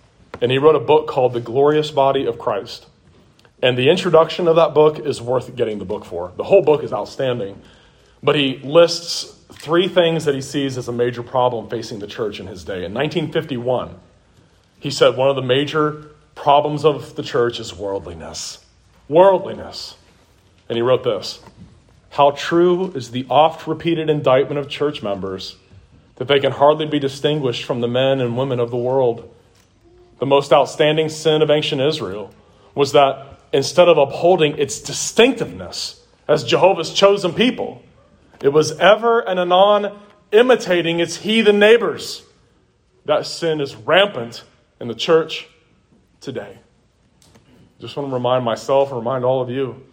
And 0.42 0.52
he 0.52 0.58
wrote 0.58 0.76
a 0.76 0.80
book 0.80 1.08
called 1.08 1.34
The 1.34 1.40
Glorious 1.40 1.92
Body 1.92 2.26
of 2.26 2.38
Christ. 2.38 2.88
And 3.62 3.78
the 3.78 3.90
introduction 3.90 4.48
of 4.48 4.56
that 4.56 4.74
book 4.74 5.00
is 5.00 5.22
worth 5.22 5.56
getting 5.56 5.80
the 5.80 5.86
book 5.86 6.04
for. 6.04 6.34
The 6.36 6.44
whole 6.44 6.64
book 6.64 6.84
is 6.84 6.92
outstanding. 6.92 7.62
But 8.24 8.36
he 8.36 8.58
lists 8.58 9.36
three 9.52 9.88
things 9.88 10.26
that 10.26 10.34
he 10.34 10.42
sees 10.42 10.78
as 10.78 10.88
a 10.88 10.92
major 10.92 11.22
problem 11.22 11.70
facing 11.70 12.00
the 12.00 12.08
church 12.08 12.40
in 12.40 12.48
his 12.48 12.64
day. 12.64 12.86
In 12.86 12.94
1951, 12.94 13.96
he 14.80 14.92
said 14.92 15.18
one 15.18 15.30
of 15.30 15.36
the 15.36 15.42
major 15.42 16.12
problems 16.36 16.86
of 16.86 17.16
the 17.16 17.24
church 17.24 17.60
is 17.60 17.74
worldliness. 17.74 18.64
Worldliness. 19.10 19.96
And 20.70 20.76
he 20.76 20.82
wrote 20.82 21.04
this 21.04 21.42
How 22.12 22.32
true 22.32 22.92
is 22.94 23.12
the 23.12 23.26
oft 23.30 23.68
repeated 23.68 24.10
indictment 24.10 24.60
of 24.60 24.70
church 24.70 25.02
members 25.02 25.56
that 26.16 26.28
they 26.28 26.40
can 26.40 26.52
hardly 26.52 26.86
be 26.86 27.00
distinguished 27.00 27.64
from 27.64 27.82
the 27.82 27.88
men 27.88 28.20
and 28.20 28.38
women 28.38 28.60
of 28.60 28.72
the 28.72 28.78
world. 28.78 29.34
The 30.20 30.26
most 30.26 30.52
outstanding 30.52 31.10
sin 31.10 31.42
of 31.42 31.52
ancient 31.52 31.80
Israel 31.80 32.34
was 32.74 32.92
that 32.94 33.40
instead 33.54 33.88
of 33.88 33.98
upholding 33.98 34.58
its 34.58 34.80
distinctiveness 34.80 36.04
as 36.28 36.44
Jehovah's 36.44 36.92
chosen 36.92 37.34
people, 37.34 37.84
it 38.42 38.50
was 38.50 38.78
ever 38.80 39.20
and 39.20 39.40
anon 39.40 39.98
imitating 40.32 41.00
its 41.00 41.18
heathen 41.18 41.60
neighbors. 41.60 42.24
That 43.06 43.26
sin 43.26 43.62
is 43.62 43.76
rampant 43.76 44.44
in 44.80 44.88
the 44.88 44.96
church 44.96 45.48
today. 46.22 46.58
Just 47.80 47.96
want 47.96 48.10
to 48.10 48.14
remind 48.14 48.44
myself 48.44 48.90
and 48.90 48.98
remind 48.98 49.24
all 49.24 49.42
of 49.42 49.50
you. 49.50 49.84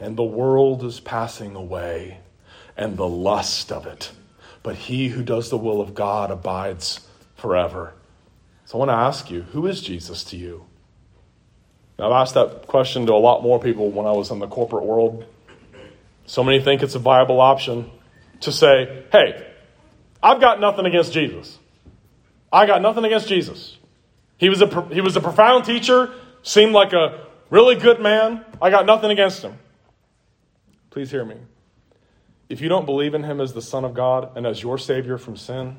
And 0.00 0.16
the 0.16 0.24
world 0.24 0.84
is 0.84 1.00
passing 1.00 1.56
away, 1.56 2.18
and 2.76 2.96
the 2.96 3.08
lust 3.08 3.72
of 3.72 3.86
it. 3.86 4.12
But 4.62 4.76
he 4.76 5.08
who 5.08 5.22
does 5.22 5.50
the 5.50 5.56
will 5.56 5.80
of 5.80 5.94
God 5.94 6.30
abides 6.30 7.00
forever. 7.36 7.94
So 8.66 8.76
I 8.76 8.78
want 8.80 8.90
to 8.90 8.94
ask 8.94 9.30
you 9.30 9.42
who 9.42 9.66
is 9.66 9.80
Jesus 9.80 10.24
to 10.24 10.36
you? 10.36 10.66
Now, 11.98 12.12
I've 12.12 12.22
asked 12.22 12.34
that 12.34 12.66
question 12.66 13.06
to 13.06 13.12
a 13.12 13.14
lot 13.14 13.42
more 13.42 13.58
people 13.58 13.90
when 13.90 14.06
I 14.06 14.12
was 14.12 14.30
in 14.30 14.38
the 14.38 14.46
corporate 14.46 14.84
world. 14.84 15.24
So 16.26 16.44
many 16.44 16.60
think 16.60 16.82
it's 16.82 16.94
a 16.94 17.00
viable 17.00 17.40
option 17.40 17.90
to 18.42 18.52
say, 18.52 19.04
hey, 19.10 19.46
I've 20.22 20.40
got 20.40 20.60
nothing 20.60 20.84
against 20.84 21.12
Jesus. 21.12 21.58
I 22.52 22.66
got 22.66 22.82
nothing 22.82 23.04
against 23.04 23.26
Jesus. 23.26 23.77
He 24.38 24.48
was 24.48 24.62
a, 24.62 24.88
he 24.92 25.00
was 25.00 25.16
a 25.16 25.20
profound 25.20 25.64
teacher, 25.64 26.12
seemed 26.42 26.72
like 26.72 26.92
a 26.92 27.26
really 27.50 27.74
good 27.74 28.00
man. 28.00 28.44
I 28.62 28.70
got 28.70 28.86
nothing 28.86 29.10
against 29.10 29.42
him. 29.42 29.58
Please 30.90 31.10
hear 31.10 31.24
me. 31.24 31.36
If 32.48 32.60
you 32.60 32.68
don't 32.68 32.86
believe 32.86 33.14
in 33.14 33.24
him 33.24 33.40
as 33.40 33.52
the 33.52 33.60
Son 33.60 33.84
of 33.84 33.94
God 33.94 34.36
and 34.36 34.46
as 34.46 34.62
your 34.62 34.78
Savior 34.78 35.18
from 35.18 35.36
sin, 35.36 35.76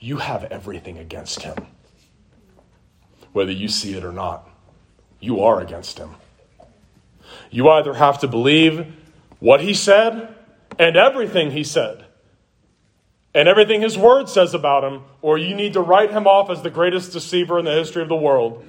you 0.00 0.16
have 0.16 0.44
everything 0.44 0.98
against 0.98 1.42
him. 1.42 1.56
Whether 3.32 3.52
you 3.52 3.68
see 3.68 3.94
it 3.94 4.04
or 4.04 4.12
not, 4.12 4.48
you 5.20 5.42
are 5.42 5.60
against 5.60 5.98
him. 5.98 6.16
You 7.50 7.68
either 7.68 7.94
have 7.94 8.18
to 8.20 8.28
believe 8.28 8.92
what 9.38 9.60
he 9.60 9.74
said 9.74 10.34
and 10.78 10.96
everything 10.96 11.50
he 11.52 11.62
said 11.62 12.06
and 13.34 13.48
everything 13.48 13.80
his 13.80 13.96
word 13.96 14.28
says 14.28 14.54
about 14.54 14.84
him, 14.84 15.02
or 15.22 15.38
you 15.38 15.54
need 15.54 15.74
to 15.74 15.80
write 15.80 16.10
him 16.10 16.26
off 16.26 16.50
as 16.50 16.62
the 16.62 16.70
greatest 16.70 17.12
deceiver 17.12 17.58
in 17.58 17.64
the 17.64 17.72
history 17.72 18.02
of 18.02 18.08
the 18.08 18.16
world. 18.16 18.64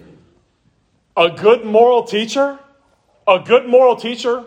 A 1.17 1.29
good 1.29 1.65
moral 1.65 2.03
teacher, 2.03 2.59
a 3.27 3.39
good 3.39 3.67
moral 3.67 3.95
teacher, 3.95 4.45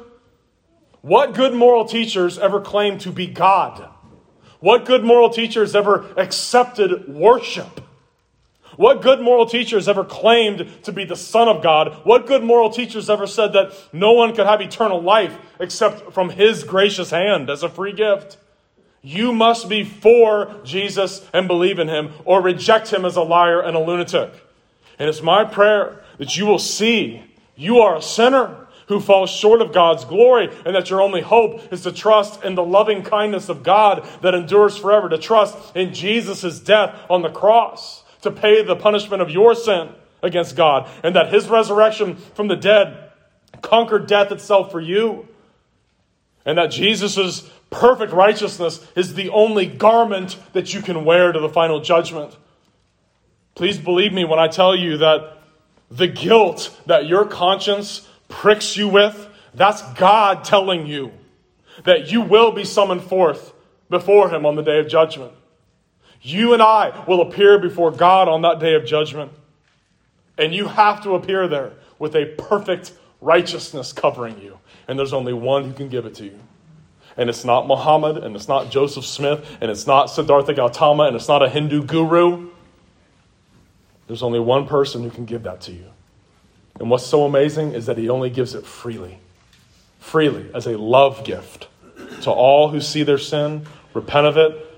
what 1.02 1.34
good 1.34 1.52
moral 1.52 1.84
teachers 1.84 2.38
ever 2.38 2.60
claimed 2.60 3.02
to 3.02 3.12
be 3.12 3.26
God? 3.26 3.90
What 4.60 4.86
good 4.86 5.04
moral 5.04 5.28
teachers 5.28 5.74
ever 5.74 6.06
accepted 6.16 7.06
worship? 7.06 7.82
What 8.76 9.02
good 9.02 9.20
moral 9.20 9.46
teachers 9.46 9.88
ever 9.88 10.04
claimed 10.04 10.66
to 10.84 10.92
be 10.92 11.04
the 11.04 11.16
Son 11.16 11.48
of 11.48 11.62
God? 11.62 12.00
What 12.04 12.26
good 12.26 12.42
moral 12.42 12.70
teachers 12.70 13.10
ever 13.10 13.26
said 13.26 13.52
that 13.52 13.72
no 13.92 14.12
one 14.12 14.34
could 14.34 14.46
have 14.46 14.60
eternal 14.62 15.02
life 15.02 15.36
except 15.60 16.12
from 16.12 16.30
His 16.30 16.64
gracious 16.64 17.10
hand 17.10 17.50
as 17.50 17.62
a 17.62 17.68
free 17.68 17.92
gift? 17.92 18.38
You 19.04 19.34
must 19.34 19.68
be 19.68 19.84
for 19.84 20.56
Jesus 20.64 21.28
and 21.34 21.46
believe 21.46 21.78
in 21.78 21.88
Him, 21.88 22.12
or 22.24 22.40
reject 22.40 22.90
Him 22.90 23.04
as 23.04 23.16
a 23.16 23.22
liar 23.22 23.60
and 23.60 23.76
a 23.76 23.80
lunatic. 23.80 24.32
And 24.98 25.08
it's 25.08 25.22
my 25.22 25.44
prayer 25.44 26.02
that 26.18 26.36
you 26.38 26.46
will 26.46 26.58
see 26.58 27.22
you 27.54 27.80
are 27.80 27.96
a 27.96 28.02
sinner 28.02 28.66
who 28.88 29.00
falls 29.00 29.30
short 29.30 29.60
of 29.60 29.72
God's 29.72 30.04
glory, 30.04 30.50
and 30.64 30.74
that 30.74 30.88
your 30.88 31.02
only 31.02 31.20
hope 31.20 31.72
is 31.72 31.82
to 31.82 31.92
trust 31.92 32.42
in 32.42 32.54
the 32.54 32.64
loving 32.64 33.02
kindness 33.02 33.48
of 33.48 33.62
God 33.62 34.06
that 34.22 34.34
endures 34.34 34.76
forever, 34.76 35.08
to 35.08 35.18
trust 35.18 35.76
in 35.76 35.94
Jesus' 35.94 36.60
death 36.60 36.98
on 37.08 37.22
the 37.22 37.30
cross 37.30 38.04
to 38.22 38.30
pay 38.30 38.62
the 38.62 38.76
punishment 38.76 39.22
of 39.22 39.30
your 39.30 39.54
sin 39.54 39.90
against 40.22 40.56
God, 40.56 40.88
and 41.02 41.14
that 41.14 41.32
his 41.32 41.48
resurrection 41.48 42.16
from 42.16 42.48
the 42.48 42.56
dead 42.56 43.10
conquered 43.60 44.06
death 44.06 44.32
itself 44.32 44.70
for 44.70 44.80
you, 44.80 45.28
and 46.44 46.58
that 46.58 46.70
Jesus' 46.70 47.50
perfect 47.74 48.12
righteousness 48.12 48.86
is 48.94 49.14
the 49.14 49.30
only 49.30 49.66
garment 49.66 50.36
that 50.52 50.72
you 50.72 50.80
can 50.80 51.04
wear 51.04 51.32
to 51.32 51.40
the 51.40 51.48
final 51.48 51.80
judgment. 51.80 52.36
Please 53.56 53.78
believe 53.78 54.12
me 54.12 54.24
when 54.24 54.38
I 54.38 54.46
tell 54.46 54.76
you 54.76 54.98
that 54.98 55.38
the 55.90 56.06
guilt 56.06 56.80
that 56.86 57.06
your 57.06 57.24
conscience 57.24 58.08
pricks 58.28 58.76
you 58.76 58.88
with, 58.88 59.28
that's 59.54 59.82
God 59.94 60.44
telling 60.44 60.86
you 60.86 61.12
that 61.84 62.10
you 62.12 62.20
will 62.20 62.52
be 62.52 62.64
summoned 62.64 63.02
forth 63.02 63.52
before 63.90 64.30
Him 64.30 64.46
on 64.46 64.54
the 64.54 64.62
day 64.62 64.78
of 64.78 64.88
judgment. 64.88 65.32
You 66.22 66.52
and 66.52 66.62
I 66.62 67.04
will 67.06 67.20
appear 67.20 67.58
before 67.58 67.90
God 67.90 68.28
on 68.28 68.42
that 68.42 68.60
day 68.60 68.74
of 68.74 68.86
judgment. 68.86 69.32
And 70.38 70.54
you 70.54 70.68
have 70.68 71.02
to 71.02 71.14
appear 71.16 71.48
there 71.48 71.72
with 71.98 72.14
a 72.14 72.26
perfect 72.38 72.92
righteousness 73.20 73.92
covering 73.92 74.40
you. 74.40 74.58
And 74.86 74.98
there's 74.98 75.12
only 75.12 75.32
one 75.32 75.64
who 75.64 75.72
can 75.72 75.88
give 75.88 76.06
it 76.06 76.14
to 76.16 76.24
you. 76.24 76.40
And 77.16 77.30
it's 77.30 77.44
not 77.44 77.66
Muhammad, 77.66 78.16
and 78.18 78.34
it's 78.34 78.48
not 78.48 78.70
Joseph 78.70 79.04
Smith, 79.04 79.56
and 79.60 79.70
it's 79.70 79.86
not 79.86 80.06
Siddhartha 80.06 80.54
Gautama, 80.54 81.04
and 81.04 81.16
it's 81.16 81.28
not 81.28 81.42
a 81.42 81.48
Hindu 81.48 81.84
guru. 81.84 82.50
There's 84.06 84.22
only 84.22 84.40
one 84.40 84.66
person 84.66 85.02
who 85.02 85.10
can 85.10 85.24
give 85.24 85.44
that 85.44 85.60
to 85.62 85.72
you. 85.72 85.86
And 86.80 86.90
what's 86.90 87.06
so 87.06 87.24
amazing 87.24 87.72
is 87.72 87.86
that 87.86 87.98
he 87.98 88.08
only 88.08 88.30
gives 88.30 88.54
it 88.54 88.66
freely, 88.66 89.18
freely, 90.00 90.50
as 90.54 90.66
a 90.66 90.76
love 90.76 91.24
gift 91.24 91.68
to 92.22 92.30
all 92.30 92.68
who 92.70 92.80
see 92.80 93.02
their 93.02 93.18
sin, 93.18 93.66
repent 93.92 94.26
of 94.26 94.36
it, 94.36 94.74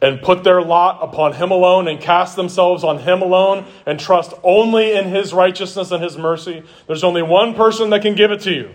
and 0.00 0.22
put 0.22 0.44
their 0.44 0.62
lot 0.62 0.98
upon 1.02 1.32
Him 1.32 1.50
alone 1.50 1.88
and 1.88 2.00
cast 2.00 2.36
themselves 2.36 2.84
on 2.84 2.98
Him 2.98 3.22
alone 3.22 3.66
and 3.84 3.98
trust 3.98 4.32
only 4.42 4.92
in 4.92 5.08
His 5.08 5.32
righteousness 5.32 5.90
and 5.90 6.02
His 6.02 6.16
mercy, 6.16 6.62
there's 6.86 7.04
only 7.04 7.22
one 7.22 7.54
person 7.54 7.90
that 7.90 8.02
can 8.02 8.14
give 8.14 8.30
it 8.30 8.40
to 8.42 8.52
you 8.52 8.70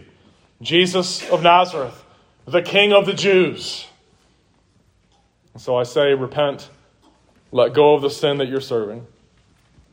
Jesus 0.61 1.27
of 1.29 1.43
Nazareth, 1.43 2.02
the 2.45 2.61
King 2.61 2.93
of 2.93 3.05
the 3.05 3.13
Jews. 3.13 3.87
So 5.57 5.75
I 5.75 5.83
say, 5.83 6.13
repent, 6.13 6.69
let 7.51 7.73
go 7.73 7.93
of 7.93 8.01
the 8.01 8.09
sin 8.09 8.37
that 8.37 8.47
you're 8.47 8.61
serving, 8.61 9.05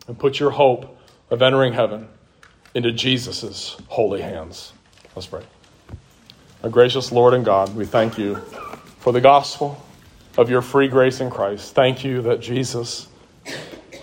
and 0.09 0.18
put 0.18 0.40
your 0.40 0.51
hope 0.51 0.98
of 1.30 1.42
entering 1.42 1.74
heaven 1.74 2.09
into 2.74 2.92
Jesus' 2.92 3.76
holy 3.88 4.22
hands. 4.22 4.72
Let's 5.14 5.26
pray. 5.26 5.42
Our 6.62 6.70
gracious 6.70 7.12
Lord 7.12 7.34
and 7.34 7.44
God, 7.44 7.74
we 7.74 7.84
thank 7.84 8.18
you 8.18 8.36
for 8.98 9.12
the 9.12 9.20
gospel 9.20 9.82
of 10.36 10.51
your 10.51 10.62
free 10.62 10.88
grace 10.88 11.20
in 11.20 11.30
Christ. 11.30 11.74
Thank 11.74 12.05
you 12.05 12.22
that 12.22 12.40
Jesus 12.40 13.09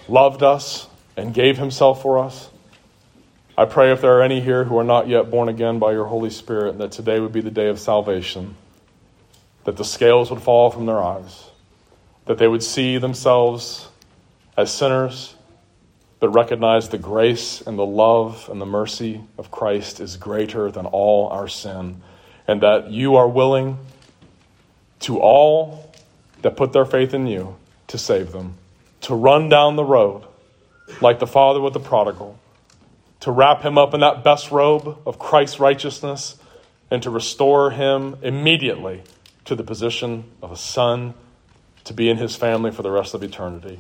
loved 0.08 0.44
us 0.44 0.88
and 1.16 1.34
gave 1.34 1.58
himself 1.58 2.02
for 2.02 2.20
us. 2.20 2.50
I 3.58 3.66
pray 3.66 3.92
if 3.92 4.02
there 4.02 4.20
are 4.20 4.22
any 4.22 4.40
here 4.40 4.66
who 4.66 4.78
are 4.78 4.84
not 4.84 5.08
yet 5.08 5.32
born 5.32 5.50
again 5.50 5.80
by 5.80 5.92
your 5.92 6.06
Holy 6.06 6.30
Spirit, 6.30 6.78
that 6.78 6.92
today 6.92 7.20
would 7.20 7.34
be 7.34 7.42
the 7.42 7.50
day 7.50 7.70
of 7.70 7.80
salvation, 7.80 8.56
that 9.64 9.78
the 9.78 9.84
scales 9.84 10.30
would 10.30 10.44
fall 10.44 10.70
from 10.70 10.86
their 10.86 11.02
eyes, 11.02 11.50
that 12.26 12.38
they 12.38 12.48
would 12.48 12.62
see 12.62 13.00
themselves 13.00 13.88
as 14.56 14.72
sinners, 14.72 15.34
but 16.20 16.30
recognize 16.30 16.90
the 16.90 17.00
grace 17.00 17.62
and 17.62 17.80
the 17.80 17.86
love 17.86 18.48
and 18.52 18.62
the 18.62 18.66
mercy 18.66 19.22
of 19.40 19.50
Christ 19.50 20.00
is 20.00 20.18
greater 20.18 20.70
than 20.70 20.86
all 20.86 21.28
our 21.30 21.48
sin, 21.48 22.02
and 22.48 22.62
that 22.62 22.92
you 22.92 23.16
are 23.16 23.28
willing 23.28 23.80
to 25.00 25.20
all 25.20 25.92
that 26.44 26.56
put 26.56 26.74
their 26.74 26.86
faith 26.86 27.16
in 27.16 27.26
you 27.26 27.56
to 27.88 27.98
save 27.98 28.32
them, 28.32 28.54
to 29.02 29.16
run 29.16 29.50
down 29.50 29.76
the 29.76 29.84
road 29.84 30.24
like 31.02 31.18
the 31.18 31.28
father 31.28 31.60
with 31.60 31.74
the 31.74 31.80
prodigal, 31.80 32.40
to 33.22 33.32
wrap 33.32 33.62
him 33.62 33.78
up 33.78 33.94
in 33.94 34.00
that 34.02 34.24
best 34.24 34.52
robe 34.52 34.98
of 35.06 35.20
Christ's 35.20 35.60
righteousness, 35.60 36.38
and 36.90 37.04
to 37.04 37.10
restore 37.10 37.72
him 37.72 38.18
immediately 38.22 39.04
to 39.46 39.56
the 39.56 39.64
position 39.64 40.24
of 40.42 40.52
a 40.52 40.58
son 40.58 41.14
to 41.84 41.94
be 41.94 42.10
in 42.10 42.18
his 42.18 42.36
family 42.36 42.72
for 42.72 42.82
the 42.82 42.92
rest 42.92 43.14
of 43.14 43.24
eternity. 43.24 43.80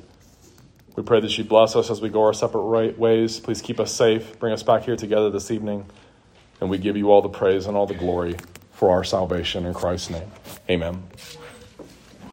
We 0.95 1.03
pray 1.03 1.19
that 1.19 1.37
you 1.37 1.43
bless 1.43 1.75
us 1.75 1.91
as 1.91 2.01
we 2.01 2.09
go 2.09 2.23
our 2.23 2.33
separate 2.33 2.97
ways. 2.97 3.39
Please 3.39 3.61
keep 3.61 3.79
us 3.79 3.93
safe. 3.93 4.39
Bring 4.39 4.51
us 4.51 4.63
back 4.63 4.83
here 4.83 4.95
together 4.95 5.29
this 5.29 5.51
evening. 5.51 5.85
And 6.59 6.69
we 6.69 6.79
give 6.79 6.97
you 6.97 7.11
all 7.11 7.21
the 7.21 7.29
praise 7.29 7.67
and 7.67 7.77
all 7.77 7.85
the 7.85 7.93
glory 7.93 8.35
for 8.71 8.89
our 8.89 9.03
salvation 9.03 9.65
in 9.65 9.73
Christ's 9.73 10.09
name. 10.09 10.31
Amen. 10.69 11.03